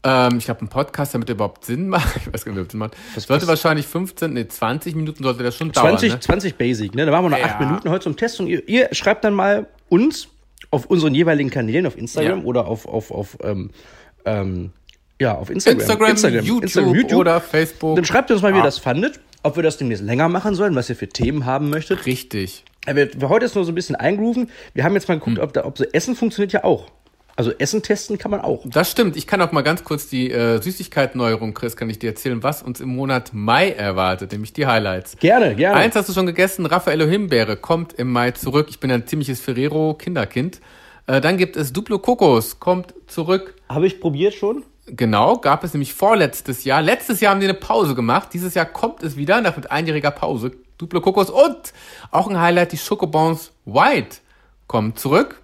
ähm, 0.03 0.38
ich 0.39 0.45
glaube, 0.45 0.65
ein 0.65 0.69
Podcast, 0.69 1.13
damit 1.13 1.27
der 1.27 1.36
überhaupt 1.36 1.65
Sinn 1.65 1.89
macht. 1.89 2.15
Ich 2.25 2.33
weiß 2.33 2.45
gar 2.45 2.53
nicht, 2.53 2.62
ob 2.62 2.71
Sinn 2.71 2.79
macht. 2.79 2.95
sollte 3.17 3.43
was- 3.43 3.50
wahrscheinlich 3.50 3.86
15, 3.86 4.33
nee, 4.33 4.48
20 4.48 4.95
Minuten 4.95 5.24
sollte 5.24 5.43
das 5.43 5.55
schon 5.57 5.71
dauern. 5.74 5.89
20, 5.98 6.13
Ne? 6.13 6.19
20 6.21 6.55
Basic, 6.55 6.95
ne? 6.95 7.05
Da 7.05 7.12
machen 7.12 7.25
wir 7.25 7.29
noch 7.31 7.38
Ja. 7.38 7.45
acht 7.45 7.60
Minuten 7.60 7.89
heute 7.89 8.03
zum 8.05 8.15
Test 8.15 8.39
und 8.39 8.48
ihr, 8.48 8.67
ihr 8.69 8.88
schreibt 8.93 9.25
dann 9.25 9.33
mal 9.33 9.67
uns 9.89 10.29
auf 10.72 10.86
unseren 10.88 11.13
jeweiligen 11.13 11.50
Kanälen, 11.50 11.86
auf 11.86 11.98
Instagram 11.98 12.40
Ja. 12.40 12.46
oder 12.46 12.68
auf, 12.68 12.88
auf, 12.88 13.12
auf, 13.12 13.38
ähm, 13.44 13.70
ähm, 14.25 14.72
ja, 15.20 15.36
auf 15.38 15.50
Instagram. 15.50 15.80
Instagram, 16.10 16.46
YouTube, 16.46 16.63
Instagram, 16.63 17.16
oder 17.20 17.42
Facebook. 17.42 17.96
Dann 17.98 18.06
schreibt 18.06 18.32
uns 18.32 18.42
mal, 18.42 18.54
wie 18.54 18.58
ihr 18.58 18.62
Ah. 18.62 18.66
das 18.66 18.80
fandet, 18.80 19.20
ob 19.44 19.56
wir 19.56 19.63
das 19.63 19.78
demnächst 19.78 20.04
länger 20.04 20.30
machen 20.30 20.56
sollen, 20.56 20.74
was 20.75 20.90
ihr 20.90 20.96
für 20.96 21.08
Themen 21.10 21.46
haben 21.46 21.70
möchtet. 21.70 22.06
Richtig. 22.06 22.63
Äh, 22.88 22.96
Wir, 22.96 23.10
wir 23.22 23.30
heute 23.30 23.46
jetzt 23.46 23.56
nur 23.56 23.66
so 23.66 23.72
ein 23.72 23.75
bisschen 23.75 23.96
eingrooven. 23.96 24.50
Wir 24.74 24.84
haben 24.84 24.94
jetzt 24.96 25.08
mal 25.08 25.20
geguckt, 25.20 25.38
ob, 25.40 25.54
da, 25.54 25.66
ob 25.66 25.78
so 25.78 25.84
Essen 25.92 26.16
funktioniert 26.16 26.54
ja 26.54 26.63
auch. 26.63 26.88
Also 27.35 27.51
Essen 27.51 27.81
testen 27.81 28.17
kann 28.17 28.31
man 28.31 28.41
auch. 28.41 28.63
Das 28.65 28.91
stimmt. 28.91 29.15
Ich 29.15 29.27
kann 29.27 29.41
auch 29.41 29.51
mal 29.51 29.61
ganz 29.61 29.83
kurz 29.83 30.07
die 30.07 30.31
äh, 30.31 30.61
Süßigkeiten-Neuerung, 30.61 31.53
Chris, 31.53 31.75
kann 31.75 31.89
ich 31.89 32.00
dir 32.00 32.09
erzählen, 32.09 32.43
was 32.43 32.61
uns 32.61 32.79
im 32.81 32.89
Monat 32.89 33.31
Mai 33.33 33.71
erwartet, 33.71 34.31
nämlich 34.31 34.53
die 34.53 34.67
Highlights. 34.67 35.17
Gerne, 35.17 35.55
gerne. 35.55 35.77
Eins 35.77 35.95
hast 35.95 36.09
du 36.09 36.13
schon 36.13 36.25
gegessen, 36.25 36.65
Raffaello 36.65 37.05
Himbeere 37.05 37.57
kommt 37.57 37.93
im 37.93 38.11
Mai 38.11 38.31
zurück. 38.31 38.67
Ich 38.69 38.79
bin 38.79 38.91
ein 38.91 39.07
ziemliches 39.07 39.39
Ferrero-Kinderkind. 39.39 40.61
Äh, 41.07 41.21
dann 41.21 41.38
gibt 41.38 41.55
es 41.55 41.73
Duplo 41.73 42.00
Kokos, 42.00 42.59
kommt 42.59 42.93
zurück. 43.07 43.55
Habe 43.69 43.88
ich 43.88 44.00
probiert 44.00 44.33
schon. 44.33 44.63
Genau, 44.88 45.38
gab 45.38 45.63
es 45.63 45.73
nämlich 45.73 45.93
vorletztes 45.93 46.63
Jahr. 46.63 46.81
Letztes 46.81 47.21
Jahr 47.21 47.31
haben 47.31 47.39
die 47.39 47.47
eine 47.47 47.53
Pause 47.53 47.95
gemacht. 47.95 48.29
Dieses 48.33 48.55
Jahr 48.55 48.65
kommt 48.65 49.03
es 49.03 49.15
wieder, 49.15 49.39
nach 49.41 49.55
mit 49.55 49.71
einjähriger 49.71 50.11
Pause. 50.11 50.51
Duplo 50.77 51.01
Kokos 51.01 51.29
und 51.29 51.73
auch 52.09 52.27
ein 52.27 52.39
Highlight, 52.39 52.71
die 52.71 52.77
Schokobons 52.77 53.51
White 53.65 54.17
kommen 54.67 54.95
zurück. 54.95 55.40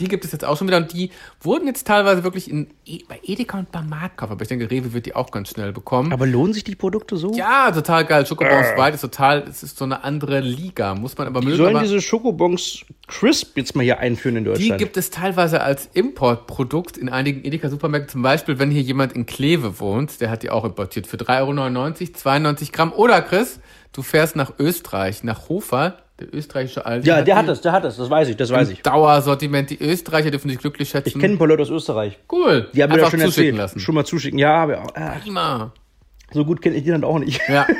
Die 0.00 0.08
gibt 0.08 0.24
es 0.24 0.32
jetzt 0.32 0.44
auch 0.44 0.56
schon 0.58 0.66
wieder 0.66 0.78
und 0.78 0.92
die 0.92 1.10
wurden 1.40 1.66
jetzt 1.66 1.86
teilweise 1.86 2.24
wirklich 2.24 2.50
in, 2.50 2.68
E- 2.84 3.00
bei 3.08 3.20
Edeka 3.22 3.58
und 3.58 3.70
beim 3.70 3.88
Marktkauf. 3.88 4.30
Aber 4.30 4.42
ich 4.42 4.48
denke, 4.48 4.70
Rewe 4.70 4.92
wird 4.92 5.06
die 5.06 5.14
auch 5.14 5.30
ganz 5.30 5.50
schnell 5.50 5.72
bekommen. 5.72 6.12
Aber 6.12 6.26
lohnen 6.26 6.52
sich 6.52 6.64
die 6.64 6.74
Produkte 6.74 7.16
so? 7.16 7.32
ja, 7.34 7.70
total 7.70 8.04
geil. 8.04 8.26
Schokobons 8.26 8.66
White 8.76 8.94
ist 8.96 9.00
total, 9.02 9.44
es 9.48 9.62
ist 9.62 9.78
so 9.78 9.84
eine 9.84 10.02
andere 10.04 10.40
Liga. 10.40 10.94
Muss 10.94 11.16
man 11.16 11.26
aber 11.28 11.40
Die 11.40 11.46
mögen. 11.46 11.58
sollen 11.58 11.76
aber 11.76 11.84
diese 11.84 12.00
Schokobons 12.00 12.84
Crisp 13.06 13.56
jetzt 13.56 13.76
mal 13.76 13.82
hier 13.82 13.98
einführen 14.00 14.36
in 14.36 14.44
die 14.44 14.50
Deutschland. 14.50 14.78
gibt 14.78 14.96
es 14.96 15.10
teilweise 15.10 15.60
als 15.60 15.88
Importprodukt 15.92 16.96
in 16.96 17.08
einigen 17.08 17.44
Edeka-Supermärkten. 17.44 18.08
Zum 18.10 18.22
Beispiel, 18.22 18.58
wenn 18.58 18.70
hier 18.70 18.82
jemand 18.82 19.12
in 19.12 19.26
Kleve 19.26 19.78
wohnt, 19.80 20.20
der 20.20 20.30
hat 20.30 20.42
die 20.42 20.50
auch 20.50 20.64
importiert 20.64 21.06
für 21.06 21.16
3,99 21.16 22.00
Euro, 22.00 22.12
92 22.14 22.72
Gramm. 22.72 22.92
Oder 22.92 23.22
Chris, 23.22 23.60
du 23.92 24.02
fährst 24.02 24.36
nach 24.36 24.52
Österreich, 24.58 25.22
nach 25.22 25.48
Hofer, 25.48 25.98
der 26.20 26.32
österreichische 26.34 26.86
Aldi. 26.86 27.08
ja, 27.08 27.22
der 27.22 27.36
hat 27.36 27.48
das, 27.48 27.60
der 27.60 27.72
hat 27.72 27.84
das, 27.84 27.96
das 27.96 28.08
weiß 28.08 28.28
ich, 28.28 28.36
das 28.36 28.50
weiß 28.50 28.70
ich. 28.70 28.82
Dauersortiment. 28.82 29.70
Die 29.70 29.80
Österreicher 29.80 30.30
dürfen 30.30 30.48
sich 30.48 30.58
glücklich 30.58 30.88
schätzen. 30.88 31.08
Ich 31.08 31.18
kenne 31.18 31.34
ein 31.34 31.38
paar 31.38 31.48
Leute 31.48 31.62
aus 31.62 31.70
Österreich. 31.70 32.18
Cool. 32.30 32.68
Die 32.72 32.82
haben 32.82 32.92
mir 32.92 32.98
das 32.98 33.10
schon 33.10 33.18
zuschicken 33.20 33.30
erzählt. 33.44 33.56
lassen. 33.56 33.80
Schon 33.80 33.94
mal 33.96 34.04
zuschicken. 34.04 34.38
Ja, 34.38 34.62
aber 34.62 34.74
äh, 34.94 35.18
Prima. 35.22 35.72
so 36.32 36.44
gut 36.44 36.62
kenne 36.62 36.76
ich 36.76 36.84
die 36.84 36.90
dann 36.90 37.04
auch 37.04 37.18
nicht. 37.18 37.40
Ja. 37.48 37.66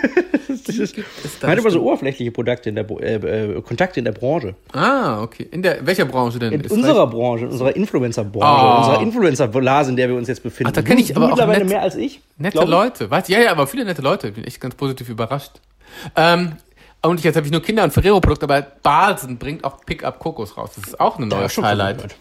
Das 0.67 0.77
ist, 0.79 0.97
man 1.43 1.51
hat 1.51 1.59
immer 1.59 1.71
so 1.71 1.83
oberflächliche 1.83 2.31
Produkte 2.31 2.71
in 2.71 2.75
der, 2.77 2.89
äh, 3.03 3.17
äh, 3.57 3.61
Kontakte 3.61 3.99
in 3.99 4.05
der 4.05 4.13
Branche. 4.13 4.55
Ah, 4.73 5.21
okay. 5.23 5.47
In 5.51 5.63
der, 5.63 5.85
welcher 5.87 6.07
Branche 6.07 6.39
denn? 6.39 6.53
In 6.55 6.61
Österreich? 6.63 6.79
unserer 6.79 7.07
Branche, 7.07 7.45
in 7.47 7.51
unserer 7.51 7.77
Influencer-Branche, 7.77 8.63
in 8.71 8.77
unserer 8.79 9.01
Influencer-Blase, 9.03 9.91
in 9.91 9.97
der 9.97 10.09
wir 10.09 10.17
uns 10.17 10.29
jetzt 10.29 10.43
befinden. 10.43 10.69
Ach, 10.71 10.73
da 10.75 10.81
kenn 10.83 10.97
ich 10.99 11.09
Du- 11.09 11.17
aber 11.17 11.27
du 11.27 11.33
auch 11.33 11.37
mittlerweile 11.37 11.61
nett- 11.65 11.69
mehr 11.69 11.83
als 11.83 11.97
ich. 11.97 12.21
Nette. 12.39 12.65
Leute, 12.65 13.11
weißt 13.11 13.29
Ja, 13.29 13.41
ja, 13.41 13.51
aber 13.51 13.67
viele 13.67 13.85
nette 13.85 14.01
Leute. 14.01 14.29
Ich 14.29 14.35
bin 14.35 14.45
echt 14.45 14.61
ganz 14.61 14.75
positiv 14.75 15.09
überrascht. 15.11 15.53
Ähm, 16.17 16.53
und 17.09 17.23
jetzt 17.23 17.37
habe 17.37 17.47
ich 17.47 17.53
nur 17.53 17.63
Kinder- 17.63 17.85
und 17.85 17.93
Ferrero-Produkte, 17.93 18.45
aber 18.45 18.63
Balsen 18.83 19.39
bringt 19.39 19.65
auch 19.65 19.85
Pickup 19.85 20.19
Kokos 20.19 20.57
raus. 20.57 20.71
Das 20.77 20.85
ist 20.89 21.01
auch 21.01 21.19
ein 21.19 21.29
neues 21.29 21.57
Highlight. 21.57 21.97
gehört. 21.99 22.17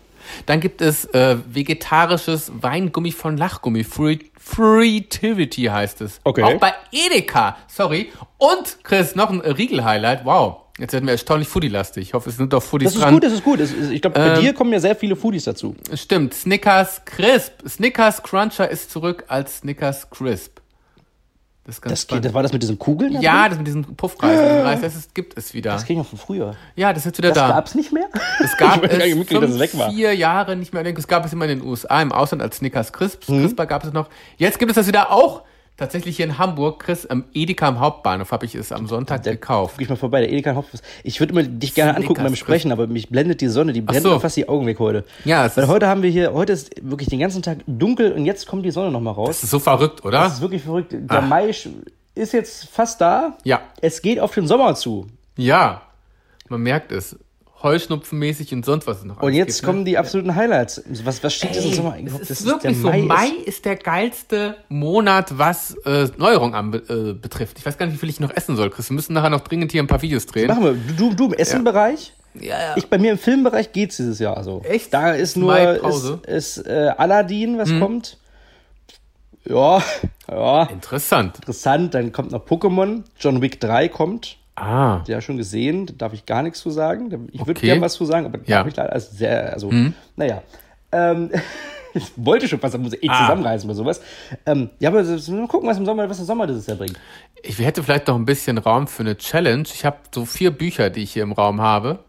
Dann 0.46 0.62
gibt 0.62 0.82
es 0.82 1.06
äh, 1.14 1.36
vegetarisches 1.50 2.52
Weingummi 2.62 3.12
von 3.12 3.36
Lachgummi. 3.38 3.84
Free 3.84 4.20
Fruitivity 4.40 5.64
heißt 5.66 6.02
es. 6.02 6.20
Okay. 6.24 6.44
Auch 6.44 6.60
bei 6.60 6.74
Edeka. 6.92 7.58
Sorry. 7.68 8.12
Und, 8.38 8.78
Chris, 8.84 9.16
noch 9.16 9.30
ein 9.30 9.42
Riegel-Highlight. 9.42 10.26
Wow. 10.26 10.58
Jetzt 10.80 10.94
werden 10.94 11.06
wir 11.06 11.12
erstaunlich 11.12 11.48
Foodie-lastig. 11.48 12.02
Ich 12.08 12.14
hoffe, 12.14 12.30
es 12.30 12.38
sind 12.38 12.52
doch 12.52 12.64
Foodies 12.64 12.88
Das 12.90 12.96
ist 12.96 13.02
dran. 13.04 13.14
gut, 13.14 13.24
das 13.24 13.34
ist 13.34 13.44
gut. 13.44 13.60
Das 13.60 13.72
ist, 13.72 13.92
ich 13.92 14.02
glaube, 14.02 14.20
bei 14.20 14.36
Ähm, 14.36 14.42
dir 14.42 14.54
kommen 14.54 14.74
ja 14.74 14.80
sehr 14.80 14.96
viele 14.96 15.16
Foodies 15.16 15.44
dazu. 15.44 15.76
Stimmt. 15.94 16.34
Snickers 16.34 17.02
Crisp. 17.06 17.52
Snickers 17.68 18.24
Cruncher 18.24 18.70
ist 18.70 18.90
zurück 18.92 19.26
als 19.28 19.58
Snickers 19.58 20.10
Crisp. 20.10 20.60
Das 21.66 21.80
Das, 21.80 22.08
geht, 22.08 22.26
das 22.26 22.34
war 22.34 22.44
das 22.44 22.52
mit 22.52 22.62
diesen 22.62 22.78
Kugeln? 22.78 23.22
Ja, 23.22 23.48
das 23.48 23.58
mit 23.58 23.68
diesem 23.68 23.84
Puffreis, 23.96 24.38
diesen 24.38 24.62
Reis, 24.62 24.82
das 24.82 24.96
ist, 24.96 25.16
gibt 25.16 25.38
es 25.38 25.54
wieder. 25.54 25.72
Das 25.72 25.84
ich 25.90 25.96
noch 25.98 26.06
von 26.06 26.20
früher. 26.20 26.56
Ja, 26.76 26.92
das 26.92 27.04
ist 27.04 27.06
jetzt 27.06 27.18
wieder 27.20 27.30
Das 27.30 27.38
da. 27.38 27.48
gab's 27.50 27.74
nicht 27.76 27.94
mehr? 27.94 28.10
Es 28.44 28.58
gab 28.58 28.84
es 28.84 28.92
es 28.92 29.28
fünf, 29.28 29.60
weg 29.60 29.78
war. 29.78 29.90
vier 29.90 30.14
Jahre 30.14 30.58
nicht 30.58 30.74
mehr. 30.74 30.86
Es 30.86 31.08
gab 31.08 31.24
es 31.26 31.32
immer 31.32 31.46
in 31.46 31.60
den 31.60 31.68
USA, 31.68 32.02
im 32.02 32.12
Ausland 32.12 32.42
als 32.44 32.58
Snickers 32.58 32.92
Crisps. 32.92 33.30
Mhm. 33.30 33.44
Crisper 33.44 33.66
gab 33.66 33.86
es 33.86 33.94
noch. 33.94 34.10
Jetzt 34.38 34.60
gibt 34.60 34.72
es 34.72 34.76
das 34.76 34.88
wieder 34.88 35.10
auch 35.12 35.44
tatsächlich 35.78 36.18
hier 36.18 36.26
in 36.26 36.38
Hamburg, 36.38 36.84
Chris, 36.84 37.06
am 37.06 37.26
Edeka 37.34 37.68
am 37.68 37.80
Hauptbahnhof 37.80 38.32
habe 38.32 38.46
ich 38.46 38.56
es 38.56 38.72
am 38.72 38.88
Sonntag 38.88 39.24
gekauft. 39.24 39.74
Guck 39.76 39.82
ich 39.82 39.90
mal 39.90 39.96
vorbei, 39.96 40.22
der 40.22 40.32
Edeka 40.32 40.56
Hauptbahnhof. 40.56 40.86
Ich 41.04 41.20
würde 41.20 41.34
mir 41.34 41.44
dich 41.44 41.74
gerne 41.74 41.92
angucken 41.92 42.16
Snickers, 42.16 42.24
beim 42.32 42.36
Sprechen, 42.36 42.72
aber 42.72 42.88
mich 42.88 43.10
blendet 43.10 43.42
die 43.42 43.48
Sonne, 43.48 43.74
die 43.74 43.82
brennt 43.82 44.04
so. 44.04 44.14
mir 44.14 44.20
fast 44.20 44.38
die 44.38 44.48
Augen 44.48 44.66
weg 44.66 44.80
heute. 44.80 45.04
Ja, 45.26 45.46
es 45.46 45.58
Weil 45.58 45.68
heute 45.68 45.88
haben 45.88 46.02
wir 46.04 46.10
hier, 46.10 46.34
heute 46.34 46.54
ist 46.54 46.72
wirklich 46.82 47.10
den 47.10 47.20
ganzen 47.20 47.42
Tag 47.42 47.60
dunkel 47.68 48.12
und 48.12 48.26
jetzt 48.26 48.48
kommt 48.48 48.66
die 48.66 48.72
Sonne 48.72 48.92
nochmal 48.92 49.14
raus. 49.14 49.28
Das 49.30 49.44
ist 49.44 49.50
so 49.52 49.60
verrückt, 49.60 50.04
oder? 50.06 50.20
Das 50.20 50.36
ist 50.36 50.42
wirklich 50.42 50.64
verrückt. 50.64 50.94
Der 50.94 51.18
Ah. 51.20 51.22
Mai 51.22 51.54
ist 52.16 52.34
jetzt 52.34 52.70
fast 52.70 53.02
da. 53.02 53.38
Ja. 53.44 53.62
Es 53.82 54.02
geht 54.02 54.20
auf 54.20 54.34
den 54.34 54.48
Sommer 54.48 54.76
zu. 54.76 55.08
Ja, 55.36 55.82
man 56.50 56.62
merkt 56.62 56.92
es. 56.92 57.18
Heuschnupfenmäßig 57.64 58.54
und 58.54 58.66
sonst 58.66 58.86
was 58.88 59.00
es 59.00 59.04
noch 59.06 59.22
Und 59.22 59.34
jetzt 59.34 59.56
gibt, 59.60 59.66
kommen 59.66 59.80
ne? 59.80 59.86
die 59.86 59.98
absoluten 59.98 60.36
Highlights. 60.36 60.84
Was, 61.04 61.24
was 61.24 61.34
steht 61.34 61.56
Ey, 61.56 61.74
Sommer 61.74 61.92
es 61.92 61.96
eigentlich? 61.96 62.30
ist 62.30 62.46
wirklich 62.46 62.78
so. 62.78 62.92
Mai 62.92 63.30
ist 63.46 63.64
der 63.66 63.78
geilste 63.78 64.58
Monat, 64.70 65.38
was 65.38 65.76
äh, 65.86 66.10
Neuerung 66.18 66.54
an, 66.56 66.74
äh, 66.74 67.14
betrifft. 67.14 67.58
Ich 67.60 67.66
weiß 67.66 67.78
gar 67.78 67.86
nicht, 67.86 67.96
wie 67.96 68.00
viel 68.00 68.10
ich 68.10 68.20
noch 68.20 68.32
essen 68.36 68.56
soll, 68.58 68.70
Chris. 68.70 68.90
Wir 68.90 68.96
müssen 68.96 69.14
nachher 69.14 69.30
noch 69.30 69.42
dringend 69.42 69.72
hier 69.72 69.82
ein 69.82 69.88
paar 69.88 70.02
Videos 70.02 70.26
drehen. 70.26 70.48
Machen 70.48 70.64
wir. 70.64 70.74
Du, 70.98 71.14
du 71.14 71.28
im 71.28 71.34
Essenbereich? 71.34 72.14
Ja, 72.36 72.60
ja. 72.60 72.78
Ich 72.78 72.88
bei 72.88 72.98
mir 72.98 73.12
im 73.12 73.18
Filmbereich 73.18 73.72
geht's 73.72 73.98
dieses 73.98 74.20
Jahr 74.20 74.44
so. 74.44 74.62
Echt? 74.64 74.94
Da 74.94 75.12
ist 75.14 75.38
nur 75.38 75.52
Mai 75.54 75.76
ist, 75.76 76.06
ist 76.26 76.58
äh, 76.68 76.92
Aladdin, 76.98 77.58
was 77.58 77.70
kommt. 77.80 78.18
Ja, 79.46 79.84
ja, 80.30 80.64
Interessant. 80.64 81.38
interessant. 81.38 81.94
Dann 81.94 82.12
kommt 82.12 82.32
noch 82.32 82.46
Pokémon. 82.46 83.04
John 83.20 83.42
Wick 83.42 83.60
3 83.60 83.90
kommt. 83.90 84.38
Ah. 84.56 85.02
Ja, 85.08 85.20
schon 85.22 85.38
gesehen. 85.38 85.88
Da 85.88 85.94
darf 85.98 86.14
ich 86.14 86.26
gar 86.26 86.44
nichts 86.44 86.60
zu 86.60 86.70
sagen. 86.70 87.28
Ich 87.32 87.40
würde 87.40 87.52
Okay. 87.58 87.68
gerne 87.68 87.82
was 87.82 87.94
zu 87.96 88.06
sagen, 88.06 88.26
aber 88.26 88.40
Ja. 88.46 88.60
darf 88.60 88.68
ich 88.68 88.76
leider. 88.76 88.94
Also 88.94 89.16
sehr, 89.16 89.54
also, 89.54 89.72
Mhm. 89.72 89.94
naja. 90.16 90.44
Ähm, 90.92 91.32
ich 91.96 92.12
wollte 92.18 92.48
schon 92.48 92.60
fast, 92.60 92.76
da 92.76 92.78
muss 92.78 92.94
ich 92.94 93.04
eh 93.04 93.10
Ah. 93.10 93.22
zusammenreißen 93.26 93.68
oder 93.70 93.76
sowas. 93.76 94.02
Ähm, 94.46 94.70
ja, 94.80 94.90
aber 94.90 95.04
mal 95.04 95.48
gucken, 95.48 95.68
was 95.70 95.78
im 95.78 95.86
Sommer, 95.86 96.08
was 96.10 96.18
der 96.18 96.26
Sommer 96.28 96.46
dieses 96.46 96.68
Jahr 96.68 96.78
bringt. 96.78 97.00
Ich 97.42 97.58
hätte 97.60 97.82
vielleicht 97.84 98.08
noch 98.08 98.16
ein 98.16 98.26
bisschen 98.26 98.58
Raum 98.60 98.88
für 98.88 99.02
eine 99.04 99.18
Challenge. 99.18 99.64
Ich 99.74 99.86
habe 99.86 99.98
so 100.14 100.26
vier 100.26 100.52
Bücher, 100.52 100.90
die 100.92 101.02
ich 101.04 101.14
hier 101.14 101.24
im 101.24 101.32
Raum 101.32 101.60
habe. 101.62 102.00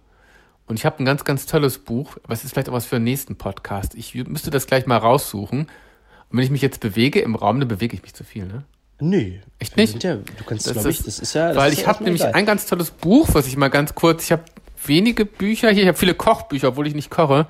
Und 0.66 0.78
ich 0.78 0.86
habe 0.86 0.98
ein 1.02 1.04
ganz, 1.04 1.24
ganz 1.24 1.46
tolles 1.46 1.78
Buch. 1.78 2.16
Aber 2.24 2.32
es 2.34 2.44
ist 2.44 2.52
vielleicht 2.52 2.68
auch 2.68 2.72
was 2.74 2.86
für 2.86 2.96
den 2.96 3.04
nächsten 3.04 3.36
Podcast. 3.36 3.94
Ich 3.94 4.14
müsste 4.14 4.50
das 4.50 4.66
gleich 4.66 4.86
mal 4.86 4.96
raussuchen. 4.98 5.60
Und 5.60 6.38
wenn 6.38 6.44
ich 6.44 6.50
mich 6.50 6.62
jetzt 6.62 6.80
bewege 6.80 7.20
im 7.20 7.34
Raum, 7.34 7.58
dann 7.60 7.68
bewege 7.68 7.94
ich 7.96 8.02
mich 8.02 8.14
zu 8.14 8.24
viel, 8.24 8.46
ne? 8.46 8.64
Nee. 9.00 9.40
Echt 9.58 9.76
nicht? 9.76 10.02
Ja, 10.02 10.16
du 10.16 10.44
kannst, 10.46 10.70
glaube 10.72 10.90
ich, 10.90 11.02
das 11.02 11.18
ist 11.18 11.34
ja. 11.34 11.54
Weil 11.56 11.72
ist 11.72 11.78
ich 11.80 11.86
habe 11.86 12.04
nämlich 12.04 12.22
egal. 12.22 12.34
ein 12.34 12.46
ganz 12.46 12.66
tolles 12.66 12.90
Buch, 12.90 13.28
was 13.32 13.46
ich 13.46 13.56
mal 13.56 13.68
ganz 13.68 13.94
kurz, 13.94 14.24
ich 14.24 14.32
habe 14.32 14.42
wenige 14.86 15.24
Bücher 15.24 15.70
hier, 15.70 15.82
ich 15.82 15.88
habe 15.88 15.98
viele 15.98 16.14
Kochbücher, 16.14 16.68
obwohl 16.68 16.86
ich 16.86 16.94
nicht 16.94 17.10
koche. 17.10 17.46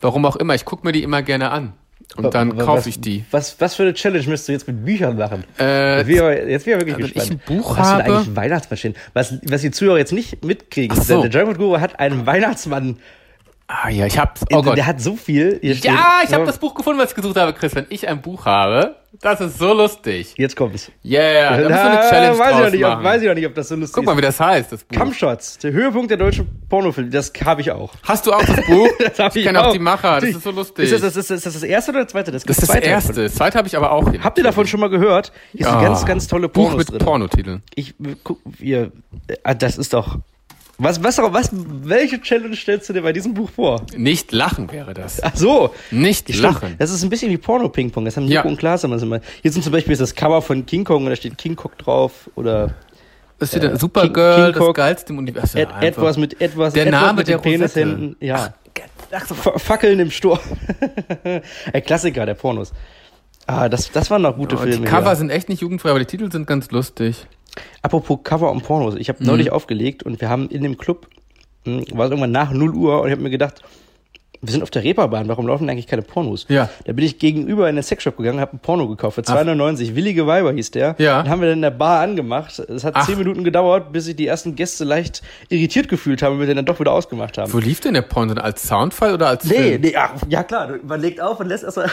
Warum 0.00 0.24
auch 0.26 0.36
immer, 0.36 0.54
ich 0.54 0.64
gucke 0.64 0.84
mir 0.86 0.92
die 0.92 1.02
immer 1.02 1.22
gerne 1.22 1.50
an. 1.50 1.74
Und 2.16 2.34
dann 2.34 2.58
kaufe 2.58 2.88
ich 2.88 3.00
die. 3.00 3.24
Was, 3.30 3.58
was 3.60 3.76
für 3.76 3.84
eine 3.84 3.94
Challenge 3.94 4.26
müsst 4.28 4.46
du 4.48 4.52
jetzt 4.52 4.66
mit 4.66 4.84
Büchern 4.84 5.16
machen? 5.16 5.44
Äh, 5.58 5.98
Jetzt 6.02 6.06
bin 6.64 6.74
ich 6.74 6.80
wirklich 6.80 6.98
wenn 6.98 7.04
ich 7.06 7.14
gespannt. 7.14 7.30
ein 7.30 7.56
Buch 7.56 7.78
was 7.78 7.86
habe- 7.86 8.04
eigentlich 8.04 8.36
Weihnachtsmaschinen? 8.36 8.96
Was, 9.14 9.34
was 9.44 9.62
die 9.62 9.70
Zuhörer 9.70 9.98
jetzt 9.98 10.12
nicht 10.12 10.44
mitkriegen, 10.44 11.00
so. 11.00 11.22
der 11.22 11.30
Junkfood 11.30 11.58
Guru 11.58 11.80
hat 11.80 11.98
einen 12.00 12.26
Weihnachtsmann. 12.26 12.98
Ah 13.84 13.88
ja, 13.88 14.06
ich 14.06 14.18
hab's. 14.18 14.42
Oh 14.52 14.62
Gott. 14.62 14.76
Der 14.76 14.86
hat 14.86 15.00
so 15.00 15.16
viel. 15.16 15.58
Hier 15.60 15.74
steht- 15.76 15.90
Ja, 15.92 16.20
ich 16.26 16.32
habe 16.32 16.44
das 16.44 16.58
Buch 16.58 16.74
gefunden, 16.74 17.00
was 17.00 17.10
ich 17.10 17.16
gesucht 17.16 17.36
habe, 17.36 17.52
Chris. 17.52 17.74
Wenn 17.74 17.86
ich 17.88 18.06
ein 18.08 18.20
Buch 18.20 18.44
habe, 18.46 18.96
das 19.20 19.40
ist 19.40 19.58
so 19.58 19.72
lustig. 19.74 20.34
Jetzt 20.38 20.56
kommt's. 20.56 20.90
Yeah, 21.04 21.50
da 21.50 21.56
müssen 21.58 21.68
wir 21.70 21.80
eine 21.82 22.00
Ah, 22.00 22.10
Challenge 22.10 22.38
weiß, 22.38 22.46
ich 22.48 22.52
draus 22.54 22.64
noch 22.64 22.70
nicht, 22.72 22.84
ob, 22.86 23.02
weiß 23.02 23.22
ich 23.22 23.28
noch 23.28 23.34
nicht, 23.34 23.46
ob 23.46 23.54
das 23.54 23.68
so 23.68 23.74
lustig 23.76 23.94
Guck 23.94 24.04
mal, 24.06 24.12
ist. 24.12 24.18
wie 24.18 24.22
das 24.22 24.40
heißt, 24.40 24.72
das 24.72 24.84
Buch. 24.84 24.96
Kampfshots, 24.96 25.58
der 25.58 25.72
Höhepunkt 25.72 26.10
der 26.10 26.16
deutschen 26.18 26.48
Pornofilme, 26.68 27.10
das 27.10 27.30
habe 27.44 27.60
ich 27.60 27.70
auch. 27.70 27.92
Hast 28.04 28.26
du 28.26 28.32
auch 28.32 28.42
das 28.44 28.64
Buch? 28.66 28.88
Das 28.98 29.18
hab 29.18 29.36
ich 29.36 29.44
kenne 29.44 29.66
auch 29.66 29.72
die 29.72 29.78
Macher, 29.78 30.20
das 30.20 30.30
ist 30.30 30.42
so 30.42 30.50
lustig. 30.50 30.84
Ist 30.90 31.02
das, 31.04 31.14
das, 31.14 31.30
ist 31.30 31.44
das 31.46 31.52
das 31.52 31.62
erste 31.62 31.90
oder 31.92 32.04
das 32.04 32.12
zweite? 32.12 32.32
Das, 32.32 32.42
Das 32.44 32.58
ist 32.58 32.68
das 32.68 32.76
erste. 32.76 33.08
davon. 33.08 33.24
Das 33.24 33.34
zweite 33.34 33.58
habe 33.58 33.68
ich 33.68 33.76
aber 33.76 33.92
auch. 33.92 34.10
Habt 34.22 34.38
ihr 34.38 34.44
davon 34.44 34.66
schon 34.66 34.80
mal 34.80 34.88
gehört? 34.90 35.32
Hier 35.52 35.66
sind 35.66 35.74
Ja. 35.74 35.82
ganz, 35.82 36.06
ganz 36.06 36.26
tolle 36.26 36.48
Buch 36.48 36.68
Pornos 36.68 36.78
mit 36.78 36.90
drin. 36.90 36.98
Pornotiteln? 36.98 37.62
Ich 37.74 37.94
guck, 38.24 38.38
ihr, 38.60 38.92
äh, 39.44 39.54
das 39.56 39.76
ist 39.76 39.92
doch. 39.92 40.18
Was, 40.82 41.02
was, 41.02 41.18
was, 41.18 41.50
welche 41.52 42.20
Challenge 42.20 42.56
stellst 42.56 42.88
du 42.88 42.92
dir 42.92 43.02
bei 43.02 43.12
diesem 43.12 43.34
Buch 43.34 43.50
vor? 43.50 43.82
Nicht 43.96 44.32
lachen 44.32 44.70
wäre 44.72 44.94
das. 44.94 45.22
Ach 45.22 45.30
so. 45.34 45.72
Nicht 45.90 46.28
Stimmt. 46.28 46.40
lachen. 46.42 46.74
Das 46.78 46.90
ist 46.90 47.02
ein 47.04 47.10
bisschen 47.10 47.30
wie 47.30 47.36
Porno-Ping-Pong. 47.38 48.04
Das 48.04 48.16
haben 48.16 48.26
Ja. 48.26 48.40
Nico 48.40 48.48
und 48.48 48.56
Klaas 48.58 48.82
immer. 48.84 49.20
Hier 49.42 49.52
sind 49.52 49.62
zum 49.62 49.72
Beispiel 49.72 49.96
das 49.96 50.14
Cover 50.14 50.42
von 50.42 50.66
King 50.66 50.84
Kong 50.84 51.04
und 51.04 51.10
da 51.10 51.16
steht 51.16 51.38
King 51.38 51.54
Kong 51.56 51.70
drauf. 51.78 52.28
Oder 52.34 52.74
Das 53.38 53.50
steht 53.50 53.62
Äh, 53.64 53.76
Supergirl, 53.76 54.34
King- 54.34 54.44
King 54.44 54.52
das 54.54 54.62
Cock, 54.66 54.76
geilste 54.76 55.12
im 55.12 55.18
Universum. 55.18 55.60
et, 55.60 55.68
etwas 55.80 56.16
mit 56.16 56.40
etwas, 56.40 56.72
Der 56.74 56.86
etwas 56.86 57.00
Name 57.00 57.18
mit 57.18 57.28
der 57.28 57.38
den 57.38 57.42
Penishänden. 57.42 58.16
Ja. 58.20 58.54
Ach 59.12 59.26
so. 59.26 59.34
Fa- 59.34 59.58
Fackeln 59.58 60.00
im 60.00 60.10
Sturm. 60.10 60.38
Ein 61.72 61.82
Klassiker 61.84 62.26
der 62.26 62.34
Pornos. 62.34 62.72
Ah, 63.46 63.68
das, 63.68 63.90
das 63.92 64.10
waren 64.10 64.22
noch 64.22 64.36
gute 64.36 64.56
die 64.56 64.62
Filme. 64.62 64.86
Cover 64.86 65.10
hier. 65.10 65.16
sind 65.16 65.30
echt 65.30 65.48
nicht 65.48 65.60
jugendfrei, 65.60 65.90
aber 65.90 65.98
die 65.98 66.06
Titel 66.06 66.30
sind 66.32 66.46
ganz 66.46 66.70
lustig. 66.70 67.26
Apropos 67.82 68.20
Cover 68.22 68.50
und 68.50 68.62
Pornos. 68.62 68.94
Ich 68.96 69.08
habe 69.08 69.18
Mhm. 69.20 69.26
neulich 69.26 69.50
aufgelegt 69.52 70.02
und 70.02 70.20
wir 70.20 70.28
haben 70.28 70.48
in 70.48 70.62
dem 70.62 70.78
Club, 70.78 71.08
mh, 71.64 71.84
war 71.92 72.06
es 72.06 72.10
irgendwann 72.10 72.32
nach 72.32 72.52
0 72.52 72.74
Uhr 72.74 73.00
und 73.00 73.08
ich 73.08 73.12
habe 73.12 73.22
mir 73.22 73.30
gedacht, 73.30 73.62
wir 74.44 74.50
sind 74.52 74.62
auf 74.62 74.70
der 74.70 74.82
Reeperbahn, 74.82 75.28
warum 75.28 75.46
laufen 75.46 75.70
eigentlich 75.70 75.86
keine 75.86 76.02
Pornos? 76.02 76.46
Ja. 76.48 76.68
Da 76.84 76.92
bin 76.92 77.04
ich 77.04 77.18
gegenüber 77.18 77.68
in 77.68 77.76
den 77.76 77.84
Sexshop 77.84 78.16
gegangen, 78.16 78.40
habe 78.40 78.56
ein 78.56 78.58
Porno 78.58 78.88
gekauft 78.88 79.14
für 79.14 79.20
2,99. 79.22 79.94
Willige 79.94 80.26
Weiber 80.26 80.52
hieß 80.52 80.72
der. 80.72 80.96
Ja. 80.98 81.22
Den 81.22 81.30
haben 81.30 81.40
wir 81.40 81.48
dann 81.48 81.58
in 81.58 81.62
der 81.62 81.70
Bar 81.70 82.00
angemacht. 82.00 82.58
Es 82.58 82.82
hat 82.82 82.94
Ach. 82.96 83.06
10 83.06 83.18
Minuten 83.18 83.44
gedauert, 83.44 83.92
bis 83.92 84.06
sich 84.06 84.16
die 84.16 84.26
ersten 84.26 84.56
Gäste 84.56 84.82
leicht 84.84 85.22
irritiert 85.48 85.88
gefühlt 85.88 86.22
haben 86.22 86.34
und 86.34 86.40
wir 86.40 86.46
den 86.48 86.56
dann 86.56 86.66
doch 86.66 86.80
wieder 86.80 86.92
ausgemacht 86.92 87.38
haben. 87.38 87.52
Wo 87.52 87.58
lief 87.58 87.78
denn 87.80 87.94
der 87.94 88.02
Porno? 88.02 88.34
denn? 88.34 88.42
Als 88.42 88.66
Soundfall 88.66 89.14
oder 89.14 89.28
als 89.28 89.44
Nee, 89.44 89.54
Film? 89.54 89.80
nee, 89.82 89.94
ach, 89.96 90.10
ja 90.28 90.42
klar, 90.42 90.70
man 90.86 91.00
legt 91.00 91.20
auf 91.20 91.38
und 91.38 91.46
lässt 91.46 91.62
erstmal 91.64 91.88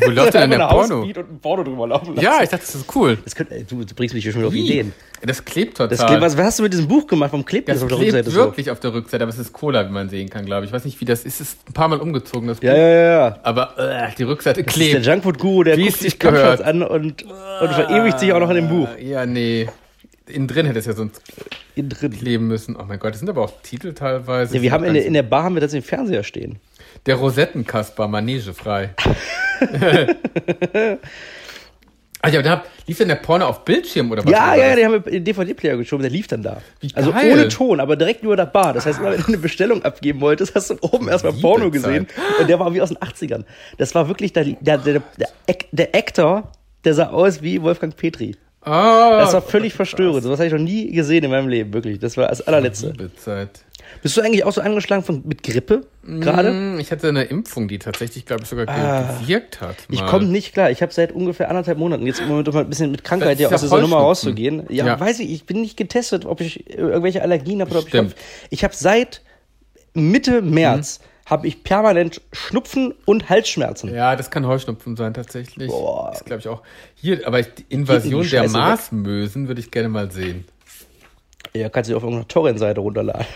Wo 0.00 0.10
läuft 0.10 0.32
denn 0.34 0.50
der 0.50 0.66
Porno? 0.68 1.02
und 1.02 1.16
ein 1.18 1.38
Porno 1.42 1.62
drüber 1.62 1.86
laufen 1.88 2.14
lassen. 2.14 2.24
Ja, 2.24 2.38
ich 2.42 2.48
dachte, 2.48 2.64
das 2.64 2.74
ist 2.74 2.96
cool. 2.96 3.18
Das 3.22 3.34
könnt, 3.34 3.52
ey, 3.52 3.64
du, 3.64 3.84
du 3.84 3.94
bringst 3.94 4.14
mich 4.14 4.24
hier 4.24 4.32
schon 4.32 4.40
wieder 4.40 4.48
auf? 4.48 4.54
Ideen. 4.54 4.92
Das 5.22 5.44
klebt 5.44 5.76
total. 5.78 5.88
Das 5.88 6.06
klebt, 6.06 6.20
was, 6.20 6.36
was 6.36 6.44
hast 6.44 6.58
du 6.58 6.62
mit 6.62 6.72
diesem 6.72 6.88
Buch 6.88 7.06
gemacht? 7.06 7.32
Warum 7.32 7.44
klebt 7.44 7.68
das, 7.68 7.76
das 7.76 7.82
auf 7.84 7.88
der 7.88 7.98
klebt 7.98 8.14
Rückseite 8.14 8.30
so? 8.30 8.40
wirklich 8.40 8.70
auf 8.70 8.80
der 8.80 8.92
Rückseite, 8.92 9.24
aber 9.24 9.30
es 9.32 9.38
ist 9.38 9.52
Cola, 9.52 9.86
wie 9.88 9.92
man 9.92 10.08
sehen 10.10 10.28
kann, 10.28 10.44
glaube 10.44 10.64
ich. 10.64 10.70
Ich 10.70 10.74
weiß 10.74 10.84
nicht, 10.84 11.00
wie 11.00 11.04
das 11.06 11.24
ist. 11.24 11.40
Es 11.40 11.52
ist 11.52 11.58
ein 11.68 11.72
paar 11.72 11.88
Mal 11.88 11.98
umgezogen, 12.00 12.48
das 12.48 12.58
Ja, 12.60 12.72
Buch. 12.72 12.78
ja, 12.78 12.88
ja, 12.88 13.28
ja. 13.28 13.38
Aber 13.42 13.78
äh, 13.78 14.14
die 14.16 14.22
Rückseite 14.22 14.62
Das 14.62 14.74
ist 14.74 14.80
der 14.80 14.90
klebt. 14.90 15.06
Junkfood-Guru, 15.06 15.64
der 15.64 15.76
Wie 15.76 15.86
guckt 15.86 15.98
sich. 15.98 16.18
Kampfshots 16.18 16.62
an 16.62 16.82
und, 16.82 17.22
und 17.24 17.72
verewigt 17.72 18.20
sich 18.20 18.32
auch 18.32 18.40
noch 18.40 18.50
in 18.50 18.56
dem 18.56 18.68
Buch. 18.68 18.88
Äh, 18.98 19.08
Ja, 19.10 19.26
nee. 19.26 19.68
Innen 20.28 20.48
drin 20.48 20.66
hätte 20.66 20.78
es 20.80 20.86
ja 20.86 20.92
sonst 20.92 21.22
Innen 21.76 21.88
drin. 21.90 22.10
kleben 22.10 22.48
müssen. 22.48 22.74
Oh 22.76 22.84
mein 22.86 22.98
Gott, 22.98 23.12
das 23.12 23.20
sind 23.20 23.28
aber 23.28 23.42
auch 23.42 23.52
Titel 23.62 23.92
teilweise. 23.94 24.56
Ja, 24.56 24.62
wir 24.62 24.72
haben 24.72 24.82
in 24.84 24.94
der, 24.94 25.04
in 25.06 25.12
der 25.12 25.22
Bar 25.22 25.44
haben 25.44 25.54
wir 25.54 25.60
das 25.60 25.72
im 25.72 25.82
Fernseher 25.84 26.24
stehen. 26.24 26.56
Der 27.06 27.14
Rosettenkasper, 27.16 28.08
manegefrei. 28.08 28.90
Ach 28.96 29.06
aber 32.34 32.42
da 32.42 32.64
lief 32.86 32.98
denn 32.98 33.08
der 33.08 33.16
Porno 33.16 33.46
auf 33.46 33.64
Bildschirm 33.64 34.10
oder 34.10 34.24
was? 34.24 34.30
Ja, 34.30 34.48
war 34.48 34.56
ja, 34.56 34.68
das? 34.68 34.76
die 34.76 34.84
haben 34.84 34.92
wir 34.92 35.06
in 35.06 35.12
den 35.12 35.24
DVD-Player 35.24 35.76
geschoben, 35.76 36.02
der 36.02 36.10
lief 36.10 36.26
dann 36.26 36.42
da. 36.42 36.60
Wie 36.80 36.90
also 36.94 37.12
geil. 37.12 37.32
ohne 37.32 37.48
Ton, 37.48 37.80
aber 37.80 37.96
direkt 37.96 38.22
nur 38.22 38.36
der 38.36 38.46
Bar. 38.46 38.72
Das 38.72 38.86
heißt, 38.86 38.98
immer 38.98 39.12
wenn 39.12 39.20
du 39.20 39.26
eine 39.28 39.38
Bestellung 39.38 39.82
abgeben 39.84 40.20
wolltest, 40.20 40.54
hast 40.54 40.70
du 40.70 40.76
oben 40.80 41.08
erstmal 41.08 41.32
Liebe 41.32 41.42
Porno 41.42 41.64
Zeit. 41.66 41.72
gesehen. 41.72 42.06
Und 42.40 42.48
der 42.48 42.58
war 42.58 42.72
wie 42.74 42.80
aus 42.80 42.88
den 42.88 42.98
80ern. 42.98 43.44
Das 43.78 43.94
war 43.94 44.08
wirklich 44.08 44.32
der, 44.32 44.44
der, 44.44 44.78
der, 44.78 45.02
der, 45.18 45.28
der 45.72 45.94
Actor, 45.94 46.50
der 46.84 46.94
sah 46.94 47.08
aus 47.08 47.42
wie 47.42 47.62
Wolfgang 47.62 47.96
Petri. 47.96 48.36
Ah, 48.62 49.20
Das 49.20 49.32
war 49.32 49.42
völlig 49.42 49.74
verstörend. 49.74 50.24
So 50.24 50.30
was 50.30 50.40
habe 50.40 50.48
ich 50.48 50.52
noch 50.52 50.58
nie 50.60 50.90
gesehen 50.90 51.22
in 51.22 51.30
meinem 51.30 51.48
Leben, 51.48 51.72
wirklich. 51.72 52.00
Das 52.00 52.16
war 52.16 52.28
das 52.28 52.40
allerletzte. 52.42 52.88
Liebezeit. 52.88 53.50
Bist 54.02 54.16
du 54.16 54.20
eigentlich 54.20 54.44
auch 54.44 54.52
so 54.52 54.60
angeschlagen 54.60 55.02
von, 55.02 55.22
mit 55.26 55.42
Grippe 55.42 55.86
gerade? 56.04 56.50
Hm, 56.50 56.78
Ich 56.78 56.90
hatte 56.92 57.08
eine 57.08 57.24
Impfung, 57.24 57.68
die 57.68 57.78
tatsächlich, 57.78 58.26
glaube 58.26 58.42
ich, 58.42 58.48
sogar 58.48 58.68
Ah. 58.68 59.18
gewirkt 59.20 59.60
hat. 59.60 59.76
Ich 59.90 60.00
mal. 60.00 60.06
komme 60.10 60.26
nicht 60.26 60.52
klar. 60.52 60.70
Ich 60.70 60.82
habe 60.82 60.92
seit 60.92 61.12
ungefähr 61.12 61.48
anderthalb 61.48 61.78
Monaten 61.78 62.06
jetzt 62.06 62.20
im 62.20 62.28
Moment 62.28 62.52
mal 62.52 62.60
ein 62.60 62.68
bisschen 62.68 62.90
mit 62.90 63.04
Krankheit 63.04 63.38
ja 63.40 63.50
aus 63.50 63.60
dieser 63.60 63.80
Nummer 63.80 63.98
rauszugehen. 63.98 64.64
Ja, 64.68 64.86
Ja. 64.86 65.00
weiß 65.00 65.20
ich. 65.20 65.30
Ich 65.32 65.46
bin 65.46 65.60
nicht 65.60 65.76
getestet, 65.76 66.24
ob 66.26 66.40
ich 66.40 66.68
irgendwelche 66.70 67.22
Allergien 67.22 67.60
habe 67.60 67.70
oder 67.70 67.80
ob 67.80 67.88
Stimmt. 67.88 68.14
ich 68.50 68.58
Ich 68.58 68.64
habe 68.64 68.74
seit 68.74 69.22
Mitte 69.94 70.42
März 70.42 71.00
habe 71.24 71.48
ich 71.48 71.64
permanent 71.64 72.20
Schnupfen 72.32 72.94
und 73.04 73.28
Halsschmerzen. 73.28 73.92
Ja, 73.92 74.14
das 74.14 74.30
kann 74.30 74.46
Heuschnupfen 74.46 74.94
sein, 74.94 75.12
tatsächlich. 75.12 75.68
Boah. 75.68 76.10
Das 76.12 76.24
glaube 76.24 76.38
ich 76.40 76.46
auch. 76.48 76.62
Hier, 76.94 77.26
aber 77.26 77.42
die 77.42 77.64
Invasion 77.68 78.22
die 78.22 78.28
der. 78.28 78.48
Marsmösen 78.48 79.48
würde 79.48 79.60
ich 79.60 79.72
gerne 79.72 79.88
mal 79.88 80.10
sehen. 80.12 80.44
Ja, 81.52 81.68
kannst 81.68 81.90
du 81.90 81.96
auf 81.96 82.02
irgendeiner 82.04 82.28
Torrent-Seite 82.28 82.80
runterladen. 82.80 83.26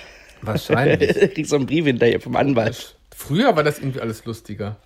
Wahrscheinlich. 0.43 1.15
Kriegst 1.35 1.51
so 1.51 1.57
einen 1.57 1.67
Brief 1.67 1.85
hinterher 1.87 2.21
vom 2.21 2.37
Anwalt. 2.37 2.97
Früher 3.15 3.55
war 3.57 3.63
das 3.65 3.79
irgendwie 3.79 4.01
alles 4.01 4.25
lustiger. 4.25 4.77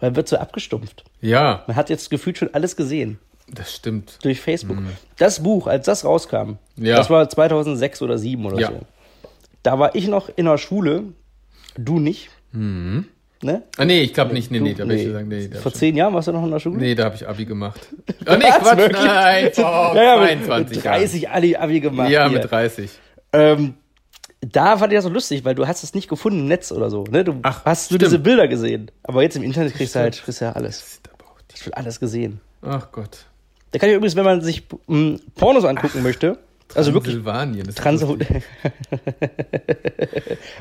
Man 0.00 0.14
wird 0.16 0.28
so 0.28 0.36
abgestumpft. 0.36 1.04
Ja, 1.20 1.64
Man 1.66 1.76
hat 1.76 1.88
jetzt 1.90 2.10
gefühlt 2.10 2.36
schon 2.38 2.52
alles 2.52 2.76
gesehen. 2.76 3.18
das 3.48 3.74
stimmt. 3.74 4.18
Durch 4.22 4.40
Facebook. 4.40 4.78
Das 5.18 5.42
Buch, 5.42 5.66
als 5.68 5.86
das 5.86 6.04
rauskam, 6.04 6.58
Mhm. 6.76 6.84
Ja. 6.84 6.96
das 6.96 7.08
war 7.10 7.28
2006 7.28 8.02
oder 8.02 8.16
2007 8.16 8.44
oder 8.46 8.58
Ja. 8.60 8.68
so. 8.68 8.80
Da 9.62 9.78
war 9.78 9.94
ich 9.94 10.06
noch 10.08 10.28
in 10.36 10.44
der 10.46 10.58
Schule, 10.58 11.04
du 11.78 11.98
nicht. 11.98 12.30
Ne? 12.52 13.62
Ah, 13.76 13.84
nee, 13.84 14.00
ich 14.00 14.14
glaube 14.14 14.32
nicht. 14.32 14.50
Nee, 14.50 14.60
nee, 14.60 14.72
Du- 14.74 14.82
da 14.84 14.88
will 14.88 14.96
ich 14.98 15.12
sagen, 15.12 15.28
nee, 15.28 15.48
Vor 15.62 15.72
zehn 15.72 15.94
Jahren 15.96 16.14
warst 16.14 16.28
du 16.28 16.32
noch 16.32 16.44
in 16.44 16.50
der 16.50 16.58
Schule? 16.60 16.78
nee, 16.78 16.94
da 16.94 17.04
habe 17.04 17.16
ich 17.16 17.28
Abi 17.28 17.44
gemacht. 17.44 17.80
Ah, 18.26 18.36
nee, 18.36 18.44
Quatsch, 18.44 18.76
wirklich? 18.78 19.04
nein, 19.04 19.50
vor 19.52 19.92
ja, 19.94 20.02
ja, 20.02 20.20
mit, 20.20 20.44
22 20.46 20.76
mit 20.76 20.84
30 20.84 21.28
Abi, 21.30 21.56
Abi 21.56 21.72
Jahren. 21.74 21.82
gemacht. 21.82 22.10
Ja, 22.10 22.28
hier. 22.28 22.38
mit 22.38 22.50
30. 22.50 22.90
Ähm, 23.32 23.74
da 24.52 24.76
fand 24.78 24.92
ich 24.92 24.96
das 24.96 25.04
so 25.04 25.10
lustig, 25.10 25.44
weil 25.44 25.54
du 25.54 25.66
hast 25.66 25.82
es 25.82 25.94
nicht 25.94 26.08
gefunden 26.08 26.40
im 26.40 26.48
Netz 26.48 26.72
oder 26.72 26.90
so. 26.90 27.04
Ne? 27.04 27.24
Du 27.24 27.38
Ach, 27.42 27.64
hast 27.64 27.90
du 27.90 27.94
stimmt. 27.94 28.02
diese 28.02 28.18
Bilder 28.18 28.48
gesehen. 28.48 28.90
Aber 29.02 29.22
jetzt 29.22 29.36
im 29.36 29.42
Internet 29.42 29.74
kriegst 29.74 29.94
du 29.94 30.00
halt 30.00 30.22
kriegst 30.22 30.40
ja 30.40 30.52
alles. 30.52 31.00
Hast 31.52 31.66
du 31.66 31.70
alles 31.72 32.00
gesehen. 32.00 32.40
Ach 32.62 32.90
Gott. 32.92 33.26
Da 33.72 33.78
kann 33.78 33.88
ich 33.88 33.96
übrigens, 33.96 34.16
wenn 34.16 34.24
man 34.24 34.40
sich 34.42 34.64
m, 34.88 35.20
Pornos 35.34 35.64
angucken 35.64 36.02
möchte, 36.02 36.38
also 36.74 36.92
wirklich 36.94 37.22
Trans. 37.74 38.04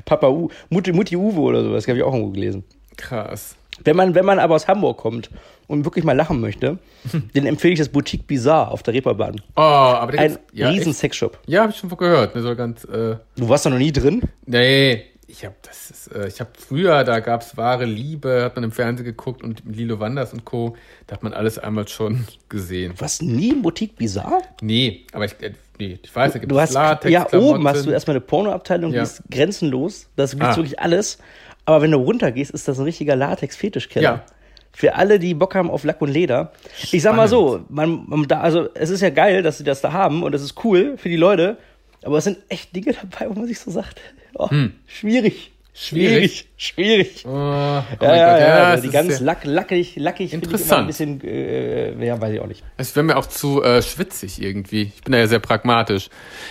Papa 0.05 0.29
U, 0.29 0.49
Mutti, 0.69 0.91
Mutti 0.91 1.17
Uwe 1.17 1.39
oder 1.39 1.63
sowas, 1.63 1.87
habe 1.87 1.97
ich 1.97 2.03
auch 2.03 2.13
irgendwo 2.13 2.31
gelesen. 2.31 2.63
Krass. 2.97 3.55
Wenn 3.83 3.95
man, 3.95 4.15
wenn 4.15 4.25
man 4.25 4.39
aber 4.39 4.55
aus 4.55 4.67
Hamburg 4.67 4.97
kommt 4.97 5.29
und 5.67 5.83
wirklich 5.85 6.05
mal 6.05 6.13
lachen 6.15 6.39
möchte, 6.39 6.77
den 7.35 7.45
empfehle 7.45 7.73
ich 7.73 7.79
das 7.79 7.89
Boutique 7.89 8.25
Bizarre 8.25 8.71
auf 8.71 8.83
der 8.83 8.93
Reeperbahn. 8.93 9.41
Oh, 9.55 9.61
aber 9.61 10.13
der 10.13 10.21
Ein 10.21 10.37
ja, 10.53 10.69
riesen 10.69 10.91
echt? 10.91 10.99
Sexshop. 10.99 11.37
Ja, 11.45 11.61
habe 11.63 11.71
ich 11.71 11.77
schon 11.77 11.89
gehört. 11.89 12.33
So 12.35 12.55
ganz, 12.55 12.83
äh, 12.85 13.17
Du 13.35 13.49
warst 13.49 13.65
da 13.65 13.69
noch 13.69 13.77
nie 13.77 13.91
drin? 13.91 14.21
nee, 14.45 15.03
ich 15.27 15.43
habe 15.43 15.55
das 15.63 15.89
ist, 15.89 16.07
äh, 16.15 16.27
ich 16.27 16.39
habe 16.39 16.51
früher, 16.55 17.03
da 17.03 17.19
gab's 17.19 17.57
wahre 17.57 17.85
Liebe, 17.85 18.43
hat 18.43 18.55
man 18.55 18.63
im 18.63 18.71
Fernsehen 18.71 19.05
geguckt 19.05 19.43
und 19.43 19.63
Lilo 19.65 19.99
Wanders 19.99 20.31
und 20.33 20.45
Co. 20.45 20.77
Da 21.07 21.15
hat 21.15 21.23
man 21.23 21.33
alles 21.33 21.57
einmal 21.57 21.87
schon 21.87 22.25
gesehen. 22.49 22.93
Du 22.95 23.01
warst 23.01 23.23
nie 23.23 23.49
im 23.49 23.61
Boutique 23.63 23.95
Bizarre? 23.97 24.41
Nee, 24.61 25.05
aber 25.13 25.25
ich, 25.25 25.33
äh, 25.41 25.53
nee, 25.79 25.97
ich 26.01 26.15
weiß, 26.15 26.33
da 26.33 26.39
gibt 26.39 26.53
hast, 26.53 26.73
Latex, 26.73 27.11
ja, 27.11 27.27
oben 27.33 27.67
hast 27.67 27.85
du 27.87 27.89
erstmal 27.89 28.15
eine 28.17 28.21
Pornoabteilung, 28.21 28.91
die 28.91 28.97
Ja. 28.97 29.03
ist 29.03 29.23
grenzenlos. 29.31 30.07
Da 30.15 30.25
gibt 30.27 30.43
Ah. 30.43 30.55
wirklich 30.55 30.79
alles. 30.79 31.17
Aber 31.65 31.81
wenn 31.81 31.91
du 31.91 31.97
runtergehst, 31.97 32.51
ist 32.51 32.67
das 32.67 32.79
ein 32.79 32.85
richtiger 32.85 33.15
Latex-Fetischkeller. 33.15 34.03
Ja. 34.03 34.25
Für 34.71 34.95
alle, 34.95 35.19
die 35.19 35.33
Bock 35.33 35.55
haben 35.55 35.71
auf 35.71 35.83
Lack 35.83 36.01
und 36.01 36.09
Leder. 36.09 36.51
Ich 36.91 37.01
sag 37.01 37.15
mal 37.15 37.27
so, 37.27 37.61
man, 37.69 38.03
man 38.07 38.27
da, 38.27 38.41
also 38.41 38.67
es 38.73 38.89
ist 38.89 39.01
ja 39.01 39.09
geil, 39.09 39.41
dass 39.41 39.57
sie 39.57 39.63
das 39.63 39.81
da 39.81 39.93
haben 39.93 40.21
und 40.21 40.35
es 40.35 40.41
ist 40.41 40.63
cool 40.65 40.97
für 40.97 41.09
die 41.09 41.15
Leute. 41.15 41.57
Aber 42.03 42.17
es 42.17 42.25
sind 42.25 42.39
echt 42.49 42.75
Dinge 42.75 42.93
dabei, 42.93 43.29
wo 43.29 43.39
man 43.39 43.47
sich 43.47 43.59
so 43.59 43.71
sagt, 43.71 44.01
oh, 44.33 44.49
schwierig. 44.85 45.33
Hm. 45.47 45.55
Schwierig? 45.77 46.47
Schwierig. 46.55 47.25
Oh, 47.25 47.29
oh 47.29 47.33
Ja, 47.33 48.15
ja, 48.15 48.39
ja, 48.39 48.73
es 48.75 48.81
die 48.81 48.89
ganz 48.89 49.19
lack, 49.19 49.43
lackig, 49.43 49.97
lackig 49.97 50.31
Interessant. 50.31 50.83
ein 50.83 50.87
bisschen, 50.87 51.21
äh, 51.21 52.05
ja, 52.05 52.19
weiß 52.21 52.33
ich 52.33 52.39
auch 52.39 52.47
nicht. 52.47 52.63
Es 52.77 52.95
wäre 52.95 53.03
mir 53.03 53.17
auch 53.17 53.25
zu 53.25 53.61
äh, 53.61 53.81
schwitzig 53.81 54.41
irgendwie. 54.41 54.93
Ich 54.95 55.03
bin 55.03 55.11
da 55.11 55.17
ja 55.17 55.27
sehr 55.27 55.39
pragmatisch. 55.39 56.09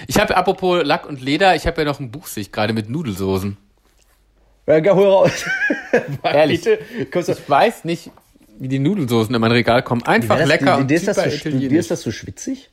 Ich 0.08 0.18
habe 0.18 0.36
apropos 0.36 0.84
Lack 0.84 1.08
und 1.08 1.22
Leder, 1.22 1.56
ich 1.56 1.66
habe 1.66 1.80
ja 1.80 1.86
noch 1.86 2.00
ein 2.00 2.10
Buch, 2.10 2.26
sehe 2.26 2.42
ich 2.42 2.52
gerade 2.52 2.74
mit 2.74 2.90
Nudelsoßen. 2.90 3.56
Ja, 4.66 4.94
hol 4.94 5.06
raus. 5.06 5.30
Ehrlich. 6.22 6.62
Bitte, 6.62 6.78
Ich 7.28 7.48
weiß 7.48 7.84
nicht, 7.84 8.10
wie 8.58 8.68
die 8.68 8.78
Nudelsoßen 8.78 9.34
in 9.34 9.40
mein 9.40 9.52
Regal 9.52 9.82
kommen. 9.82 10.02
Einfach 10.04 10.38
das, 10.38 10.48
lecker 10.48 10.82
dir 10.82 10.96
ist 10.96 11.08
das 11.08 11.16
so, 11.16 11.50
dir 11.50 11.80
ist 11.80 11.90
das 11.90 12.02
so 12.02 12.10
schwitzig? 12.10 12.70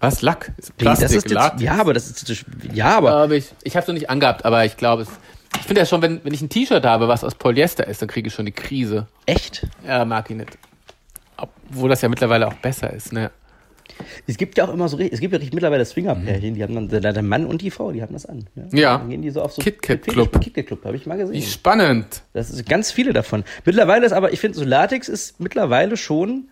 Was? 0.00 0.22
Lack? 0.22 0.52
Ist 0.56 0.70
Nee, 0.78 0.84
das 0.84 0.98
Plastik, 0.98 1.16
ist 1.24 1.30
Latex? 1.30 1.62
ja, 1.62 1.74
aber 1.74 1.92
das 1.94 2.08
ist 2.08 2.44
ja, 2.72 2.96
aber 2.96 3.12
Aber 3.12 3.34
ich, 3.34 3.46
ich 3.64 3.74
habe 3.74 3.82
es 3.82 3.88
noch 3.88 3.94
nicht 3.94 4.10
angehabt, 4.10 4.44
aber 4.44 4.64
ich 4.64 4.76
glaube 4.76 5.02
es. 5.02 5.08
Ich 5.60 5.66
finde 5.66 5.80
ja 5.80 5.86
schon, 5.86 6.02
wenn, 6.02 6.24
wenn 6.24 6.32
ich 6.32 6.40
ein 6.40 6.48
T-Shirt 6.48 6.84
habe, 6.84 7.08
was 7.08 7.24
aus 7.24 7.34
Polyester 7.34 7.86
ist, 7.86 8.00
dann 8.00 8.08
kriege 8.08 8.28
ich 8.28 8.34
schon 8.34 8.46
die 8.46 8.52
Krise. 8.52 9.06
echt. 9.26 9.66
Ja, 9.86 10.04
mag 10.04 10.30
ich 10.30 10.36
nicht. 10.36 10.56
Obwohl 11.36 11.88
das 11.88 12.00
ja 12.02 12.08
mittlerweile 12.08 12.46
auch 12.46 12.54
besser 12.54 12.92
ist, 12.92 13.12
ne? 13.12 13.30
Es 14.26 14.36
gibt 14.36 14.56
ja 14.58 14.64
auch 14.68 14.72
immer 14.72 14.88
so, 14.88 14.98
es 14.98 15.20
gibt 15.20 15.32
ja 15.32 15.38
richtig 15.38 15.54
mittlerweile 15.54 15.84
Swingerpärchen, 15.84 16.54
die 16.54 16.62
haben 16.62 16.74
dann 16.74 16.88
der, 16.88 17.12
der 17.12 17.22
Mann 17.22 17.46
und 17.46 17.62
die 17.62 17.70
Frau, 17.70 17.90
die 17.92 18.02
haben 18.02 18.12
das 18.12 18.26
an. 18.26 18.44
Ja. 18.54 18.78
Ja. 18.78 18.98
Dann 18.98 19.10
gehen 19.10 19.22
die 19.22 19.30
so 19.30 19.42
auf 19.42 19.52
so 19.52 19.62
KitKat 19.62 20.00
Fetisch- 20.04 20.12
Club. 20.14 20.40
KitKat 20.40 20.66
Club, 20.66 20.84
habe 20.84 20.96
ich 20.96 21.06
mal 21.06 21.16
gesehen. 21.18 21.34
Wie 21.34 21.42
spannend. 21.42 22.22
Das 22.32 22.50
ist 22.50 22.68
ganz 22.68 22.92
viele 22.92 23.12
davon. 23.12 23.44
Mittlerweile 23.64 24.06
ist 24.06 24.12
aber, 24.12 24.32
ich 24.32 24.40
finde, 24.40 24.56
so 24.58 24.64
Latex 24.64 25.08
ist 25.08 25.40
mittlerweile 25.40 25.96
schon 25.96 26.44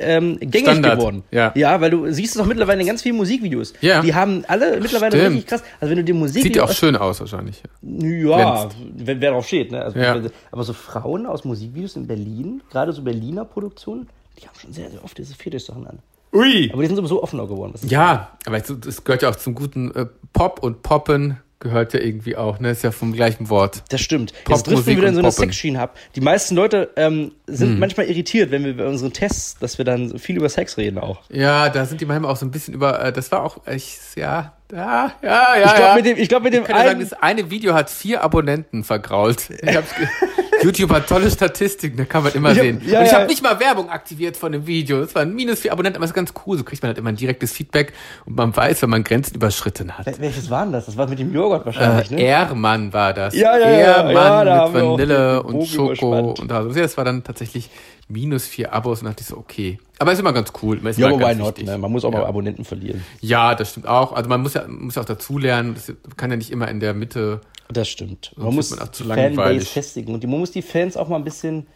ähm, 0.00 0.38
gängig 0.40 0.68
Standard, 0.68 0.98
geworden. 0.98 1.22
ja. 1.30 1.50
ja, 1.54 1.80
weil 1.80 1.90
du 1.90 2.10
siehst 2.12 2.36
es 2.36 2.42
auch 2.42 2.46
mittlerweile 2.46 2.80
in 2.82 2.86
ganz 2.86 3.00
vielen 3.02 3.16
Musikvideos. 3.16 3.72
Ja. 3.80 4.02
Die 4.02 4.14
haben 4.14 4.44
alle 4.46 4.78
mittlerweile 4.80 5.16
Stimmt. 5.16 5.36
richtig 5.36 5.46
krass. 5.46 5.62
Also 5.80 5.90
wenn 5.90 5.96
du 5.98 6.04
dir 6.04 6.14
Musik 6.14 6.42
Sieht 6.42 6.56
ja 6.56 6.64
auch 6.64 6.72
schön 6.72 6.94
aus, 6.94 7.20
wahrscheinlich. 7.20 7.62
Ja, 7.82 8.68
wenn 8.96 9.20
wer 9.20 9.30
drauf 9.30 9.46
steht, 9.46 9.72
ne? 9.72 9.82
Also, 9.82 9.98
Ja. 9.98 10.20
Aber 10.50 10.62
so 10.64 10.72
Frauen 10.74 11.24
aus 11.26 11.44
Musikvideos 11.44 11.96
in 11.96 12.06
Berlin, 12.06 12.60
gerade 12.70 12.92
so 12.92 13.02
Berliner 13.02 13.44
Produktionen, 13.46 14.08
die 14.38 14.46
haben 14.46 14.58
schon 14.60 14.72
sehr, 14.72 14.90
sehr 14.90 15.02
oft 15.02 15.16
diese 15.16 15.34
Fetisch-Sachen 15.34 15.86
an. 15.86 15.98
Ui! 16.32 16.70
Aber 16.72 16.82
die 16.82 16.88
sind 16.88 16.96
sowieso 16.96 17.22
offener 17.22 17.46
geworden. 17.46 17.72
Das 17.72 17.88
Ja, 17.90 18.32
aber 18.46 18.56
es 18.58 18.68
es 18.70 19.04
gehört 19.04 19.22
ja 19.22 19.30
auch 19.30 19.36
zum 19.36 19.54
guten 19.54 19.94
äh, 19.94 20.06
Pop 20.32 20.62
und 20.62 20.82
Poppen 20.82 21.38
gehört 21.60 21.92
ja 21.92 22.00
irgendwie 22.00 22.36
auch, 22.36 22.60
ne? 22.60 22.70
Ist 22.70 22.84
ja 22.84 22.92
vom 22.92 23.12
gleichen 23.12 23.50
Wort. 23.50 23.82
Das 23.88 24.00
stimmt. 24.00 24.30
Jetzt 24.30 24.44
Popmusik 24.44 24.64
driften 24.66 24.86
wir 24.86 24.96
wieder 24.98 25.08
in 25.08 25.14
so 25.14 25.20
eine. 25.20 25.32
Sexschiene 25.32 25.80
ab. 25.80 25.96
Die 26.14 26.20
meisten 26.20 26.54
Leute 26.54 26.90
ähm, 26.96 27.32
sind 27.46 27.70
Hm. 27.70 27.78
manchmal 27.80 28.06
irritiert, 28.06 28.50
wenn 28.50 28.64
wir 28.64 28.76
bei 28.76 28.86
unseren 28.86 29.12
Tests, 29.12 29.58
dass 29.58 29.76
wir 29.78 29.84
dann 29.84 30.18
viel 30.18 30.36
über 30.36 30.48
Sex 30.48 30.76
reden 30.76 30.98
auch. 30.98 31.22
Ja, 31.30 31.68
da 31.68 31.84
sind 31.84 32.00
die 32.00 32.06
manchmal 32.06 32.30
auch 32.30 32.36
so 32.36 32.46
ein 32.46 32.52
bisschen 32.52 32.74
über, 32.74 33.02
äh, 33.04 33.12
das 33.12 33.32
war 33.32 33.42
auch, 33.42 33.58
ich, 33.66 33.98
ja, 34.14 34.52
ja, 34.70 35.12
ja, 35.22 35.56
ja. 35.56 35.56
Ich 35.56 35.62
glaube, 35.74 35.80
ja. 35.82 35.94
mit 35.96 36.06
dem, 36.06 36.16
ich 36.18 36.28
glaub, 36.28 36.42
mit 36.44 36.52
dem 36.52 36.62
Ich 36.62 36.68
ja 36.68 36.76
sagen, 36.76 36.90
einen, 36.90 37.00
das 37.00 37.12
eine 37.14 37.50
Video 37.50 37.74
hat 37.74 37.90
vier 37.90 38.22
Abonnenten 38.22 38.84
vergrault. 38.84 39.50
Ich 39.50 39.76
hab's 39.76 39.90
YouTube 40.62 40.90
hat 40.90 41.06
tolle 41.08 41.30
Statistiken, 41.30 41.96
da 41.96 42.04
kann 42.04 42.22
man 42.24 42.32
immer 42.32 42.50
Ich 42.52 42.58
hab- 42.58 42.64
sehen. 42.64 42.82
ja, 42.86 42.98
und 43.00 43.04
ich 43.06 43.12
ja. 43.12 43.18
habe 43.18 43.26
nicht 43.28 43.42
mal 43.42 43.58
Werbung 43.60 43.88
aktiviert 43.90 44.36
von 44.36 44.52
dem 44.52 44.66
Video. 44.66 45.00
Es 45.02 45.14
waren 45.14 45.34
minus 45.34 45.60
vier 45.60 45.72
Abonnenten, 45.72 45.96
aber 45.96 46.04
es 46.04 46.10
ist 46.10 46.14
ganz 46.14 46.32
cool. 46.46 46.58
So 46.58 46.64
kriegt 46.64 46.82
man 46.82 46.88
halt 46.88 46.98
immer 46.98 47.10
ein 47.10 47.16
direktes 47.16 47.52
Feedback 47.52 47.92
und 48.26 48.36
man 48.36 48.54
weiß, 48.56 48.82
wenn 48.82 48.90
man 48.90 49.04
Grenzen 49.04 49.34
überschritten 49.36 49.96
hat. 49.96 50.06
Wel- 50.06 50.20
welches 50.20 50.50
war 50.50 50.64
denn 50.64 50.72
das? 50.72 50.86
Das 50.86 50.96
war 50.96 51.06
mit 51.08 51.18
dem 51.18 51.32
Joghurt 51.32 51.64
wahrscheinlich, 51.66 52.10
Äh, 52.10 52.14
ne? 52.14 52.20
Ehrmann 52.22 52.92
war 52.92 53.12
das. 53.14 53.34
Ja, 53.34 53.56
ja, 53.58 53.70
ja, 53.70 53.78
Ehrmann 53.78 54.14
ja, 54.14 54.44
da 54.44 54.68
mit 54.68 54.82
Vanille 54.82 55.42
und 55.42 55.52
Bogen 55.52 55.66
Schoko 55.66 55.86
überspannt. 55.92 56.40
und 56.40 56.52
also. 56.52 56.70
Ja, 56.70 56.82
das 56.82 56.96
war 56.96 57.04
dann 57.04 57.24
tatsächlich 57.24 57.70
minus 58.10 58.46
vier 58.46 58.72
Abos 58.72 59.00
und 59.02 59.06
dachte 59.08 59.20
ich 59.22 59.26
so, 59.28 59.36
okay. 59.36 59.78
Aber 59.98 60.12
ist 60.12 60.18
immer 60.18 60.32
ganz 60.32 60.52
cool. 60.62 60.78
Ist 60.86 60.98
Ja, 60.98 61.08
immer 61.08 61.16
aber 61.16 61.24
why 61.26 61.28
ganz 61.36 61.58
not? 61.58 61.62
Ne? 61.66 61.76
Man 61.76 61.92
muss 61.92 62.04
auch 62.04 62.12
ja. 62.12 62.20
mal 62.20 62.26
Abonnenten 62.26 62.64
verlieren. 62.64 63.04
Ja, 63.20 63.54
das 63.54 63.70
stimmt 63.70 63.86
auch. 63.86 64.12
Also 64.12 64.28
man 64.30 64.40
muss 64.40 64.54
ja, 64.54 64.64
muss 64.66 64.94
ja 64.94 65.02
auch 65.02 65.06
dazulernen. 65.06 65.74
Das 65.74 65.92
kann 66.16 66.30
ja 66.30 66.36
nicht 66.36 66.50
immer 66.50 66.68
in 66.68 66.80
der 66.80 66.94
Mitte. 66.94 67.40
Das 67.70 67.88
stimmt. 67.88 68.32
Man 68.36 68.54
muss 68.54 68.70
man 68.70 68.80
auch 68.80 68.92
zu 68.92 69.04
die 69.04 69.10
Fanbase 69.10 69.66
festigen 69.66 70.14
und 70.14 70.22
die, 70.22 70.26
man 70.26 70.40
muss 70.40 70.50
die 70.50 70.62
Fans 70.62 70.96
auch 70.96 71.08
mal 71.08 71.16
ein 71.16 71.24
bisschen, 71.24 71.66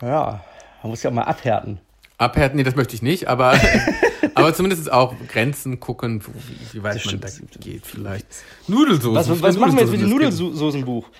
ja, 0.00 0.42
man 0.82 0.90
muss 0.90 1.02
ja 1.02 1.10
auch 1.10 1.14
mal 1.14 1.22
abhärten. 1.22 1.78
Abhärten, 2.18 2.56
nee, 2.56 2.62
das 2.62 2.76
möchte 2.76 2.94
ich 2.94 3.02
nicht, 3.02 3.28
aber, 3.28 3.58
aber 4.34 4.54
zumindest 4.54 4.90
auch 4.90 5.14
Grenzen 5.28 5.80
gucken, 5.80 6.22
wie, 6.22 6.78
wie 6.78 6.82
weit 6.82 6.96
Das 6.96 7.04
man 7.04 7.20
da 7.20 7.28
geht 7.60 7.86
vielleicht. 7.86 8.26
Nudelsoße. 8.68 9.14
Was, 9.14 9.28
was 9.28 9.54
viele 9.54 9.66
machen 9.66 9.76
wir 9.76 9.82
jetzt 9.82 9.92
mit 9.92 10.00
dem 10.00 10.08
Nudelsoßen. 10.10 10.46
Nudelsoßenbuch? 10.46 11.10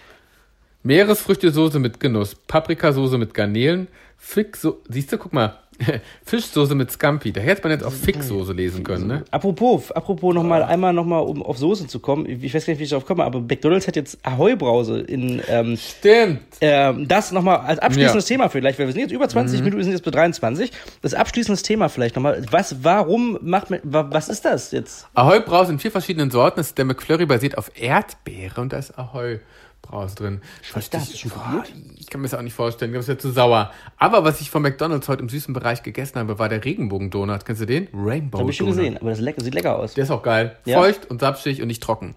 Meeresfrüchtesoße 0.83 1.79
mit 1.79 2.01
Genuss, 2.01 2.35
Paprikasoße 2.35 3.19
mit 3.19 3.35
Garnelen, 3.35 3.89
Fickso 4.17 4.83
siehst 4.89 5.13
du, 5.13 5.19
guck 5.19 5.33
mal, 5.33 5.59
Fischsoße 6.25 6.75
mit 6.75 6.91
Scampi. 6.91 7.33
Da 7.33 7.41
hätte 7.41 7.63
man 7.63 7.73
jetzt 7.73 7.85
auch 7.85 7.93
Ficksoße 7.93 8.53
lesen 8.53 8.83
können, 8.85 9.07
ne? 9.07 9.25
Apropos, 9.31 9.91
apropos 9.93 10.35
nochmal, 10.35 10.63
einmal 10.63 10.93
nochmal, 10.93 11.23
um 11.23 11.43
auf 11.43 11.59
Soßen 11.59 11.89
zu 11.89 12.01
kommen. 12.01 12.27
Ich 12.27 12.55
weiß 12.55 12.65
gar 12.67 12.73
nicht, 12.73 12.81
wie 12.81 12.85
ich 12.85 12.91
darauf 12.91 13.05
komme, 13.07 13.25
aber 13.25 13.41
McDonalds 13.41 13.87
hat 13.87 13.97
jetzt 13.97 14.19
Ahoi-Brause 14.25 15.01
in, 15.01 15.43
ähm, 15.49 15.77
Stimmt. 15.77 16.41
ähm, 16.61 17.07
das 17.09 17.33
nochmal 17.33 17.59
als 17.61 17.79
abschließendes 17.79 18.29
Ja. 18.29 18.37
Thema 18.37 18.49
vielleicht, 18.49 18.79
weil 18.79 18.87
wir 18.87 18.93
sind 18.93 19.03
jetzt 19.03 19.13
über 19.13 19.29
20 19.29 19.61
Minuten, 19.61 19.77
wir 19.79 19.85
sind 19.85 19.93
jetzt 19.93 20.05
bei 20.05 20.11
23. 20.11 20.71
Das 21.03 21.15
abschließendes 21.15 21.63
Thema 21.63 21.89
vielleicht 21.89 22.17
nochmal. 22.17 22.45
Was, 22.51 22.83
warum 22.83 23.39
macht 23.43 23.71
man, 23.71 23.81
wa- 23.83 24.09
was 24.11 24.29
ist 24.29 24.45
das 24.45 24.73
jetzt? 24.73 25.07
Ahoi 25.15 25.41
Brause 25.41 25.73
in 25.73 25.79
vier 25.79 25.91
verschiedenen 25.93 26.31
Sorten. 26.31 26.57
Das 26.61 26.69
ist 26.69 26.79
der 26.79 26.85
McFlurry 26.87 27.27
basiert 27.27 27.59
auf 27.59 27.71
Erdbeere 27.75 28.61
und 28.61 28.73
da 28.73 28.79
ist 28.79 28.99
Ahoi 28.99 29.41
Brause 29.87 30.15
drin. 30.15 30.41
Verstehe 30.63 31.01
das? 31.01 31.11
ich. 31.11 31.21
Schon 31.21 31.31
Boah, 31.31 31.65
ich 31.97 32.07
kann 32.09 32.21
mir 32.21 32.29
das 32.29 32.39
auch 32.39 32.43
nicht 32.43 32.55
vorstellen. 32.55 32.93
Glaube, 32.93 33.03
es 33.03 33.09
wäre 33.09 33.19
zu 33.19 33.31
sauer. 33.31 33.73
Aber 33.97 34.25
was 34.25 34.41
ich 34.41 34.51
von 34.51 34.63
McDonalds 34.63 35.09
heute 35.09 35.23
im 35.23 35.29
süßen 35.29 35.53
Bereich 35.55 35.83
gegessen 35.83 36.19
habe, 36.19 36.39
war 36.39 36.49
der 36.49 36.65
Regenbogendonut. 36.65 37.45
Kennst 37.45 37.63
du 37.63 37.67
den? 37.67 37.89
Rainbow 37.95 38.39
Habe 38.41 38.51
ich 38.51 38.57
schon 38.57 38.67
gesehen, 38.69 38.97
aber 38.99 39.11
das 39.11 39.19
sieht 39.19 39.55
lecker 39.55 39.79
aus. 39.79 39.95
Der 39.95 40.05
ist 40.05 40.11
auch 40.11 40.23
geil. 40.23 40.57
Ja. 40.65 40.79
Feucht 40.79 41.07
und 41.11 41.21
sapschig 41.21 41.61
und 41.63 41.69
nicht 41.69 41.83
trocken. 41.83 42.15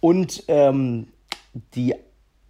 Und 0.00 0.44
ähm, 0.48 1.08
die 1.74 1.94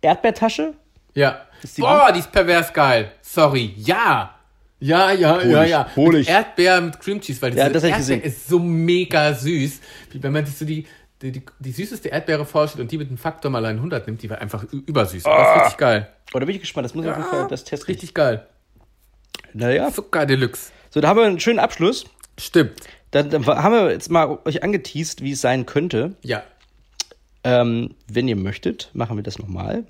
Erdbeertasche, 0.01 0.75
Ja. 1.14 1.40
die 1.77 1.81
Boah, 1.81 2.11
die 2.12 2.21
ist 2.21 2.31
pervers 2.33 2.73
geil. 2.73 3.12
Sorry. 3.23 3.73
Ja. 3.77 4.35
Ja, 4.81 5.11
ja, 5.11 5.42
ja, 5.42 5.64
ich, 5.64 5.71
ja. 5.71 5.88
hol 5.97 6.12
Mit. 6.14 6.29
Erdbeer 6.29 6.81
mit 6.81 7.01
Cream 7.01 7.21
Cheese, 7.21 7.42
weil 7.42 7.51
diese 7.51 7.62
Ja, 7.64 7.68
das 7.68 7.83
hab 7.83 7.90
Erdbeer 7.90 7.99
gesehen. 7.99 8.23
ist 8.23 8.49
so 8.49 8.61
mega 8.61 9.35
süß. 9.35 9.81
Wie 10.12 10.23
wenn 10.23 10.33
man 10.33 10.47
sich 10.47 10.57
so 10.57 10.64
die, 10.64 10.87
die, 11.22 11.33
die, 11.33 11.42
die 11.59 11.72
süßeste 11.72 12.09
Erdbeere 12.09 12.44
vorstellt 12.44 12.83
und 12.83 12.92
die 12.92 12.98
mit 12.98 13.11
dem 13.11 13.18
Faktor 13.18 13.50
mal 13.50 13.64
ein 13.64 13.76
100 13.76 14.07
nimmt, 14.07 14.22
die 14.22 14.31
war 14.31 14.40
einfach 14.40 14.64
übersüß. 14.72 15.24
Das 15.24 15.48
ist 15.48 15.62
richtig 15.62 15.78
geil. 15.78 16.09
oh, 16.33 16.38
da 16.38 16.44
bin 16.44 16.54
ich 16.54 16.61
gespannt, 16.61 16.85
das 16.85 16.94
muss 16.94 17.04
ich 17.04 17.11
auf 17.11 17.16
jeden 17.16 17.28
Fall, 17.28 17.48
das 17.48 17.64
testen. 17.64 17.87
Richtig 17.87 18.14
geil. 18.14 18.46
Naja, 19.52 19.90
Zucker 19.92 20.26
Deluxe. 20.26 20.70
so, 20.90 21.00
da 21.00 21.09
haben 21.09 21.16
wir 21.18 21.24
einen 21.24 21.40
schönen 21.40 21.59
Abschluss. 21.59 22.04
Stimmt. 22.38 22.74
Dann, 23.11 23.31
dann 23.31 23.46
haben 23.46 23.72
wir 23.72 23.90
jetzt 23.90 24.11
mal 24.11 24.38
euch 24.44 24.62
angeteased, 24.62 25.22
wie 25.22 25.33
es 25.33 25.40
sein 25.40 25.66
könnte. 25.66 26.14
Ja. 26.22 26.42
Ähm, 27.42 27.94
wenn 28.07 28.28
ihr 28.28 28.37
möchtet, 28.37 28.90
machen 28.92 29.16
wir 29.16 29.22
das 29.22 29.38
nochmal. 29.38 29.87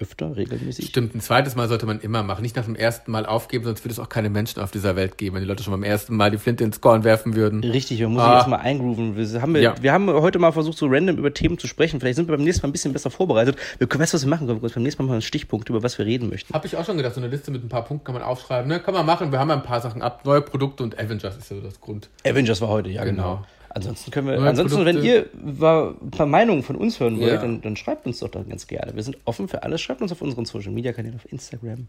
Öfter, 0.00 0.36
regelmäßig. 0.36 0.86
Stimmt, 0.86 1.14
ein 1.16 1.20
zweites 1.20 1.56
Mal 1.56 1.66
sollte 1.68 1.84
man 1.84 1.98
immer 2.00 2.22
machen. 2.22 2.42
Nicht 2.42 2.54
nach 2.54 2.64
dem 2.64 2.76
ersten 2.76 3.10
Mal 3.10 3.26
aufgeben, 3.26 3.64
sonst 3.64 3.84
würde 3.84 3.92
es 3.92 3.98
auch 3.98 4.08
keine 4.08 4.30
Menschen 4.30 4.62
auf 4.62 4.70
dieser 4.70 4.94
Welt 4.94 5.18
geben, 5.18 5.34
wenn 5.34 5.42
die 5.42 5.48
Leute 5.48 5.64
schon 5.64 5.72
beim 5.72 5.82
ersten 5.82 6.14
Mal 6.16 6.30
die 6.30 6.38
Flinte 6.38 6.62
ins 6.62 6.80
Korn 6.80 7.02
werfen 7.02 7.34
würden. 7.34 7.64
Richtig, 7.64 7.98
wir 7.98 8.08
müssen 8.08 8.20
Ah. 8.20 8.38
jetzt 8.38 8.46
mal 8.48 8.56
eingrooven. 8.58 9.16
Wir 9.16 9.42
haben, 9.42 9.56
Ja. 9.56 9.74
wir 9.80 9.92
haben 9.92 10.08
heute 10.08 10.38
mal 10.38 10.52
versucht, 10.52 10.78
so 10.78 10.86
random 10.86 11.16
über 11.18 11.34
Themen 11.34 11.58
zu 11.58 11.66
sprechen. 11.66 11.98
Vielleicht 11.98 12.14
sind 12.16 12.28
wir 12.28 12.36
beim 12.36 12.44
nächsten 12.44 12.62
Mal 12.62 12.68
ein 12.68 12.72
bisschen 12.72 12.92
besser 12.92 13.10
vorbereitet. 13.10 13.56
Wir 13.78 13.88
können, 13.88 14.02
weißt 14.02 14.12
du, 14.12 14.16
was 14.16 14.24
wir 14.24 14.30
machen 14.30 14.46
können? 14.46 14.62
Wir 14.62 14.68
können 14.70 14.74
beim 14.74 14.82
nächsten 14.84 15.02
Mal 15.02 15.08
mal 15.08 15.12
einen 15.14 15.22
Stichpunkt, 15.22 15.68
über 15.68 15.82
was 15.82 15.98
wir 15.98 16.06
reden 16.06 16.28
möchten. 16.28 16.54
Habe 16.54 16.66
ich 16.68 16.76
auch 16.76 16.84
schon 16.86 16.96
gedacht, 16.96 17.14
so 17.14 17.20
eine 17.20 17.28
Liste 17.28 17.50
mit 17.50 17.64
ein 17.64 17.68
paar 17.68 17.84
Punkten 17.84 18.04
kann 18.04 18.14
man 18.14 18.22
aufschreiben. 18.22 18.68
Ne? 18.68 18.78
Kann 18.78 18.94
man 18.94 19.04
machen. 19.04 19.32
Wir 19.32 19.40
haben 19.40 19.48
ja 19.48 19.56
ein 19.56 19.62
paar 19.64 19.80
Sachen 19.80 20.00
ab. 20.02 20.20
Neue 20.24 20.42
Produkte 20.42 20.84
und 20.84 20.96
Avengers 20.98 21.36
ist 21.36 21.48
so 21.48 21.60
das 21.60 21.80
Grund. 21.80 22.08
Avengers 22.24 22.60
war 22.60 22.68
heute, 22.68 22.88
ja, 22.90 23.04
genau. 23.04 23.18
Genau. 23.38 23.46
Ansonsten 23.70 24.10
können 24.10 24.26
wir, 24.28 24.38
Neue 24.38 24.48
ansonsten, 24.48 24.84
wenn 24.84 24.96
Produkte. 24.96 25.08
ihr 25.08 25.60
wa- 25.60 25.94
ein 26.02 26.10
paar 26.10 26.26
Meinungen 26.26 26.62
von 26.62 26.76
uns 26.76 26.98
hören 27.00 27.18
wollt, 27.20 27.32
Ja. 27.32 27.36
dann, 27.40 27.60
dann 27.60 27.76
schreibt 27.76 28.06
uns 28.06 28.18
doch 28.20 28.28
da 28.28 28.42
ganz 28.42 28.66
gerne. 28.66 28.94
Wir 28.94 29.02
sind 29.02 29.16
offen 29.24 29.46
für 29.48 29.62
alles. 29.62 29.80
Schreibt 29.80 30.00
uns 30.02 30.10
auf 30.12 30.22
unseren 30.22 30.44
Social 30.46 30.72
Media 30.72 30.92
Kanälen, 30.92 31.16
auf 31.16 31.30
Instagram. 31.30 31.86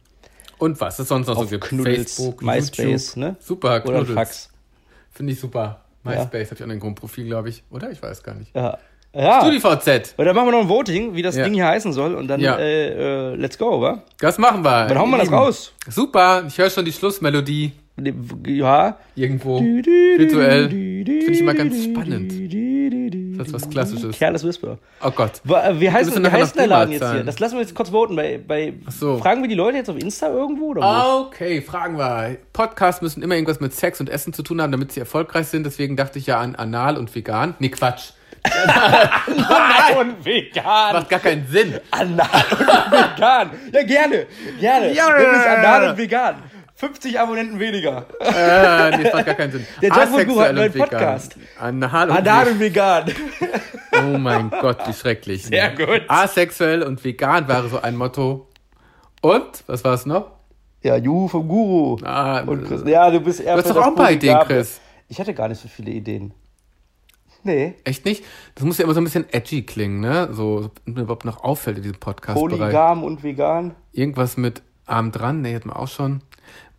Und 0.58 0.80
was 0.82 1.00
es 1.00 1.08
sonst 1.08 1.28
noch 1.28 1.36
so 1.36 1.44
Auf 1.44 1.50
gibt. 1.50 1.64
Knuddels, 1.64 2.16
Facebook, 2.16 2.42
MySpace, 2.42 3.16
YouTube. 3.16 3.18
ne? 3.18 3.36
Super, 3.40 3.70
Oder 3.70 3.82
Knuddels. 3.82 4.14
Fax. 4.14 4.50
Finde 5.12 5.34
ich 5.34 5.40
super. 5.40 5.82
MySpace 6.04 6.52
habe 6.52 6.56
ich 6.56 6.64
auch 6.64 6.70
ein 6.70 6.80
Grundprofil, 6.80 7.26
glaube 7.26 7.50
ich. 7.50 7.64
Oder? 7.72 7.92
Ich 7.92 8.02
weiß 8.02 8.24
gar 8.24 8.36
nicht. 8.36 8.54
Ja. 8.56 8.78
Ja. 9.14 9.42
StudiVZ. 9.42 10.14
Und 10.18 10.26
dann 10.26 10.36
machen 10.36 10.48
wir 10.48 10.52
noch 10.52 10.62
ein 10.62 10.70
Voting, 10.70 11.16
wie 11.16 11.22
das 11.24 11.36
Ja. 11.36 11.44
Ding 11.46 11.54
hier 11.56 11.66
heißen 11.68 11.94
soll. 11.94 12.14
Und 12.14 12.28
dann, 12.28 12.40
Ja. 12.42 12.58
äh, 12.60 13.32
äh, 13.32 13.36
let's 13.36 13.58
go, 13.58 13.82
wa? 13.82 14.04
Das 14.20 14.38
machen 14.38 14.64
wir. 14.64 14.86
Dann 14.86 15.00
hauen 15.00 15.10
wir 15.10 15.18
das 15.18 15.32
raus. 15.32 15.74
Super. 15.90 16.44
Ich 16.48 16.58
höre 16.58 16.70
schon 16.70 16.86
die 16.86 16.92
Schlussmelodie 16.94 17.72
Ja. 18.46 18.98
irgendwo. 19.16 19.60
Virtuell. 19.62 20.70
Finde 20.70 21.32
ich 21.32 21.40
immer 21.40 21.54
ganz 21.54 21.84
spannend. 21.84 22.32
Das 23.40 23.48
ist 23.48 23.54
was 23.54 23.70
Klassisches. 23.70 24.20
Careless 24.20 24.44
Whisper. 24.44 24.78
Oh 25.02 25.12
Gott. 25.12 25.42
Äh, 25.48 25.80
Wie 25.80 25.90
heißt, 25.90 26.10
müssen 26.10 26.26
wie 26.26 26.30
heißt 26.30 26.58
der 26.58 26.68
Laden 26.68 26.92
jetzt 26.92 27.10
hier? 27.10 27.24
Das 27.24 27.40
lassen 27.40 27.56
wir 27.56 27.62
jetzt 27.62 27.74
kurz 27.74 27.90
voten. 27.90 28.16
Bei, 28.18 28.38
bei 28.38 28.74
so. 28.90 29.18
Fragen 29.18 29.42
wir 29.42 29.48
die 29.48 29.56
Leute 29.56 29.78
jetzt 29.78 29.90
auf 29.90 29.98
Insta 29.98 30.28
irgendwo? 30.28 30.72
Oder? 30.72 31.22
Okay, 31.28 31.62
fragen 31.62 31.98
wir. 31.98 32.36
Podcasts 32.52 33.02
müssen 33.02 33.24
immer 33.24 33.36
irgendwas 33.36 33.62
mit 33.62 33.74
Sex 33.74 34.02
und 34.02 34.10
Essen 34.10 34.34
zu 34.34 34.44
tun 34.44 34.62
haben, 34.62 34.72
damit 34.74 34.92
sie 34.92 35.00
erfolgreich 35.00 35.48
sind. 35.48 35.66
Deswegen 35.66 35.96
dachte 35.96 36.20
ich 36.20 36.26
ja 36.28 36.40
an 36.40 36.56
anal 36.56 36.98
und 36.98 37.16
vegan. 37.16 37.56
Nee, 37.60 37.70
Quatsch. 37.70 38.12
Anal 38.44 40.06
und 40.06 40.26
vegan. 40.26 40.94
Macht 40.94 41.10
gar 41.10 41.20
keinen 41.20 41.48
Sinn. 41.48 41.76
Anal 41.92 42.28
und 42.52 42.60
vegan. 42.92 43.50
Ja, 43.72 43.84
gerne. 43.84 44.26
Gerne. 44.60 44.94
Ja. 44.94 45.18
Nenn 45.18 45.36
es 45.36 45.46
Anal 45.46 45.90
und 45.92 45.98
vegan. 45.98 46.36
50 46.80 47.20
Abonnenten 47.20 47.60
weniger. 47.60 48.06
Äh, 48.22 48.96
nee, 48.96 49.04
das 49.04 49.14
macht 49.14 49.26
gar 49.26 49.36
keinen 49.36 49.52
Sinn. 49.52 49.68
Der 49.82 49.90
Guru 49.90 50.40
hat 50.40 50.48
einen 50.48 50.56
neuen 50.56 50.68
und 50.70 50.76
vegan. 50.76 50.88
Podcast. 50.90 51.36
Anal 51.60 52.10
und 52.10 52.18
Anal 52.18 52.58
vegan. 52.58 53.04
und 53.04 53.10
vegan. 53.92 54.16
Oh 54.16 54.18
mein 54.18 54.50
Gott, 54.50 54.88
wie 54.88 54.94
schrecklich. 54.94 55.44
Sehr 55.44 55.76
gut. 55.76 56.04
Asexuell 56.08 56.82
und 56.84 57.04
vegan 57.04 57.50
wäre 57.50 57.68
so 57.68 57.82
ein 57.82 57.98
Motto. 57.98 58.48
Und, 59.22 59.66
was 59.68 59.84
war 59.84 59.94
es 59.94 60.06
noch? 60.06 60.32
Ja, 60.82 60.96
Juhu 60.96 61.28
vom 61.28 61.50
Guru. 61.50 61.98
Ah, 62.06 62.44
Und 62.46 62.66
Chris, 62.66 62.84
ja, 62.86 63.12
du 63.12 63.20
bist 63.20 63.42
eher 63.42 63.58
du 63.58 63.62
hast 63.62 63.70
doch 63.72 63.76
auch 63.76 63.88
ein 63.88 63.96
paar 63.96 64.12
Ideen. 64.14 64.40
Chris. 64.46 64.80
Ich 65.10 65.20
hatte 65.20 65.34
gar 65.34 65.50
nicht 65.50 65.62
so 65.62 65.68
viele 65.68 65.92
Ideen. 65.92 66.34
Nee. 67.44 67.76
Echt 67.84 68.06
nicht? 68.06 68.24
Das 68.56 68.64
muss 68.64 68.78
ja 68.78 68.86
immer 68.86 68.94
so 68.94 69.02
ein 69.02 69.04
bisschen 69.04 69.26
edgy 69.34 69.66
klingen, 69.66 70.00
ne? 70.00 70.30
So, 70.32 70.72
mir 70.86 71.02
überhaupt 71.02 71.26
noch 71.26 71.44
auffällt 71.44 71.76
in 71.76 71.84
diesem 71.84 72.00
Podcast-Bereich. 72.00 72.58
Polygam 72.58 73.04
und 73.04 73.22
vegan. 73.22 73.76
Irgendwas 73.92 74.38
mit 74.38 74.62
Arm 74.86 75.12
dran, 75.12 75.42
ne, 75.42 75.56
hatten 75.56 75.68
wir 75.70 75.78
auch 75.78 75.90
schon. 75.90 76.22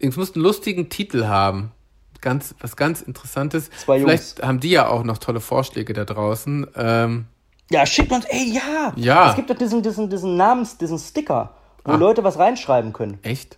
Es 0.01 0.17
muss 0.17 0.35
einen 0.35 0.43
lustigen 0.45 0.89
Titel 0.89 1.27
haben. 1.27 1.73
Ganz, 2.21 2.55
was 2.61 2.77
ganz 2.77 3.01
Interessantes. 3.03 3.71
Zwei 3.71 3.99
Jungs. 3.99 4.11
Vielleicht 4.11 4.43
haben 4.47 4.61
die 4.61 4.71
ja 4.71 4.89
auch 4.89 5.05
noch 5.05 5.19
tolle 5.19 5.41
Vorschläge 5.41 5.93
da 5.93 6.05
draußen. 6.05 6.67
Ähm, 6.77 7.27
Ja, 7.71 7.87
schickt 7.87 8.11
uns, 8.13 8.25
ey, 8.27 8.53
ja. 8.55 8.93
Ja. 8.97 9.31
Es 9.31 9.37
gibt 9.37 9.49
doch 9.51 9.57
diesen, 9.57 9.83
diesen, 9.83 10.11
diesen 10.11 10.37
Namens, 10.37 10.77
diesen 10.77 10.99
Sticker, 10.99 11.55
wo 11.85 11.93
Ah. 11.93 11.97
Leute 11.97 12.23
was 12.25 12.39
reinschreiben 12.39 12.93
können. 12.93 13.19
echt? 13.23 13.57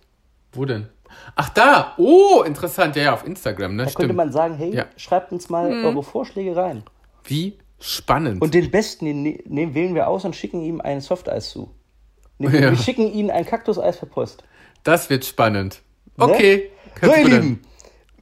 Wo 0.53 0.65
denn? 0.65 0.87
Ach, 1.35 1.49
da! 1.49 1.93
Oh, 1.97 2.43
interessant. 2.45 2.95
Ja, 2.95 3.03
ja, 3.03 3.13
auf 3.13 3.25
Instagram, 3.25 3.75
ne? 3.75 3.83
Da 3.83 3.89
könnte 3.89 4.03
Stimmt. 4.05 4.15
man 4.15 4.31
sagen, 4.31 4.55
hey, 4.55 4.73
Ja. 4.75 4.85
schreibt 4.97 5.31
uns 5.31 5.49
mal 5.49 5.71
eure 5.83 6.03
Vorschläge 6.03 6.55
rein. 6.55 6.83
Wie 7.25 7.57
spannend. 7.79 8.41
Und 8.41 8.53
den 8.53 8.69
besten, 8.71 9.05
den 9.05 9.23
ne- 9.23 9.39
nehmen, 9.45 9.73
wählen 9.75 9.93
wir 9.95 10.07
aus 10.07 10.25
und 10.25 10.35
schicken 10.35 10.61
ihm 10.61 10.79
ein 10.81 11.01
Softeis 11.01 11.49
zu. 11.49 11.69
Nee, 12.39 12.47
Ja. 12.47 12.71
Wir 12.71 12.77
schicken 12.77 13.11
ihnen 13.11 13.29
ein 13.29 13.45
Kaktuseis 13.45 13.97
per 13.97 14.07
Post. 14.07 14.43
das 14.83 15.09
wird 15.09 15.23
spannend. 15.25 15.81
Okay. 16.17 16.69
So, 16.69 16.99
Kannst 16.99 17.17
ihr 17.17 17.23
Lieben, 17.25 17.61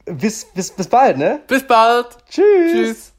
bis, 0.04 0.44
bis, 0.46 0.70
bis 0.70 0.86
bald, 0.88 1.18
ne? 1.18 1.42
Bis 1.46 1.66
bald. 1.66 2.06
Tschüss. 2.28 2.72
Tschüss. 2.72 3.11